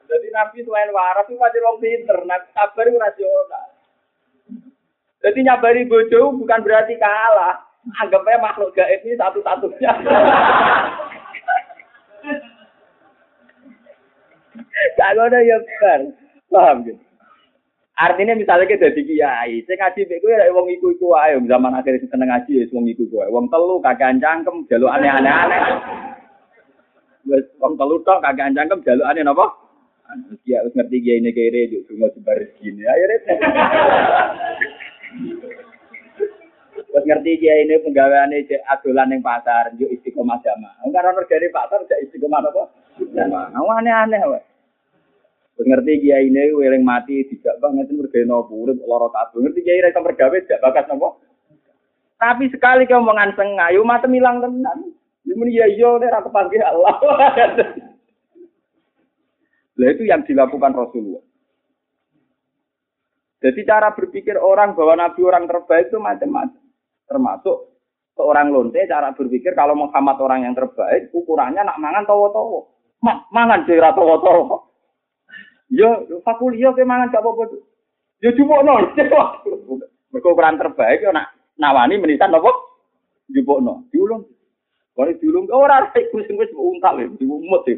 Jadi 0.07 0.27
Nabi 0.31 0.63
selain 0.63 0.95
waras 0.95 1.27
itu 1.27 1.35
masih 1.35 1.59
orang 1.59 1.83
pinter, 1.83 2.15
Nabi 2.23 2.47
sabar 2.55 2.87
itu 2.87 2.95
rasional. 2.95 3.67
Jadi 5.19 5.39
nyabari 5.43 5.83
bojo 5.83 6.31
bukan 6.39 6.63
berarti 6.63 6.95
kalah. 6.95 7.59
Anggapnya 7.99 8.39
makhluk 8.39 8.71
gaib 8.71 9.03
ini 9.03 9.19
satu-satunya. 9.19 9.91
Gak 14.95 15.11
ada 15.19 15.39
ya 15.43 15.59
bar. 15.59 16.01
Paham 16.47 16.87
gitu. 16.87 17.03
Artinya 17.97 18.37
misalnya 18.37 18.69
kita 18.69 18.93
jadi 18.93 19.01
kiai, 19.03 19.65
saya 19.65 19.75
ngaji 19.89 20.05
beku 20.05 20.29
ya 20.29 20.53
wong 20.53 20.69
iku 20.69 20.93
iku 20.93 21.17
ayo 21.17 21.41
zaman 21.49 21.73
akhir 21.73 21.97
seneng 22.05 22.29
ngaji 22.29 22.61
ya 22.61 22.69
wong 22.69 22.85
iku 22.87 23.03
iku. 23.09 23.25
Wong 23.33 23.49
telu 23.49 23.81
kagak 23.81 24.21
cangkem 24.21 24.63
jaluk 24.69 24.93
aneh-aneh 24.93 25.33
aneh. 25.33 25.61
Wes 27.27 27.43
wong 27.59 27.75
telu 27.75 27.99
tok 28.07 28.23
kagak 28.23 28.55
cangkem 28.55 28.83
jaluk 28.87 29.07
aneh 29.07 29.23
napa? 29.27 29.51
Dia 30.47 30.63
harus 30.63 30.71
ngerti 30.71 31.03
kiai 31.03 31.19
ini 31.19 31.35
kere 31.35 31.67
juk 31.67 31.83
semua 31.91 32.07
sebar 32.15 32.39
gini. 32.63 32.87
Ayo 32.87 33.03
ret. 33.11 33.23
Wes 36.95 37.03
ngerti 37.03 37.31
kiai 37.43 37.67
ini 37.67 37.83
penggaweane 37.83 38.47
cek 38.47 38.63
adolan 38.71 39.11
ning 39.11 39.19
pasar, 39.19 39.75
juk 39.75 39.91
istiqomah 39.91 40.39
jamaah. 40.39 40.79
Enggak 40.87 41.11
ono 41.11 41.27
dari 41.27 41.51
pasar 41.51 41.83
cek 41.83 42.07
istiqomah 42.07 42.39
apa? 42.39 42.63
Jamaah. 43.11 43.51
Aneh-aneh 43.51 44.21
wae. 44.31 44.41
Terus 45.59 45.67
ngerti 45.67 46.07
kiai 46.07 46.31
ini 46.31 46.53
weling 46.55 46.85
mati 46.87 47.27
tidak 47.27 47.59
banget 47.59 47.91
mergawe 47.91 48.23
nopo 48.23 48.55
urip 48.55 48.79
lara 48.87 49.11
kabeh. 49.11 49.43
Ngerti 49.43 49.59
kiai 49.67 49.83
rek 49.83 49.99
mergawe 49.99 50.37
tidak 50.47 50.63
bakat 50.63 50.85
nopo. 50.87 51.19
Tapi 52.17 52.47
sekali 52.49 52.87
kau 52.87 53.03
sengayu 53.03 53.83
mata 53.83 54.07
milang 54.07 54.39
tenan. 54.39 54.96
Ini 55.27 55.51
ya 55.51 55.67
iya 55.67 55.89
nek 55.99 56.11
ra 56.11 56.19
kepanggih 56.23 56.63
Allah. 56.63 56.95
Lah 59.77 59.89
itu 59.93 60.03
yang 60.07 60.23
dilakukan 60.23 60.73
Rasulullah. 60.73 61.21
Jadi 63.37 63.61
cara 63.67 63.93
berpikir 63.93 64.33
orang 64.39 64.73
bahwa 64.73 64.97
Nabi 64.97 65.21
orang 65.21 65.45
terbaik 65.45 65.93
itu 65.93 66.01
macam-macam. 66.01 66.63
Termasuk 67.05 67.57
seorang 68.17 68.49
lonte 68.49 68.81
cara 68.89 69.13
berpikir 69.13 69.53
kalau 69.53 69.77
Muhammad 69.77 70.17
orang 70.17 70.49
yang 70.49 70.57
terbaik 70.57 71.13
ukurannya 71.13 71.61
nak 71.61 71.77
mangan 71.77 72.07
towo-towo. 72.09 72.73
Ma 73.05 73.21
mangan 73.29 73.69
dhewe 73.69 73.85
towo-towo. 73.93 74.65
Yo, 75.69 76.07
fakul 76.23 76.55
yo 76.55 76.71
ke 76.73 76.87
mangan 76.87 77.13
gak 77.13 77.21
apa-apa. 77.21 77.59
Yo 78.23 78.29
jupukno. 78.33 78.95
Mergo 80.11 80.29
ukuran 80.33 80.57
terbaik 80.57 81.05
yo 81.05 81.13
nak 81.13 81.35
nawani 81.59 82.01
menitan 82.01 82.33
apa? 82.33 82.49
Jupukno. 83.29 83.85
Diulung. 83.93 84.25
Kalau 84.97 85.13
diulung 85.21 85.45
ora 85.53 85.93
iku 85.93 86.25
sing 86.25 86.41
wis 86.41 86.49
untal 86.57 86.97
ya, 86.97 87.05
diumut 87.21 87.61
ya. 87.69 87.77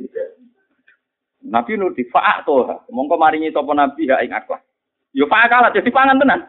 Nabi 1.44 1.76
nur 1.76 1.92
fa'a 1.92 2.48
to. 2.48 2.64
Mongko 2.96 3.20
maringi 3.20 3.52
sapa 3.52 3.76
nabi 3.76 4.08
ya 4.08 4.24
ing 4.24 4.32
akhlak. 4.32 4.64
Yo 5.12 5.28
fa'a 5.28 5.52
kalah 5.52 5.76
jadi 5.76 5.92
pangan 5.92 6.16
tenan. 6.16 6.48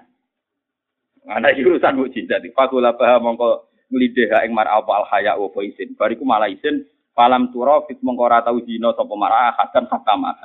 Ana 1.27 1.51
urusan 1.51 1.99
mukjizat. 1.99 2.47
Fakul 2.55 2.87
apa 2.87 3.19
mongko 3.19 3.67
nglideh 3.91 4.31
ing 4.47 4.55
mar 4.55 4.71
apa 4.71 5.03
al 5.03 5.11
haya 5.11 5.35
wa 5.35 5.51
isin. 5.59 5.99
Bariku 5.99 6.23
malah 6.23 6.47
isin 6.47 6.87
falam 7.19 7.51
turo 7.51 7.83
fit 7.91 7.99
mongko 7.99 8.31
ora 8.31 8.39
tau 8.47 8.63
dina 8.63 8.95
sapa 8.95 9.15
marah 9.19 9.51
hakan 9.59 9.91
hakama. 9.91 10.39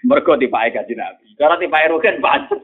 Mergo 0.00 0.32
tipake 0.40 0.80
gaji 0.80 0.96
Nabi. 0.96 1.36
Cara 1.36 1.60
tipake 1.60 1.92
rugen 1.92 2.24
pancet. 2.24 2.60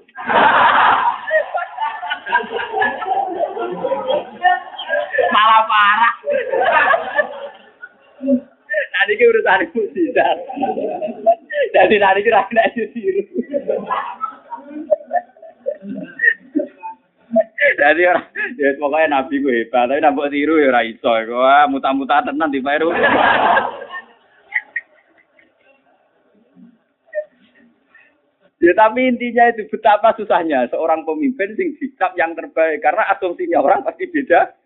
Malah 5.31 5.63
parah. 5.71 6.15
Nanti 8.75 9.13
ki 9.19 9.25
urusan 9.31 9.71
mukjizat. 9.71 10.37
Jadi 11.75 11.95
nanti 11.99 12.21
ki 12.27 12.31
ra 12.35 12.43
kena 12.51 12.65
ditiru. 12.75 13.23
Jadi 17.75 18.03
orang, 18.07 18.29
ya 18.61 18.71
pokoknya 18.77 19.07
nabi 19.09 19.41
gue 19.41 19.65
hebat, 19.65 19.89
tapi 19.89 19.99
nambah 19.99 20.29
tiru 20.31 20.61
ya 20.61 20.69
ora 20.71 20.85
iso. 20.85 21.11
Wah, 21.11 21.65
muta-muta 21.67 22.23
tenan 22.23 22.53
di 22.53 22.61
Peru. 22.61 22.93
Ya 28.65 28.73
tapi 28.73 29.01
intinya 29.05 29.45
itu 29.53 29.69
betapa 29.69 30.17
susahnya 30.17 30.65
seorang 30.73 31.05
pemimpin 31.05 31.53
sing 31.53 31.77
sikap 31.77 32.17
yang 32.17 32.33
terbaik 32.33 32.81
karena 32.81 33.05
asumsinya 33.13 33.61
orang 33.61 33.85
pasti 33.85 34.09
beda 34.09 34.57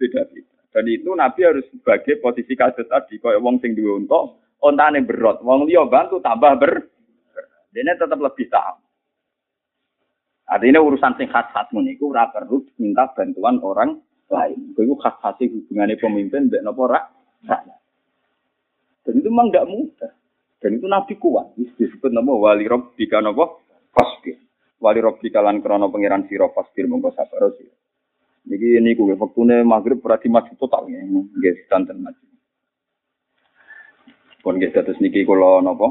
beda 0.00 0.24
beda. 0.32 0.56
Dan 0.72 0.84
itu 0.88 1.10
Nabi 1.12 1.40
harus 1.44 1.66
sebagai 1.68 2.16
posisi 2.24 2.56
kasus 2.56 2.88
tadi 2.88 3.20
kaya 3.20 3.36
wong 3.36 3.60
sing 3.60 3.76
duwe 3.76 4.00
unta, 4.00 4.32
ontane 4.64 5.04
berot, 5.04 5.44
wong 5.44 5.68
liya 5.68 5.84
bantu 5.84 6.24
tambah 6.24 6.56
ber. 6.56 6.88
Ini 7.70 7.94
tetap 7.94 8.18
lebih 8.18 8.50
tahu. 8.50 8.76
Artinya 10.50 10.82
urusan 10.82 11.14
sing 11.14 11.30
khas-khas 11.30 11.70
niku 11.70 12.10
ora 12.10 12.26
perlu 12.34 12.66
minta 12.82 13.06
bantuan 13.14 13.62
orang 13.62 14.02
lain. 14.26 14.74
Itu 14.74 14.98
khas-khas 14.98 15.38
hubungannya 15.38 15.94
pemimpin 15.94 16.50
mbek 16.50 16.62
napa 16.66 16.80
ora? 16.82 17.00
Dan 19.06 19.14
itu 19.22 19.30
memang 19.30 19.54
tidak 19.54 19.68
mudah. 19.70 20.12
Dan 20.58 20.70
itu 20.76 20.86
Nabi 20.90 21.14
kuat. 21.16 21.54
Disebut 21.56 22.10
nama 22.10 22.34
wali 22.34 22.66
robbika 22.66 23.22
nama 23.22 23.46
fasbir. 23.94 24.36
Wali 24.82 24.98
robbika 24.98 25.38
lan 25.38 25.62
krono 25.62 25.88
pangeran 25.88 26.26
siro 26.26 26.50
fasbir 26.50 26.90
mongko 26.90 27.14
sabar. 27.14 27.54
Niki 28.48 28.80
niku 28.80 29.04
wektune 29.04 29.60
maghrib 29.66 30.00
berarti 30.00 30.32
maju 30.32 30.52
total 30.56 30.88
ya. 30.88 31.00
Nggih 31.04 31.68
santen 31.68 32.00
maju. 32.00 32.24
Pun 34.40 34.56
nggih 34.56 34.72
terus 34.72 34.96
niki 35.00 35.28
kula 35.28 35.60
napa 35.60 35.88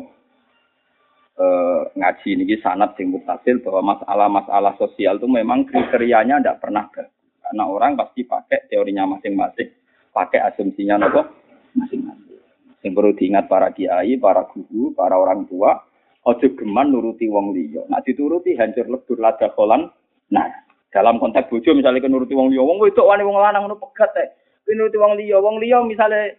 eh 1.40 1.82
ngaji 1.96 2.30
niki 2.36 2.60
sanat 2.60 3.00
sing 3.00 3.16
mutasil 3.16 3.64
bahwa 3.64 3.96
masalah-masalah 3.96 4.76
sosial 4.76 5.16
itu 5.16 5.28
memang 5.30 5.64
kriterianya 5.70 6.42
tidak 6.42 6.60
pernah 6.60 6.90
bagus. 6.92 7.16
Karena 7.40 7.66
orang 7.66 7.98
pasti 7.98 8.22
pakai 8.30 8.70
teorinya 8.70 9.10
masing-masing, 9.10 9.74
pakai 10.14 10.38
asumsinya 10.54 11.02
nopo 11.02 11.26
masing-masing. 11.74 12.38
Yang 12.86 12.94
perlu 12.94 13.12
diingat 13.18 13.46
para 13.50 13.74
kiai, 13.74 14.16
para 14.22 14.46
guru, 14.54 14.94
para 14.94 15.18
orang 15.18 15.50
tua, 15.50 15.82
ojo 16.30 16.48
geman 16.54 16.94
nuruti 16.94 17.26
wong 17.26 17.52
liya. 17.58 17.90
Nah 17.90 18.06
dituruti 18.06 18.54
hancur 18.54 18.86
lebur 18.86 19.18
lada 19.18 19.50
kolan. 19.58 19.90
Nah, 20.30 20.46
dalam 20.90 21.22
konteks 21.22 21.50
bojo 21.54 21.78
misalnya 21.78 22.10
nuruti 22.10 22.34
wong 22.34 22.50
liya, 22.50 22.66
wong 22.66 22.82
wedok 22.82 23.06
wani 23.06 23.22
wong 23.22 23.38
lanang 23.38 23.66
ngono 23.66 23.78
pegat 23.78 24.10
teh. 24.18 24.28
Nuruti 24.70 24.98
wong 24.98 25.14
liya, 25.18 25.38
wong 25.38 25.62
liya 25.62 25.82
misalnya 25.86 26.34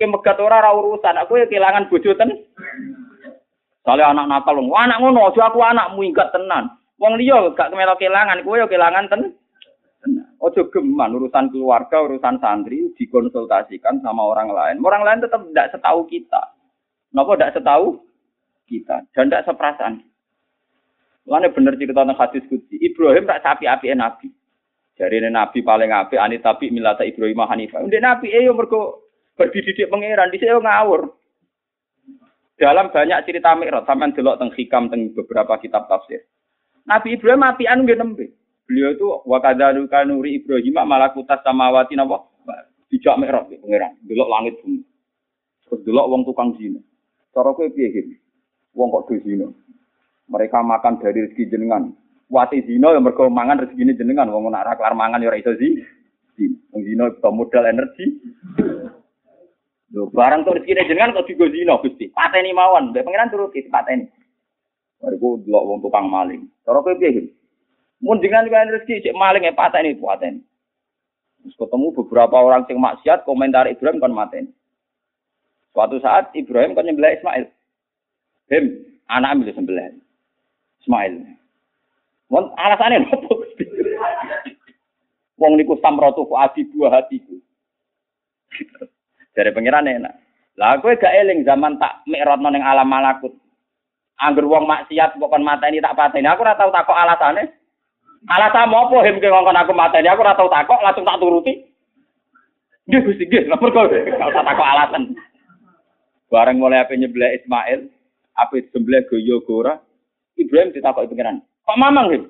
kemegat 0.00 0.40
ora 0.40 0.64
ora 0.64 0.72
urusan, 0.72 1.20
aku 1.20 1.40
ya 1.40 1.46
kehilangan 1.48 1.88
bojo 1.92 2.16
ten. 2.16 2.32
Soalnya 3.84 4.12
anak 4.12 4.26
nakal, 4.28 4.56
wong 4.56 4.72
anak 4.72 5.00
ngono, 5.00 5.28
aja 5.28 5.52
aku 5.52 5.60
anakmu 5.60 6.00
ingat 6.04 6.32
tenan. 6.32 6.72
Wong 7.00 7.16
liya 7.20 7.52
gak 7.56 7.72
kemelok 7.72 7.96
kehilangan, 8.00 8.44
kowe 8.44 8.56
ya 8.56 8.68
kehilangan 8.68 9.08
ten. 9.08 9.36
Ojo 10.40 10.72
geman 10.72 11.12
urusan 11.12 11.52
keluarga, 11.52 12.00
urusan 12.00 12.40
santri 12.40 12.88
dikonsultasikan 12.96 14.00
sama 14.00 14.24
orang 14.24 14.48
lain. 14.48 14.80
Orang 14.80 15.04
lain 15.04 15.20
tetap 15.20 15.44
tidak 15.44 15.68
setahu 15.76 16.08
kita. 16.08 16.56
Kenapa 17.12 17.36
tidak 17.36 17.52
setahu 17.60 17.86
kita 18.64 18.96
dan 19.12 19.28
tidak 19.28 19.44
seperasaan. 19.44 20.00
Mana 21.28 21.52
bener 21.52 21.76
cerita 21.76 22.00
tentang 22.00 22.16
hadis 22.16 22.44
kudsi. 22.48 22.80
Ibrahim 22.80 23.28
tak 23.28 23.44
sapi 23.44 23.68
api 23.68 23.92
nabi. 23.92 24.28
Jadi 24.96 25.20
nabi 25.32 25.64
paling 25.64 25.90
api, 25.92 26.20
ani 26.20 26.40
tapi 26.40 26.68
milata 26.68 27.04
Ibrahim 27.06 27.40
Hanifah. 27.44 27.84
Udah 27.84 28.02
nabi 28.02 28.32
eh 28.32 28.44
yo 28.44 28.52
mergo 28.52 29.08
berdididik 29.36 29.88
pangeran 29.88 30.28
di 30.28 30.36
sini 30.36 30.52
ngawur. 30.52 31.08
Dalam 32.60 32.92
banyak 32.92 33.24
cerita 33.24 33.56
Mi'raj 33.56 33.88
sampean 33.88 34.12
delok 34.12 34.36
teng 34.36 34.52
hikam 34.52 34.92
teng 34.92 35.16
beberapa 35.16 35.56
kitab 35.56 35.88
tafsir. 35.88 36.28
Nabi 36.84 37.16
Ibrahim 37.16 37.48
api 37.48 37.64
anu 37.64 37.88
nggih 37.88 37.96
nembe. 37.96 38.26
Beliau 38.68 38.92
itu 38.92 39.08
wakadaru 39.24 39.88
kanuri 39.88 40.38
Ibrahim 40.38 40.76
malakutas 40.84 41.40
samawati 41.40 41.96
napa? 41.96 42.28
Dijak 42.90 43.22
mikrot 43.22 43.46
pangeran, 43.46 43.94
delok 44.02 44.28
langit 44.28 44.54
bumi. 44.60 44.82
Terus 45.62 45.80
delok 45.86 46.08
wong 46.10 46.22
tukang 46.26 46.58
zina. 46.58 46.82
Cara 47.30 47.54
kowe 47.54 47.70
piye 47.70 47.86
iki? 47.94 48.18
Wong 48.74 48.90
kok 48.90 49.06
do 49.06 49.14
zina. 49.22 49.46
Mereka 50.30 50.62
makan 50.62 51.02
dari 51.02 51.26
rezeki 51.26 51.50
jenengan. 51.50 51.90
Wati 52.30 52.62
zina 52.62 52.94
yang 52.94 53.02
mergo 53.02 53.26
mangan 53.26 53.66
rezeki 53.66 53.98
jenengan. 53.98 54.30
Wong 54.30 54.54
nak 54.54 54.62
ra 54.62 54.78
kelar 54.78 54.94
mangan 54.94 55.18
ya 55.18 55.34
iso 55.34 55.50
zina. 55.58 55.82
Wong 56.70 56.82
zina 56.86 57.10
itu 57.10 57.30
modal 57.34 57.66
energi. 57.66 58.06
Lho, 59.90 60.06
barang 60.14 60.46
tuh 60.46 60.54
rezeki 60.62 60.86
jenengan 60.86 61.18
kok 61.18 61.26
digo 61.26 61.50
zina 61.50 61.82
Gusti. 61.82 62.14
Pateni 62.14 62.54
mawon, 62.54 62.94
mbek 62.94 63.02
pangeran 63.02 63.34
turuti 63.34 63.66
pateni. 63.66 64.06
Bariku 65.02 65.42
delok 65.42 65.66
wong 65.66 65.78
tukang 65.82 66.06
maling. 66.06 66.46
Cara 66.62 66.78
kowe 66.78 66.94
piye? 66.94 67.34
Mun 67.98 68.22
dengan 68.22 68.46
kan 68.46 68.70
rezeki 68.70 69.10
cek 69.10 69.18
maling 69.18 69.50
e 69.50 69.52
pateni 69.52 69.98
pateni. 69.98 70.46
Terus 71.40 71.56
ketemu 71.56 71.96
beberapa 71.96 72.36
orang 72.36 72.68
sing 72.68 72.76
maksiat 72.76 73.24
komentar 73.26 73.66
Ibrahim 73.66 73.98
kan 73.98 74.12
mateni. 74.14 74.52
Suatu 75.72 75.98
saat 75.98 76.30
Ibrahim 76.36 76.76
kan 76.76 76.84
nyembelih 76.84 77.16
Ismail. 77.18 77.44
Him, 78.50 78.64
anak 79.06 79.38
ambil 79.38 79.54
sembelih. 79.54 80.02
Ismail. 80.80 81.14
Wong 82.30 82.44
alasane 82.56 83.04
nopo? 83.04 83.42
Wong 85.40 85.52
niku 85.56 85.76
samratu 85.80 86.28
ku 86.28 86.34
adi 86.36 86.68
buah 86.68 87.00
hatiku. 87.00 87.36
Dari 89.32 89.50
pengiran 89.54 89.88
enak. 89.88 90.14
Lah 90.60 90.76
kowe 90.82 90.92
gak 90.92 91.16
eling 91.16 91.46
zaman 91.48 91.80
tak 91.80 92.04
mikrotno 92.04 92.52
ning 92.52 92.60
alam 92.60 92.88
malakut. 92.88 93.32
Angger 94.20 94.44
wong 94.44 94.68
maksiat 94.68 95.16
kok 95.16 95.30
kon 95.32 95.46
mateni 95.46 95.80
tak 95.80 95.96
pateni. 95.96 96.28
Aku 96.28 96.44
ora 96.44 96.58
tau 96.58 96.68
takok 96.68 96.96
alasane. 96.96 97.48
Alasan 98.28 98.68
apa 98.68 98.96
him 99.08 99.16
ke 99.16 99.32
ngongkon 99.32 99.56
aku 99.56 99.72
mateni 99.72 100.12
aku 100.12 100.20
ora 100.20 100.36
tau 100.36 100.52
takok 100.52 100.84
langsung 100.84 101.08
tak 101.08 101.16
turuti. 101.16 101.56
Nggih 102.84 103.00
Gusti 103.06 103.24
nggih, 103.24 103.46
lha 103.48 103.56
mergo 103.56 103.86
gak 103.86 104.28
usah 104.28 104.44
takok 104.44 104.66
alasan. 104.66 105.02
Bareng 106.28 106.58
mulai 106.60 106.84
ape 106.84 106.94
nyebelah 106.94 107.32
Ismail, 107.38 107.90
ape 108.38 108.66
sembelih 108.70 109.06
goyo 109.08 109.42
gora, 109.42 109.78
Ibrahim 110.40 110.72
ditakoki 110.72 111.12
pengiran. 111.12 111.44
Kok 111.68 111.78
mamang 111.78 112.06
him? 112.16 112.22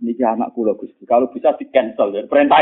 Niki 0.00 0.24
anak 0.24 0.56
kula 0.56 0.74
Gusti. 0.74 1.04
Kalau 1.04 1.28
bisa 1.30 1.54
di 1.60 1.68
cancel 1.70 2.10
ya 2.16 2.24
perintah 2.26 2.58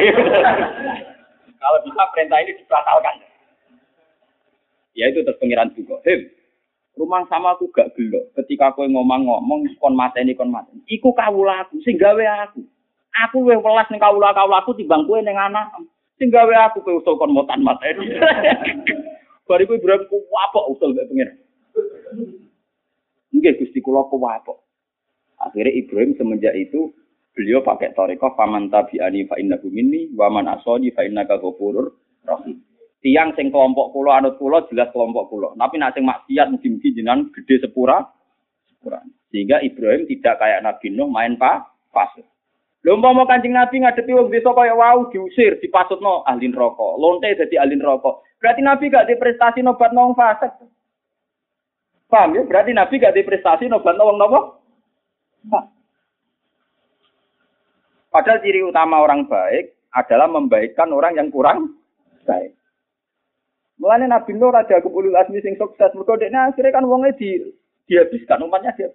Kalau 1.60 1.78
bisa 1.86 2.02
perintah 2.10 2.38
ini 2.42 2.58
dibatalkan. 2.58 3.16
Ya 4.98 5.08
itu 5.08 5.22
terus 5.22 5.38
pengiran 5.38 5.70
juga. 5.72 6.02
Him, 6.04 6.26
rumah 6.98 7.22
sama 7.30 7.54
aku 7.54 7.70
gak 7.70 7.94
gelo. 7.94 8.20
Ketika 8.36 8.74
aku 8.74 8.84
ngomong-ngomong 8.90 9.78
kon 9.78 9.94
mateni 9.94 10.34
kon 10.34 10.50
mateni. 10.50 10.82
Iku 10.90 11.14
kawula 11.14 11.64
aku 11.64 11.78
sing 11.86 11.96
gawe 11.96 12.48
aku. 12.48 12.60
Aku 13.28 13.42
luwih 13.42 13.60
welas 13.60 13.88
ning 13.88 14.02
kawula 14.02 14.34
kawula 14.34 14.60
aku 14.60 14.76
timbang 14.76 15.06
kowe 15.06 15.20
ning 15.22 15.36
anak. 15.36 15.70
Sing 16.20 16.28
gawe 16.28 16.52
aku 16.68 16.82
kowe 16.82 16.98
usul 16.98 17.16
kon 17.16 17.32
motan 17.32 17.62
mateni. 17.62 18.08
Bariku 19.48 19.78
Ibrahim 19.78 20.06
ku 20.06 20.22
apok 20.48 20.76
usul 20.76 20.92
mbek 20.92 21.08
pengiran. 21.08 21.36
Nggih 23.30 23.52
Gusti 23.62 23.78
kula 23.80 24.04
kuwapok. 24.10 24.69
Akhirnya 25.40 25.72
Ibrahim 25.72 26.12
semenjak 26.20 26.52
itu 26.56 26.92
beliau 27.32 27.64
pakai 27.64 27.96
toriko 27.96 28.36
faman 28.36 28.68
tabi'ani 28.68 29.24
fa 29.24 29.40
innahu 29.40 29.72
minni 29.72 30.12
wa 30.12 30.28
man 30.28 30.48
fa 30.60 31.02
innaka 31.02 31.40
ghafurur 31.40 31.96
rahim. 32.28 32.60
Tiang 33.00 33.32
sing 33.32 33.48
kelompok 33.48 33.96
kula 33.96 34.20
anut 34.20 34.36
kula 34.36 34.68
jelas 34.68 34.92
kelompok 34.92 35.32
kula. 35.32 35.56
Tapi 35.56 35.80
nek 35.80 35.96
sing 35.96 36.04
maksiat 36.04 36.52
mugi-mugi 36.52 36.92
jenengan 36.92 37.32
gede 37.32 37.64
sepura 37.64 38.04
sepura. 38.68 39.00
Sehingga 39.32 39.64
Ibrahim 39.64 40.04
tidak 40.04 40.36
kayak 40.36 40.60
Nabi 40.60 40.92
Nuh 40.92 41.08
main 41.08 41.40
pa 41.40 41.64
pasut. 41.96 42.28
Lho 42.80 42.96
umpama 42.96 43.28
Kanjeng 43.28 43.52
Nabi 43.52 43.84
ngadepi 43.84 44.12
wong 44.16 44.32
desa 44.32 44.56
kaya 44.56 44.72
wau 44.72 45.12
diusir, 45.12 45.60
dipasutno 45.60 46.24
ahli 46.24 46.48
neraka. 46.48 46.96
Lonte 46.96 47.28
dadi 47.36 47.60
ahli 47.60 47.76
neraka. 47.76 48.20
Berarti 48.40 48.60
Nabi 48.64 48.88
gak 48.88 49.04
di 49.04 49.20
prestasi 49.20 49.60
nobat 49.60 49.92
wong 49.92 50.16
fasik. 50.16 50.48
Paham 52.08 52.40
ya? 52.40 52.42
Berarti 52.48 52.72
Nabi 52.72 52.96
gak 52.96 53.12
di 53.12 53.22
prestasi 53.24 53.68
nobat 53.68 54.00
wong 54.00 54.16
napa? 54.16 54.59
Padahal 58.10 58.42
ciri 58.42 58.66
utama 58.66 59.00
orang 59.00 59.30
baik 59.30 59.78
adalah 59.94 60.26
membaikkan 60.26 60.90
orang 60.90 61.14
yang 61.14 61.30
kurang 61.30 61.78
baik. 62.26 62.58
Mulane 63.80 64.10
Nabi 64.10 64.36
Nuh 64.36 64.52
raja 64.52 64.82
kepulul 64.82 65.16
asmi 65.16 65.40
sing 65.40 65.56
sukses, 65.56 65.94
mergo 65.96 66.18
dekne 66.20 66.36
akhirnya 66.36 66.74
kan 66.74 66.84
wongnya 66.84 67.16
di 67.16 67.40
dihabiskan 67.88 68.44
umatnya 68.44 68.76
dia. 68.76 68.92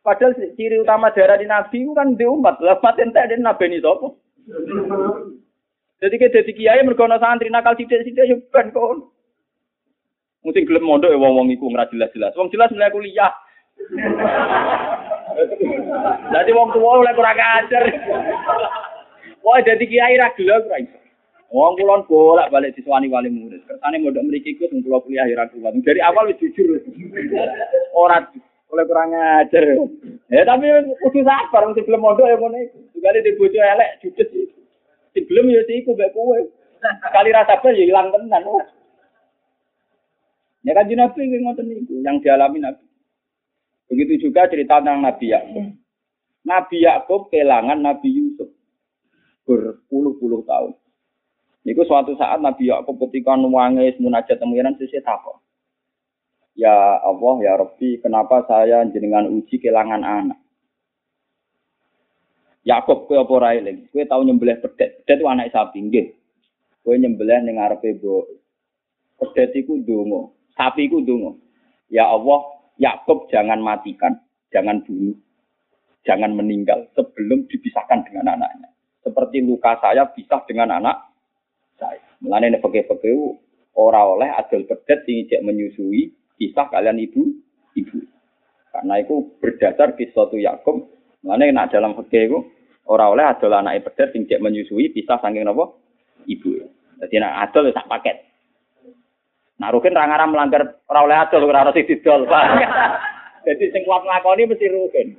Padahal 0.00 0.38
ciri 0.56 0.80
utama 0.80 1.12
darah 1.12 1.36
di 1.36 1.44
Nabi 1.44 1.84
kan 1.92 2.16
di 2.16 2.24
umat. 2.24 2.56
Lah 2.62 2.80
ini 2.80 3.82
sapa? 3.82 4.08
Jadi 5.96 6.14
ke 6.20 6.28
dadi 6.28 6.52
kiai 6.52 6.84
mergo 6.84 7.08
ana 7.08 7.18
santri 7.18 7.48
nakal 7.48 7.74
sithik-sithik 7.74 8.28
yo 8.28 8.36
ben 8.52 8.68
kon. 8.70 9.10
Mungkin 10.44 10.68
gelem 10.68 10.84
mondok 10.86 11.10
ya 11.10 11.18
wong-wong 11.18 11.50
iku 11.50 11.72
ora 11.72 11.88
jelas-jelas. 11.90 12.36
Wong 12.38 12.52
jelas 12.54 12.70
mulai 12.70 12.92
kuliah. 12.94 13.32
Jadi 16.32 16.50
wong 16.52 16.68
tua 16.72 17.02
oleh 17.02 17.12
kurang 17.14 17.38
ajar. 17.38 17.82
Wah, 19.44 19.62
jadi 19.62 19.84
kiai 19.86 20.18
ra 20.18 20.34
gelem 20.34 20.66
ora 20.66 20.78
iso. 20.82 20.98
Wong 21.54 21.78
kulon 21.78 22.02
bolak 22.10 22.50
balik 22.50 22.74
siswani 22.74 23.06
wali 23.06 23.30
murid. 23.30 23.62
Kersane 23.70 24.02
mondok 24.02 24.26
mriki 24.26 24.58
iku 24.58 24.66
sing 24.66 24.82
kula 24.82 24.98
kuliah 25.06 25.30
ra 25.38 25.46
kuat. 25.46 25.78
Dari 25.86 26.02
awal 26.02 26.26
wis 26.26 26.42
jujur. 26.42 26.82
Ora 27.94 28.26
oleh 28.74 28.84
kurang 28.90 29.14
ajar. 29.14 29.62
Ya 30.26 30.42
tapi 30.42 30.66
kudu 31.06 31.22
sabar 31.22 31.62
mesti 31.70 31.86
gelem 31.86 32.02
mondok 32.02 32.26
ya 32.26 32.34
ngono 32.34 32.58
iku. 32.58 32.78
Juga 32.98 33.14
di 33.14 33.38
bojo 33.38 33.58
elek 33.62 34.02
judes 34.02 34.30
iku. 34.34 34.58
Sing 35.14 35.22
gelem 35.30 35.54
ya 35.54 35.62
iku 35.70 35.94
mbek 35.94 36.10
kowe. 36.10 36.38
Kali 37.14 37.30
rasa 37.30 37.62
sabar 37.62 37.70
ya 37.78 37.86
ilang 37.86 38.10
tenan. 38.10 38.42
Ya 40.66 40.74
kan 40.74 40.90
Nabi 40.90 41.30
ngoten 41.30 41.70
niku 41.70 42.02
yang 42.02 42.18
dialami 42.18 42.58
Nabi. 42.58 42.82
Begitu 43.86 44.28
juga 44.30 44.50
cerita 44.50 44.82
tentang 44.82 45.02
Nabi 45.02 45.30
Yakub. 45.30 45.66
Nabi 46.46 46.76
Yakub 46.86 47.30
kehilangan 47.30 47.78
Nabi 47.78 48.08
Yusuf 48.10 48.50
berpuluh-puluh 49.46 50.42
tahun. 50.46 50.74
Itu 51.66 51.82
suatu 51.82 52.14
saat 52.14 52.38
Nabi 52.38 52.70
Yakub 52.70 52.98
ketika 53.06 53.34
nuangis 53.34 53.98
munajat 53.98 54.38
temuiran 54.38 54.78
sisi 54.78 55.02
takut. 55.02 55.42
Ya 56.56 56.72
Allah, 57.04 57.34
ya 57.44 57.52
Rabbi, 57.58 58.00
kenapa 58.00 58.46
saya 58.48 58.80
jenengan 58.88 59.28
uji 59.28 59.60
kehilangan 59.60 60.00
anak? 60.00 60.40
Yakub 62.66 63.06
kue 63.06 63.14
apa 63.14 63.30
ora 63.30 63.54
eling? 63.54 63.86
Kue 63.94 64.08
tau 64.08 64.24
nyembelih 64.26 64.58
pedet. 64.58 65.04
Pedet 65.04 65.22
itu 65.22 65.26
anak 65.30 65.54
sapi 65.54 65.78
nggih. 65.86 66.06
Kue 66.82 66.98
nyembelih 66.98 67.44
ning 67.44 67.62
ngarepe 67.62 68.00
mbok. 68.00 68.26
Pedet 69.22 69.54
iku 69.54 69.78
ndonga. 69.78 70.32
Sapi 70.56 70.90
iku 70.90 70.98
ndonga. 70.98 71.38
Ya 71.92 72.10
Allah, 72.10 72.55
Yakub 72.76 73.28
jangan 73.32 73.60
matikan, 73.64 74.20
jangan 74.52 74.84
bunuh, 74.84 75.16
jangan 76.04 76.36
meninggal 76.36 76.84
sebelum 76.92 77.48
dipisahkan 77.48 78.04
dengan 78.04 78.36
anaknya. 78.36 78.68
Seperti 79.00 79.40
luka 79.40 79.78
saya 79.78 80.04
pisah 80.12 80.42
dengan 80.50 80.82
anak 80.82 80.96
saya. 81.78 82.02
Mulane 82.20 82.52
nek 82.52 82.62
peke-peke 82.64 83.12
ora 83.78 84.02
oleh 84.02 84.28
adil 84.34 84.66
pedet 84.66 85.06
sing 85.06 85.30
menyusui 85.46 86.10
kisah 86.36 86.66
kalian 86.68 86.98
ibu 86.98 87.22
ibu. 87.78 87.98
Karena 88.74 88.98
itu 88.98 89.38
berdasar 89.38 89.94
di 89.94 90.10
suatu 90.10 90.34
Yakub. 90.36 90.90
Mulane 91.22 91.54
nek 91.54 91.70
dalam 91.70 91.94
fikih 91.94 92.22
itu 92.26 92.38
ora 92.90 93.14
oleh 93.14 93.22
adil 93.22 93.54
anak 93.54 93.86
pedet 93.86 94.10
sing 94.10 94.26
menyusui 94.26 94.90
pisah 94.90 95.22
saking 95.22 95.46
napa 95.46 95.70
ibu. 96.26 96.66
Jadi 96.98 97.14
nek 97.22 97.36
adil 97.46 97.70
sak 97.70 97.86
paket. 97.86 98.25
Nah, 99.56 99.72
Rukin 99.72 99.96
ra 99.96 100.04
ngaram 100.04 100.36
melanggar 100.36 100.84
ora 100.84 101.00
oleh 101.08 101.16
adol 101.16 101.48
ora 101.48 101.64
harus 101.64 101.80
didol, 101.80 102.28
Pak. 102.28 102.44
Jadi 103.48 103.72
sing 103.72 103.82
kuat 103.88 104.04
nglakoni 104.04 104.44
mesti 104.44 104.68
Rukin. 104.68 105.16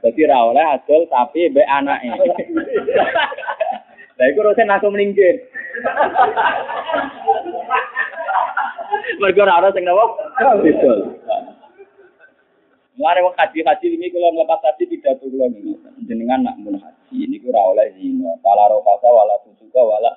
Jadi 0.00 0.20
ra 0.24 0.48
oleh 0.48 0.64
adol 0.64 1.04
tapi 1.12 1.52
mbek 1.52 1.68
anake. 1.68 2.08
Lah 4.16 4.26
iku 4.32 4.40
Rukin 4.40 4.70
langsung 4.72 4.96
minggir. 4.96 5.44
Mergo 9.20 9.44
ora 9.44 9.60
ana 9.60 9.68
sing 9.76 9.84
napa? 9.84 10.04
Didol. 10.64 11.00
Mare 12.96 13.20
wong 13.20 13.36
haji-haji 13.36 13.92
ini 13.92 14.08
kalau 14.08 14.32
melepas 14.32 14.56
haji 14.64 14.88
tidak 14.88 15.20
tuh 15.20 15.28
ini 15.28 15.76
jenengan 16.08 16.48
nak 16.48 16.56
mun 16.56 16.80
haji 16.80 17.28
ini 17.28 17.36
ora 17.44 17.76
oleh 17.76 17.92
zina, 17.92 18.40
pala 18.40 18.72
rofasa 18.72 19.04
wala 19.12 19.36
fusuka 19.44 19.84
wala 19.84 20.16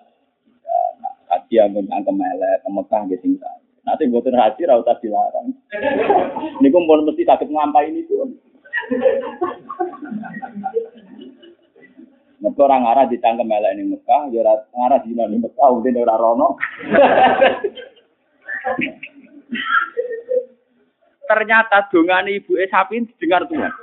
haji 1.49 1.65
ampun 1.65 1.89
angkem 1.89 2.21
elek, 2.21 2.61
ke 2.61 2.69
Mekah 2.69 3.01
nggih 3.09 3.17
sing 3.25 3.33
Nanti 3.81 4.05
buatin 4.05 4.37
haji 4.37 4.69
ra 4.69 4.77
usah 4.77 5.01
dilarang. 5.01 5.49
Niku 6.61 6.77
pun 6.85 7.09
mesti 7.09 7.25
sakit 7.25 7.49
ngampai 7.49 7.89
ini 7.89 8.05
tuh. 8.05 8.29
Mereka 12.39 12.61
orang 12.61 12.85
arah 12.85 13.09
ditangkap 13.09 13.49
melek 13.49 13.73
ini 13.73 13.97
Mekah, 13.97 14.29
ya 14.29 14.45
arah 14.77 15.01
di 15.01 15.17
mana 15.17 15.33
Mekah, 15.41 15.73
udah 15.73 15.91
ora 16.05 16.15
rono. 16.21 16.53
Ternyata 21.29 21.89
dongan 21.89 22.29
ibu 22.29 22.61
sapi 22.69 23.09
didengar 23.09 23.49
Tuhan. 23.49 23.73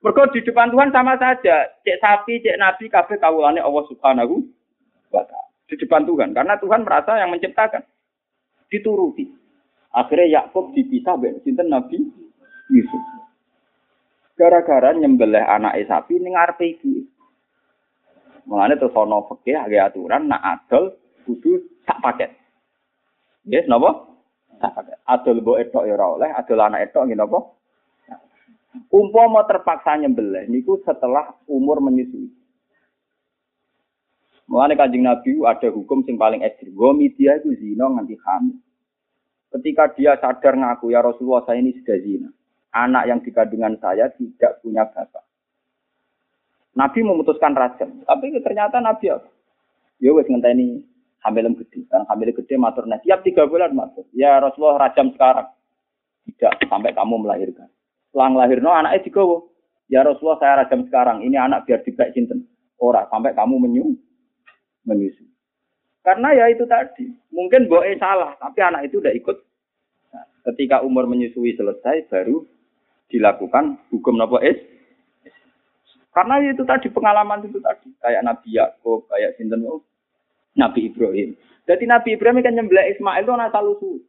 Mereka 0.00 0.32
di 0.32 0.40
depan 0.44 0.72
Tuhan 0.72 0.92
sama 0.92 1.16
saja. 1.16 1.72
Cek 1.84 2.00
sapi, 2.00 2.40
cek 2.40 2.56
nabi, 2.60 2.88
kabeh 2.88 3.16
kawulane 3.16 3.60
Allah 3.60 3.84
Subhanahu 3.88 4.44
wa 5.12 5.24
di 5.70 5.78
depan 5.78 6.02
Tuhan 6.02 6.34
karena 6.34 6.58
Tuhan 6.58 6.82
merasa 6.82 7.14
yang 7.22 7.30
menciptakan 7.30 7.86
dituruti 8.66 9.30
akhirnya 9.94 10.42
Yakub 10.42 10.74
dipisah 10.74 11.14
dari 11.22 11.38
sinten 11.46 11.70
Nabi 11.70 11.98
Yusuf 12.74 13.02
gara-gara 14.34 14.90
nyembelih 14.98 15.46
anak 15.46 15.78
sapi 15.86 16.18
ning 16.18 16.34
ngarepe 16.34 16.66
iki 16.74 17.06
Mulane 18.50 18.74
terus 18.74 18.96
ana 18.98 19.22
aturan 19.86 20.26
nak 20.26 20.42
adol 20.42 20.98
kudu 21.22 21.60
sak 21.86 22.02
paket. 22.02 22.30
Yes, 23.46 23.70
napa? 23.70 24.10
Sak 24.58 24.74
paket. 24.74 24.98
Adol 25.06 25.38
mbok 25.38 25.60
etok 25.62 25.86
ya 25.86 25.94
oleh, 25.94 26.30
adol 26.34 26.58
anak 26.58 26.90
etok 26.90 27.06
nggih 27.06 27.18
napa? 27.18 27.38
Umpama 28.90 29.46
terpaksa 29.46 29.98
nyembelih 29.98 30.50
niku 30.50 30.82
setelah 30.82 31.30
umur 31.46 31.78
menyusui. 31.78 32.30
Mulane 34.50 34.74
kanjeng 34.74 35.06
Nabi 35.06 35.38
ada 35.46 35.70
hukum 35.70 36.02
sing 36.02 36.18
paling 36.18 36.42
ekstrim. 36.42 36.74
Gomi 36.74 37.14
dia 37.14 37.38
itu 37.38 37.54
zina 37.54 37.86
nganti 37.86 38.18
hamil. 38.18 38.58
Ketika 39.54 39.94
dia 39.94 40.18
sadar 40.18 40.58
ngaku 40.58 40.90
ya 40.90 41.06
Rasulullah 41.06 41.46
saya 41.46 41.62
ini 41.62 41.70
sudah 41.78 41.98
zina. 42.02 42.28
Anak 42.74 43.06
yang 43.06 43.22
dikandungan 43.22 43.78
saya 43.78 44.10
tidak 44.18 44.58
punya 44.58 44.90
bapak. 44.90 45.22
Nabi 46.74 46.98
memutuskan 47.06 47.54
rajam. 47.54 48.02
Tapi 48.02 48.34
ternyata 48.42 48.82
Nabi 48.82 49.14
apa? 49.14 49.30
Ya 50.02 50.10
wes 50.18 50.26
ngenteni 50.26 50.82
hamil 51.22 51.46
gede. 51.54 51.86
Kan 51.86 52.10
hamil 52.10 52.34
gede 52.34 52.54
matur 52.58 52.90
tiap 53.06 53.22
tiga 53.22 53.46
bulan 53.46 53.70
matur. 53.70 54.02
Ya 54.10 54.34
Rasulullah 54.42 54.90
rajam 54.90 55.14
sekarang. 55.14 55.46
Tidak 56.26 56.66
sampai 56.66 56.90
kamu 56.90 57.22
melahirkan. 57.22 57.70
Selang 58.10 58.34
lahirno 58.34 58.74
anaknya 58.74 59.06
digawa. 59.06 59.46
Ya 59.86 60.02
Rasulullah 60.02 60.38
saya 60.42 60.66
rajam 60.66 60.86
sekarang, 60.86 61.22
ini 61.26 61.34
anak 61.34 61.66
biar 61.66 61.82
dibek 61.82 62.14
sinten. 62.14 62.46
Ora 62.78 63.10
sampai 63.10 63.34
kamu 63.34 63.58
menyu 63.58 63.98
menyusu. 64.84 65.24
Karena 66.00 66.32
ya 66.32 66.48
itu 66.48 66.64
tadi, 66.64 67.12
mungkin 67.28 67.68
boe 67.68 67.92
salah, 68.00 68.32
tapi 68.40 68.64
anak 68.64 68.88
itu 68.88 69.04
udah 69.04 69.12
ikut. 69.12 69.36
Nah, 70.16 70.24
ketika 70.48 70.80
umur 70.80 71.04
menyusui 71.04 71.52
selesai, 71.52 72.08
baru 72.08 72.40
dilakukan 73.12 73.76
hukum 73.92 74.16
nopo 74.16 74.40
es. 74.40 74.56
Karena 76.10 76.40
itu 76.42 76.64
tadi 76.64 76.88
pengalaman 76.88 77.44
itu 77.46 77.60
tadi, 77.60 77.92
kayak 78.00 78.24
Nabi 78.24 78.56
Yakub, 78.56 79.06
kayak 79.12 79.36
sinten 79.36 79.62
oh, 79.68 79.84
Nabi 80.56 80.88
Ibrahim. 80.88 81.36
Jadi 81.68 81.84
Nabi 81.86 82.16
Ibrahim 82.16 82.42
kan 82.42 82.56
nyembelih 82.56 82.96
Ismail 82.96 83.22
itu 83.22 83.32
anak 83.36 83.52
salusu. 83.54 84.02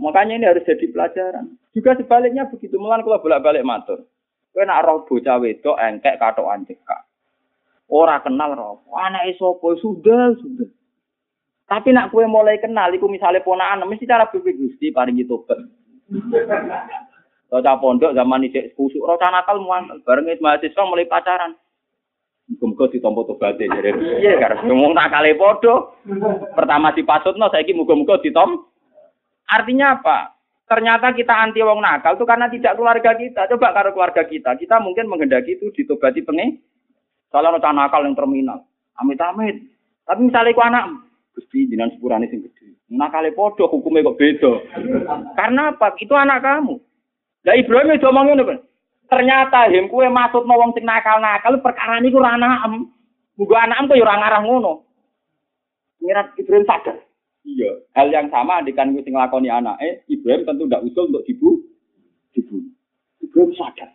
Makanya 0.00 0.40
ini 0.40 0.46
harus 0.48 0.64
jadi 0.64 0.86
pelajaran. 0.92 1.56
Juga 1.72 1.96
sebaliknya 1.96 2.48
begitu. 2.48 2.76
Mulan 2.76 3.04
kalau 3.04 3.20
bolak-balik 3.20 3.64
matur. 3.64 4.04
Kowe 4.52 4.64
nak 4.64 4.88
roh 4.88 5.04
bocah 5.04 5.36
wedok 5.36 5.76
engkek 5.76 6.16
katokan 6.16 6.64
cekak. 6.64 7.04
Ora 7.86 8.18
kenal 8.22 8.58
roh. 8.58 8.82
Anak 8.94 9.30
sapa 9.38 9.68
sudah 9.78 10.34
sudah. 10.42 10.68
Tapi 11.66 11.90
nak 11.90 12.14
kue 12.14 12.22
mulai 12.30 12.62
kenal, 12.62 12.94
iku 12.94 13.10
misalnya 13.10 13.42
ponaan, 13.42 13.82
mesti 13.90 14.06
cara 14.06 14.30
berpikir 14.30 14.54
gusti 14.54 14.94
paringi 14.94 15.26
tobat. 15.26 15.58
Roca 17.50 17.78
pondok 17.78 18.10
zaman 18.10 18.42
ini 18.42 18.74
kusuk, 18.74 19.06
roca 19.06 19.30
nakal 19.30 19.62
muan, 19.62 19.86
bareng 20.02 20.26
mahasiswa 20.42 20.82
mulai 20.82 21.06
pacaran. 21.06 21.54
Muga-muga 22.46 22.90
ditompo 22.90 23.26
tobaté 23.26 23.66
jadi 23.66 23.90
iya 24.22 24.38
karena 24.38 24.66
ngomong 24.66 24.94
nakale 24.94 25.34
podo. 25.34 25.98
Pertama 26.54 26.94
dipasutno 26.94 27.50
saiki 27.50 27.74
muga-muga 27.74 28.22
ditom. 28.22 28.66
Artinya 29.50 29.98
apa? 29.98 30.38
Ternyata 30.66 31.14
kita 31.14 31.34
anti 31.34 31.62
wong 31.62 31.82
nakal 31.82 32.18
itu 32.18 32.26
karena 32.26 32.46
tidak 32.50 32.78
keluarga 32.78 33.14
kita. 33.18 33.46
Coba 33.50 33.74
kalau 33.74 33.94
keluarga 33.94 34.22
kita, 34.26 34.54
kita 34.58 34.78
mungkin 34.82 35.06
menghendaki 35.10 35.58
itu 35.58 35.70
ditobati 35.74 36.22
pengen. 36.22 36.62
Soalnya 37.30 37.58
ada 37.58 37.70
nakal 37.74 38.06
yang 38.06 38.14
terminal. 38.14 38.62
Amit-amit. 38.96 39.60
Tapi 40.06 40.20
misalnya 40.30 40.56
ku 40.56 40.62
anak, 40.62 40.84
Gusti 41.36 41.68
jinan 41.68 41.92
sepurane 41.92 42.30
sing 42.32 42.40
gede. 42.40 42.78
Nakale 42.88 43.34
podo 43.34 43.68
hukumnya 43.68 44.06
kok 44.06 44.16
beda. 44.16 44.52
Karena 45.36 45.74
apa? 45.74 45.92
Itu 46.00 46.14
anak 46.14 46.40
kamu. 46.40 46.80
Lah 47.44 47.54
Ibrahim 47.58 47.92
itu 47.92 48.06
ngomongin 48.06 48.42
apa? 48.46 48.54
Ternyata 49.06 49.70
him 49.70 49.86
kue 49.86 50.06
maksud 50.08 50.46
wong 50.46 50.72
sing 50.74 50.86
nakal-nakal 50.86 51.60
perkara 51.60 52.00
niku 52.00 52.18
ora 52.18 52.38
anakem. 52.38 52.88
Muga 53.36 53.68
anakem 53.68 53.90
kok 53.90 53.98
ya 53.98 54.06
ora 54.06 54.16
ngarah 54.22 54.40
ngono. 54.42 54.72
Ngirat 56.00 56.38
Ibrahim 56.38 56.64
sadar. 56.64 56.96
Iya, 57.46 57.70
hal 57.94 58.10
yang 58.10 58.26
sama 58.26 58.58
gue 58.66 58.74
sing 59.06 59.14
lakoni 59.14 59.46
anake, 59.46 60.02
Ibrahim 60.10 60.42
tentu 60.42 60.66
ndak 60.66 60.82
usul 60.82 61.14
untuk 61.14 61.22
dibu 61.30 61.62
dibunuh. 62.34 62.74
Ibrahim 63.22 63.54
sadar. 63.54 63.94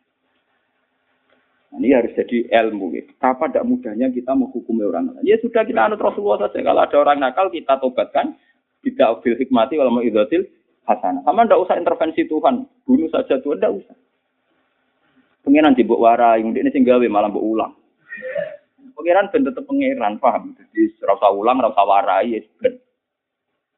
Nah, 1.71 1.79
ini 1.79 1.95
harus 1.95 2.11
jadi 2.11 2.51
ilmu. 2.51 2.91
Gitu. 2.91 3.11
Apa 3.23 3.47
tidak 3.47 3.63
mudahnya 3.63 4.11
kita 4.11 4.35
menghukumi 4.35 4.83
orang 4.83 5.15
lain? 5.15 5.23
Ya 5.23 5.39
sudah 5.39 5.63
kita 5.63 5.87
anut 5.87 6.03
Rasulullah 6.03 6.47
saja. 6.47 6.59
Kalau 6.59 6.81
ada 6.83 6.95
orang 6.99 7.17
nakal 7.23 7.47
kita 7.47 7.79
tobatkan. 7.79 8.35
Tidak 8.81 9.21
bil 9.21 9.37
hikmati 9.37 9.77
walau 9.77 10.01
idatil 10.01 10.41
hasanah. 10.89 11.21
Sama 11.21 11.45
tidak 11.45 11.61
usah 11.61 11.77
intervensi 11.77 12.25
Tuhan. 12.25 12.65
Bunuh 12.81 13.13
saja 13.13 13.37
Tuhan, 13.37 13.61
tidak 13.61 13.77
usah. 13.77 13.95
Pengiran 15.45 15.77
dibuk 15.77 16.01
warai, 16.01 16.41
ini 16.41 16.69
sing 16.69 16.85
gawe 16.85 17.01
malah 17.05 17.29
mbok 17.29 17.45
ulang. 17.45 17.73
Pengiran 18.93 19.29
ben 19.33 19.45
tetep 19.45 19.65
pengiran, 19.65 20.21
paham? 20.21 20.53
Jadi 20.53 20.97
rasa 21.01 21.33
ulang, 21.33 21.57
rasa 21.61 21.81
warai, 21.81 22.37
ya 22.37 22.41
ben. 22.61 22.77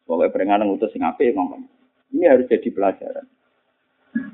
Pokoknya 0.03 0.31
peringatan 0.35 0.67
ngutus 0.67 0.91
sing 0.91 1.03
ngomong. 1.03 1.63
Ini 2.11 2.27
harus 2.27 2.47
jadi 2.51 2.67
pelajaran. 2.71 3.27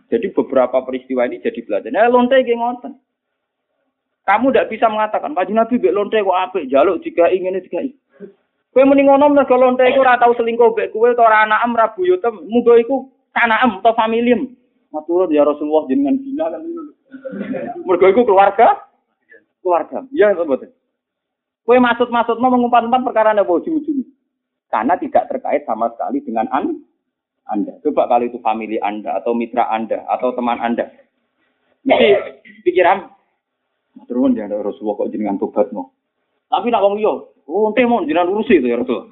Jadi 0.09 0.27
beberapa 0.33 0.81
peristiwa 0.81 1.29
ini 1.29 1.41
jadi 1.41 1.61
pelajaran. 1.61 1.93
Nah, 1.93 2.09
lonte 2.09 2.41
ngoten. 2.41 2.93
Kamu 4.29 4.53
tidak 4.53 4.69
bisa 4.69 4.85
mengatakan, 4.93 5.33
Pak 5.33 5.49
Nabi 5.49 5.81
bek 5.81 5.89
lonte 5.89 6.21
kok 6.21 6.37
apik, 6.37 6.69
jaluk 6.69 7.01
jika 7.01 7.33
ingin 7.33 7.57
jika. 7.65 7.81
Kowe 8.69 8.85
muni 8.85 9.01
ngono 9.01 9.33
mergo 9.33 9.57
lonte 9.57 9.81
iku 9.89 10.05
ora 10.05 10.21
selingkuh 10.21 10.77
mbek 10.77 10.93
kowe 10.93 11.09
ora 11.17 11.49
anakem 11.49 11.73
ra 11.73 11.89
buyutem, 11.97 12.45
muga 12.45 12.77
iku 12.77 13.09
kanaem 13.33 13.81
atau 13.81 13.97
familiem. 13.97 14.53
Matur 14.93 15.33
ya 15.33 15.41
Rasulullah 15.41 15.85
jenengan 15.89 16.21
bina 16.21 16.45
kan 16.49 16.61
Mergo 17.89 18.05
iku 18.05 18.21
keluarga 18.21 18.85
keluarga. 19.65 20.05
Iya 20.13 20.37
betul? 20.37 20.77
Kowe 21.65 21.77
maksud-maksudmu 21.81 22.47
mengumpat-umpat 22.53 23.01
perkara 23.01 23.33
apa 23.33 23.49
ujung-ujung. 23.49 24.05
Karena 24.69 24.93
tidak 25.01 25.25
terkait 25.25 25.65
sama 25.65 25.89
sekali 25.97 26.21
dengan 26.21 26.45
an 26.53 26.85
Anda. 27.49 27.81
Coba 27.81 28.05
kalau 28.05 28.29
itu 28.29 28.37
family 28.45 28.77
Anda 28.77 29.17
atau 29.17 29.33
mitra 29.33 29.65
Anda 29.73 30.05
atau 30.05 30.37
teman 30.37 30.61
Anda. 30.61 30.85
Mesti 31.81 32.09
pikiran 32.61 33.09
turun 34.05 34.37
ya 34.37 34.47
Rasulullah 34.47 34.95
kok 35.03 35.11
jenengan 35.11 35.41
tobatmu. 35.41 35.83
Tapi 36.49 36.67
nak 36.71 36.81
wong 36.81 36.95
liya, 36.97 37.13
ente 37.45 37.81
mau 37.85 38.05
jenengan 38.05 38.31
urusi 38.31 38.61
itu 38.61 38.67
ya 38.69 38.77
Rasul. 38.79 39.11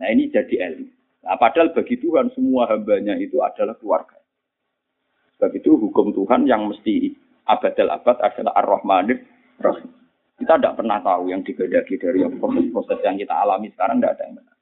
Nah 0.00 0.08
ini 0.10 0.32
jadi 0.32 0.54
ilmu. 0.72 0.86
Nah, 1.24 1.40
padahal 1.40 1.72
bagi 1.72 1.96
Tuhan 1.96 2.28
semua 2.36 2.68
hambanya 2.68 3.16
itu 3.16 3.40
adalah 3.40 3.72
keluarga. 3.80 4.20
Sebab 5.36 5.50
itu 5.56 5.80
hukum 5.80 6.12
Tuhan 6.12 6.44
yang 6.44 6.68
mesti 6.68 7.16
abadal 7.48 7.96
abad 7.96 8.16
adalah 8.20 8.52
ar-Rahmanir 8.60 9.24
Rahim. 9.56 9.88
Kita 10.36 10.60
tidak 10.60 10.76
pernah 10.76 11.00
tahu 11.00 11.32
yang 11.32 11.40
digedaki 11.40 11.96
dari 11.96 12.26
proses-proses 12.36 13.00
yang 13.06 13.16
kita 13.16 13.32
alami 13.32 13.72
sekarang 13.72 14.02
tidak 14.02 14.20
ada 14.20 14.22
yang 14.28 14.34
benar. 14.36 14.56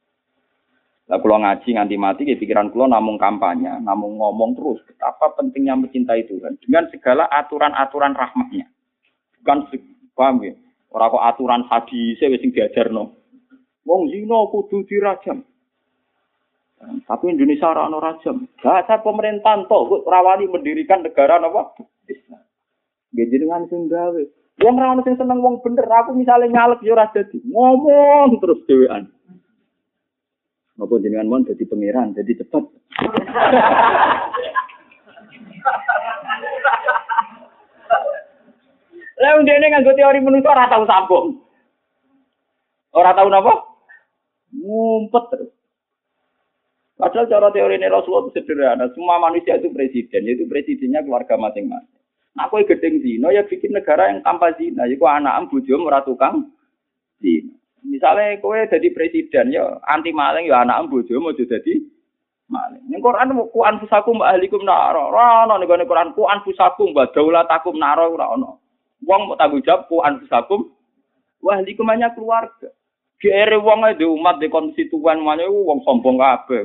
Lah 1.11 1.19
kalau 1.19 1.39
ngaji 1.43 1.69
nganti 1.75 1.97
mati 1.99 2.23
ya 2.31 2.37
pikiran 2.39 2.71
kulo 2.71 2.87
namung 2.87 3.19
kampanye, 3.19 3.83
namung 3.83 4.23
ngomong 4.23 4.55
terus 4.55 4.79
betapa 4.87 5.35
pentingnya 5.35 5.75
mencintai 5.75 6.31
Tuhan 6.31 6.63
dengan 6.63 6.87
segala 6.95 7.27
aturan-aturan 7.27 8.15
rahmatnya. 8.15 8.71
Bukan 9.43 9.59
paham 10.15 10.47
ya? 10.47 10.55
Ora 10.95 11.11
kok 11.11 11.25
aturan 11.25 11.67
hadis 11.67 12.23
wis 12.23 12.39
sing 12.39 12.55
diajarno. 12.55 13.11
Wong 13.83 14.07
zina 14.15 14.47
kudu 14.55 14.87
dirajam. 14.87 15.43
Tapi 16.83 17.25
Indonesia 17.31 17.71
ora 17.71 17.87
ono 17.87 17.99
rajam. 17.99 18.47
Bahasa 18.63 19.03
pemerintahan 19.03 19.67
toh 19.67 20.03
rawani 20.07 20.47
mendirikan 20.47 21.03
negara 21.03 21.43
napa? 21.43 21.75
Islam. 22.07 22.43
Nggih 23.15 23.27
jenengan 23.31 23.67
sing 23.67 23.91
gawe. 23.91 24.23
Wong 24.63 24.75
ora 24.79 25.03
sing 25.03 25.19
seneng 25.19 25.43
wong 25.43 25.59
bener. 25.63 25.87
Aku 25.87 26.15
misalnya 26.15 26.51
nyalek 26.51 26.83
ya 26.87 26.95
ora 26.95 27.11
dadi. 27.11 27.39
Ngomong 27.43 28.39
terus 28.39 28.63
dhewean. 28.67 29.11
Apa 30.79 30.95
jenengan 30.99 31.31
mon 31.31 31.47
jadi 31.47 31.63
pangeran, 31.67 32.15
jadi 32.15 32.43
cepat. 32.43 32.65
Lah 39.23 39.39
ndene 39.39 39.71
nganggo 39.71 39.95
teori 39.95 40.19
menungso 40.19 40.51
ora 40.51 40.67
tau 40.67 40.83
sambung. 40.83 41.39
Ora 42.91 43.15
tau 43.15 43.31
napa? 43.31 43.55
Ngumpet 44.51 45.25
terus. 45.31 45.51
Padahal 46.99 47.31
cara 47.31 47.49
teori 47.55 47.79
ini 47.79 47.87
Rasulullah 47.87 48.27
itu 48.27 48.43
sederhana. 48.43 48.91
Semua 48.95 49.23
manusia 49.23 49.59
itu 49.59 49.71
presiden, 49.71 50.27
yaitu 50.27 50.47
presidennya 50.51 51.03
keluarga 51.07 51.39
masing-masing. 51.39 51.99
Nah, 52.33 52.47
aku 52.49 52.65
gedeng 52.65 53.03
zina, 53.03 53.29
ya 53.35 53.43
bikin 53.45 53.75
negara 53.75 54.09
yang 54.09 54.23
tanpa 54.23 54.55
zina. 54.57 54.87
Jadi, 54.87 55.03
anak 55.03 55.51
bojo 55.51 55.83
ora 55.83 56.03
tukang 56.07 56.51
zina. 57.19 57.55
Misalnya 57.83 58.39
kowe 58.39 58.55
jadi 58.55 58.89
presiden, 58.95 59.51
ya 59.51 59.83
anti 59.91 60.15
maling, 60.15 60.47
ya 60.47 60.63
anak 60.63 60.87
bojo 60.87 61.19
mau 61.19 61.35
jadi 61.35 61.83
maling. 62.47 62.87
Ning 62.87 63.03
Quran 63.03 63.35
ku 63.51 63.61
anfusakum 63.67 64.23
ahlikum 64.23 64.63
naro. 64.63 65.11
Ora 65.11 65.51
ning 65.59 65.67
Quran 65.67 66.15
ku 66.15 66.31
anfusakum 66.31 66.95
wa 66.95 67.11
daulatakum 67.11 67.75
naro 67.75 68.15
ora. 68.15 68.62
Wong 69.03 69.21
mau 69.31 69.39
tanggung 69.39 69.63
jawab 69.67 69.91
ku 69.91 69.99
anfusakum 70.03 70.71
wa 71.43 71.59
ahlikum 71.59 71.91
hanya 71.91 72.15
keluarga. 72.15 72.71
Kere 73.19 73.59
wong 73.59 73.87
di 73.99 74.07
umat 74.07 74.39
di 74.43 74.51
konstituen 74.51 75.23
mana 75.23 75.47
wong 75.47 75.83
sombong 75.87 76.19
kabeh. 76.19 76.63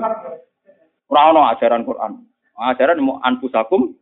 Ora 1.09 1.53
ajaran 1.53 1.85
Quran. 1.85 2.25
Ajaran 2.57 3.01
mau 3.01 3.21
anfusakum 3.21 3.93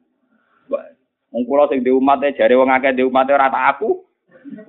Wong 1.36 1.44
kula 1.44 1.68
sing 1.68 1.84
di 1.84 1.92
umat 1.92 2.24
jare 2.40 2.56
wong 2.56 2.72
akeh 2.72 2.96
di 2.96 3.04
umat 3.04 3.28
ora 3.28 3.52
tak 3.52 3.76
aku. 3.76 4.08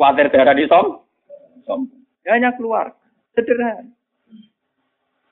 Darah 0.02 0.54
di 0.56 0.66
som. 0.66 1.06
Sombong. 1.62 2.02
Hanya 2.26 2.50
keluar. 2.58 2.90
Sederhana. 3.38 3.86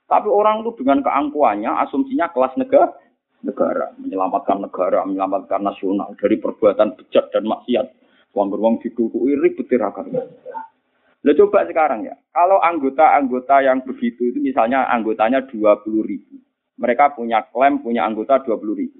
Tapi 0.04 0.28
orang 0.30 0.62
itu 0.62 0.70
dengan 0.78 1.00
keangkuhannya, 1.00 1.70
asumsinya 1.88 2.28
kelas 2.30 2.54
negara, 2.60 2.92
negara, 3.40 3.90
menyelamatkan 3.96 4.62
negara, 4.62 5.00
menyelamatkan 5.02 5.64
nasional 5.64 6.12
dari 6.20 6.36
perbuatan 6.38 6.94
bejat 6.94 7.32
dan 7.32 7.48
maksiat. 7.48 7.86
Wong 8.34 8.50
beruang 8.50 8.82
ditutupi 8.82 9.38
ribet 9.38 9.70
tirakan. 9.70 10.10
Nah 11.24 11.32
coba 11.40 11.64
sekarang 11.64 12.04
ya, 12.04 12.14
kalau 12.34 12.60
anggota-anggota 12.60 13.64
yang 13.64 13.80
begitu 13.80 14.28
itu 14.28 14.38
misalnya 14.44 14.84
anggotanya 14.92 15.40
20 15.48 16.04
ribu. 16.04 16.36
Mereka 16.76 17.14
punya 17.16 17.46
klaim, 17.48 17.80
punya 17.80 18.04
anggota 18.04 18.42
20 18.44 18.60
ribu. 18.76 18.98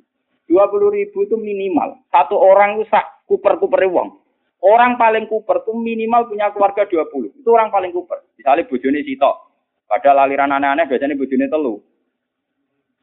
20 0.48 0.96
ribu 0.96 1.18
itu 1.26 1.36
minimal. 1.36 2.00
Satu 2.08 2.38
orang 2.38 2.80
itu 2.80 2.88
sak 2.88 3.26
kuper-kuper 3.28 3.84
uang. 3.90 4.16
Orang 4.64 4.96
paling 4.96 5.28
kuper 5.28 5.60
itu 5.60 5.76
minimal 5.76 6.24
punya 6.24 6.48
keluarga 6.54 6.88
20. 6.88 7.44
Itu 7.44 7.48
orang 7.52 7.68
paling 7.68 7.92
kuper. 7.92 8.24
Misalnya 8.40 8.64
bojone 8.64 9.04
sitok. 9.04 9.36
Padahal 9.84 10.24
aliran 10.24 10.56
aneh-aneh 10.56 10.88
biasanya 10.88 11.20
bojone 11.20 11.46
telu. 11.52 11.84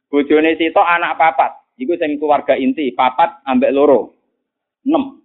Bojone 0.09 0.57
sitok 0.57 0.81
anak 0.81 1.21
papat. 1.21 1.61
Iku 1.77 1.93
sing 2.01 2.17
keluarga 2.17 2.57
inti, 2.57 2.89
papat 2.97 3.45
ambek 3.45 3.73
loro. 3.73 4.17
enam. 4.81 5.20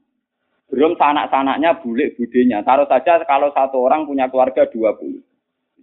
Belum 0.67 0.99
sanak-sanaknya, 0.99 1.79
bulik 1.79 2.19
budenya. 2.19 2.63
Taruh 2.67 2.91
saja 2.91 3.23
kalau 3.23 3.55
satu 3.55 3.79
orang 3.87 4.03
punya 4.03 4.27
keluarga 4.27 4.67
20. 4.67 5.23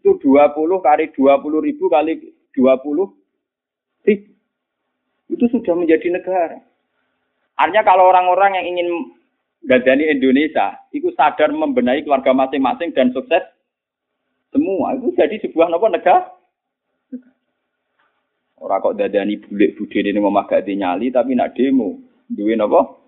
Itu 0.04 0.20
20 0.20 0.84
kali 0.84 1.06
20 1.16 1.68
ribu 1.68 1.86
kali 1.88 2.20
20 2.52 4.04
ribu. 4.04 4.32
Itu 5.32 5.46
sudah 5.48 5.74
menjadi 5.80 6.12
negara. 6.12 6.60
Artinya 7.56 7.84
kalau 7.88 8.12
orang-orang 8.12 8.60
yang 8.60 8.66
ingin 8.76 8.88
gadani 9.64 10.12
Indonesia, 10.12 10.76
itu 10.92 11.08
sadar 11.16 11.48
membenahi 11.56 12.04
keluarga 12.04 12.36
masing-masing 12.36 12.92
dan 12.92 13.16
sukses 13.16 13.42
semua. 14.52 15.00
Itu 15.00 15.16
jadi 15.16 15.40
sebuah 15.40 15.72
nopo 15.72 15.88
negara. 15.88 16.28
Orang 18.64 18.80
kok 18.80 18.96
dadani 18.96 19.40
bulik 19.44 19.76
budhe 19.76 20.00
ini 20.08 20.24
gak 20.24 20.64
nyali 20.64 21.12
tapi 21.12 21.36
nak 21.36 21.52
demo. 21.56 22.00
Duwe 22.32 22.56
nopo? 22.56 23.03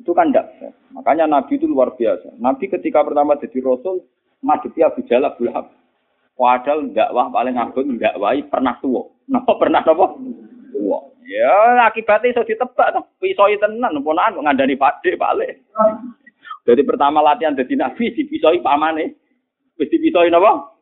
Itu 0.00 0.16
kan 0.16 0.32
tidak 0.32 0.48
Makanya 0.96 1.28
Nabi 1.28 1.60
itu 1.60 1.68
luar 1.68 1.92
biasa. 1.94 2.40
Nabi 2.40 2.72
ketika 2.72 3.04
pertama 3.04 3.36
jadi 3.36 3.60
Rasul, 3.60 4.00
ngadepi 4.40 4.80
Abu 4.80 5.04
Jalal 5.04 5.30
Abu 5.30 5.44
Lahab. 5.46 5.66
Padahal 6.40 6.88
dakwah 6.96 7.28
paling 7.28 7.56
agung 7.60 8.00
dakwahi 8.00 8.48
pernah 8.48 8.80
tua. 8.80 9.04
Napa 9.28 9.52
pernah 9.60 9.84
napa? 9.84 10.16
Tua. 10.72 10.98
Ya 11.28 11.84
akibatnya 11.84 12.32
iso 12.32 12.42
ditebak 12.48 12.96
tuh. 12.96 13.04
Pisoi 13.20 13.60
tenan 13.60 14.00
ponakan 14.00 14.40
ngandani 14.40 14.74
Pakde 14.80 15.20
balik. 15.20 15.60
Jadi 16.64 16.82
pertama 16.82 17.20
latihan 17.20 17.52
jadi 17.52 17.76
nabi 17.76 18.16
dipisoi 18.16 18.64
pamane. 18.64 19.20
Wis 19.76 19.92
dipisoi 19.92 20.32
napa? 20.32 20.72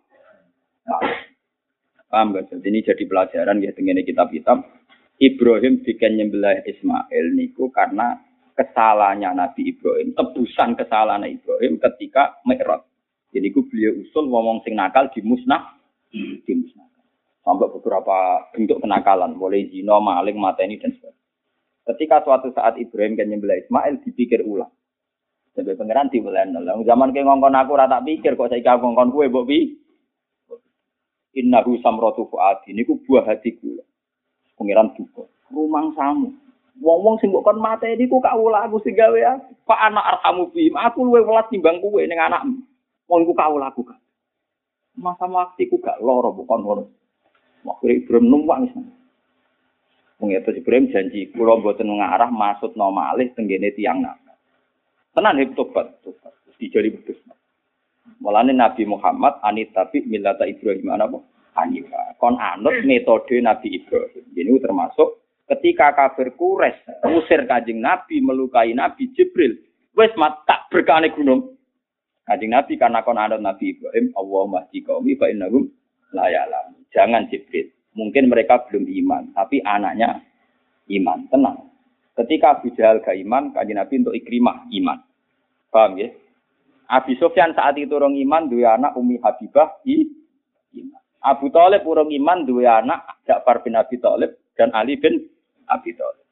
Paham 2.08 2.32
gak? 2.32 2.48
Jadi 2.48 2.66
ini 2.72 2.80
jadi 2.86 3.04
pelajaran 3.04 3.60
ya 3.60 3.74
dengan 3.76 4.00
kitab-kitab. 4.00 4.64
Ibrahim 5.18 5.82
bikin 5.82 6.16
nyembelah 6.16 6.62
Ismail 6.64 7.34
niku 7.34 7.68
karena 7.74 8.16
kesalahannya 8.58 9.30
Nabi 9.38 9.70
Ibrahim, 9.70 10.18
tebusan 10.18 10.74
kesalahan 10.74 11.22
Ibrahim 11.30 11.78
ketika 11.78 12.42
Mi'raj. 12.42 12.82
Jadi 13.30 13.54
ku 13.54 13.62
beliau 13.70 14.02
usul 14.02 14.26
ngomong 14.26 14.66
sing 14.66 14.74
nakal 14.74 15.06
di 15.14 15.22
musnah. 15.22 15.78
Sampai 17.46 17.70
beberapa 17.70 18.44
bentuk 18.52 18.82
kenakalan, 18.82 19.38
mulai 19.38 19.70
zina, 19.70 20.02
maling, 20.02 20.36
mateni 20.36 20.76
dan 20.76 20.92
sebagainya. 20.92 21.16
Ketika 21.88 22.20
suatu 22.20 22.52
saat 22.52 22.76
Ibrahim 22.76 23.16
kan 23.16 23.32
nyembelah 23.32 23.64
Ismail 23.64 24.04
dipikir 24.04 24.44
ulang. 24.44 24.68
Jadi 25.56 25.72
pangeran 25.72 26.12
diulang. 26.12 26.84
Zaman 26.84 27.16
ke 27.16 27.24
ngongkon 27.24 27.56
aku 27.56 27.72
rata 27.80 28.04
pikir 28.04 28.36
kok 28.36 28.52
saya 28.52 28.76
ngongkon 28.76 29.08
kue 29.08 29.32
mbok 29.32 29.48
pi. 29.48 29.72
Innahu 31.40 31.80
samratu 31.80 32.28
fuadi 32.28 32.76
niku 32.76 33.00
buah 33.08 33.24
hatiku. 33.24 33.80
Pangeran. 34.60 34.92
Rumang 35.48 35.96
samu. 35.96 36.47
Wong-wong 36.78 37.18
sing 37.18 37.34
kon 37.34 37.58
mate 37.58 37.90
niku 37.98 38.22
kawula 38.22 38.66
aku 38.66 38.78
sing 38.86 38.94
gawe. 38.94 39.18
Pak 39.66 39.80
anak 39.90 40.04
arhamu 40.18 40.46
bi. 40.54 40.70
Aku 40.70 41.02
luwe 41.02 41.26
welas 41.26 41.50
timbang 41.50 41.82
kowe 41.82 41.98
ning 41.98 42.18
anakmu. 42.18 42.62
Wong 43.10 43.26
iku 43.26 43.34
kawula 43.34 43.74
aku. 43.74 43.82
Masa 44.98 45.26
waktu 45.26 45.70
ku 45.70 45.78
gak 45.82 45.98
loro 46.02 46.34
bukan 46.34 46.62
ngono. 46.62 46.84
Waktu 47.66 48.02
Ibrahim 48.02 48.30
numpak 48.30 48.66
wis. 48.66 48.74
Wong 50.18 50.34
itu 50.34 50.50
Ibrahim 50.54 50.90
janji 50.90 51.30
kula 51.34 51.58
mboten 51.58 51.90
ngarah 51.90 52.30
maksud 52.30 52.74
no 52.74 52.90
malih 52.90 53.30
tenggene 53.34 53.70
tiang 53.74 54.02
nakal. 54.02 54.34
Tenan 55.14 55.38
hip 55.42 55.54
tobat, 55.54 55.98
tobat. 56.02 56.34
Betus. 56.58 57.18
Mulane 58.18 58.50
Nabi 58.50 58.82
Muhammad 58.82 59.38
anit 59.46 59.70
tapi 59.70 60.02
milata 60.02 60.42
Ibrahim 60.42 60.90
apa? 60.90 61.18
Hanifa. 61.54 62.18
Kon 62.18 62.34
anut 62.38 62.82
metode 62.82 63.38
Nabi 63.38 63.78
Ibrahim. 63.78 64.26
Ini 64.34 64.58
termasuk 64.58 65.22
ketika 65.48 65.96
kafir 65.96 66.36
kures 66.36 66.76
usir 67.08 67.48
kajing 67.48 67.80
Nabi 67.80 68.20
melukai 68.20 68.76
Nabi 68.76 69.08
Jibril. 69.16 69.56
Wes 69.96 70.12
mat 70.14 70.44
tak 70.46 70.68
berkane 70.70 71.10
gunung. 71.10 71.58
Kajing 72.28 72.52
Nabi 72.52 72.76
karena 72.76 73.00
kon 73.02 73.16
anut 73.16 73.40
Nabi 73.40 73.72
Ibrahim, 73.72 74.12
Allahumma 74.14 74.68
qaumi 74.68 75.16
fa 75.16 75.32
innahum 75.32 75.66
la 76.12 76.28
ya'lam. 76.28 76.76
Jangan 76.92 77.26
Jibril. 77.32 77.72
Mungkin 77.96 78.30
mereka 78.30 78.62
belum 78.68 78.84
iman, 78.84 79.32
tapi 79.34 79.58
anaknya 79.64 80.22
iman. 80.92 81.26
Tenang. 81.32 81.58
Ketika 82.14 82.60
Abu 82.60 82.70
Jahal 82.76 83.00
gak 83.02 83.16
iman, 83.16 83.50
kajing 83.56 83.80
Nabi 83.80 83.94
untuk 84.04 84.14
ikrimah 84.14 84.68
iman. 84.70 84.98
Paham 85.72 85.98
ya? 85.98 86.08
Abi 86.88 87.16
Sufyan 87.20 87.52
saat 87.52 87.76
itu 87.76 87.92
orang 87.92 88.16
iman 88.16 88.48
dua 88.48 88.80
anak 88.80 88.96
Umi 88.96 89.20
Habibah 89.20 89.80
i 89.84 90.08
iman. 90.78 91.02
Abu 91.20 91.52
Talib 91.52 91.84
urung 91.84 92.08
iman 92.08 92.48
dua 92.48 92.80
anak 92.80 93.20
Ja'far 93.28 93.60
bin 93.60 93.76
Abi 93.76 94.00
Talib 94.00 94.32
dan 94.56 94.72
Ali 94.72 94.96
bin 94.96 95.28
Abi 95.70 95.94
Talib. 95.94 96.26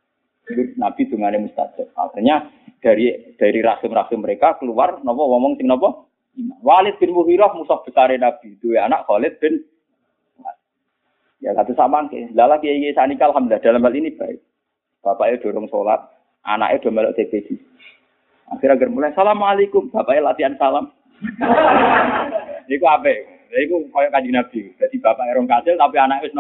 Nabi 0.79 1.03
dungane 1.11 1.43
mustajab. 1.43 1.91
Akhirnya 1.99 2.49
dari 2.79 3.35
dari 3.35 3.59
rasim-rasim 3.61 4.23
mereka 4.23 4.57
keluar 4.63 5.03
nopo 5.03 5.27
ngomong 5.27 5.59
sing 5.59 5.67
nopo 5.67 6.07
Walid 6.63 7.01
bin 7.01 7.17
Mughirah 7.17 7.57
musuh 7.57 7.81
besar 7.83 8.13
Nabi 8.15 8.61
dua 8.61 8.87
anak 8.87 9.09
Khalid 9.09 9.41
bin 9.41 9.65
Ya 11.45 11.53
satu 11.53 11.77
sama 11.77 12.09
ke. 12.09 12.33
Lala 12.33 12.57
kiai 12.59 12.81
kiai 12.81 12.97
sanika 12.97 13.29
alhamdulillah 13.29 13.61
dalam 13.61 13.85
hal 13.85 13.95
ini 13.95 14.11
baik. 14.17 14.41
Bapaknya 15.05 15.39
dorong 15.45 15.69
sholat, 15.71 16.01
anaknya 16.43 16.81
udah 16.83 16.93
melok 16.97 17.15
TPC. 17.15 17.55
Akhirnya 18.51 18.75
agar 18.75 18.89
mulai 18.91 19.13
assalamualaikum, 19.13 19.93
bapaknya 19.93 20.27
latihan 20.33 20.59
salam. 20.59 20.91
Iku 22.75 22.85
apa? 22.89 23.15
Iku 23.53 23.87
kayak 23.95 24.11
kaji 24.11 24.31
nabi. 24.35 24.61
Jadi 24.75 24.97
bapak 24.99 25.31
erong 25.31 25.47
kasil 25.47 25.79
tapi 25.79 25.97
anak 26.03 26.27
wis 26.27 26.35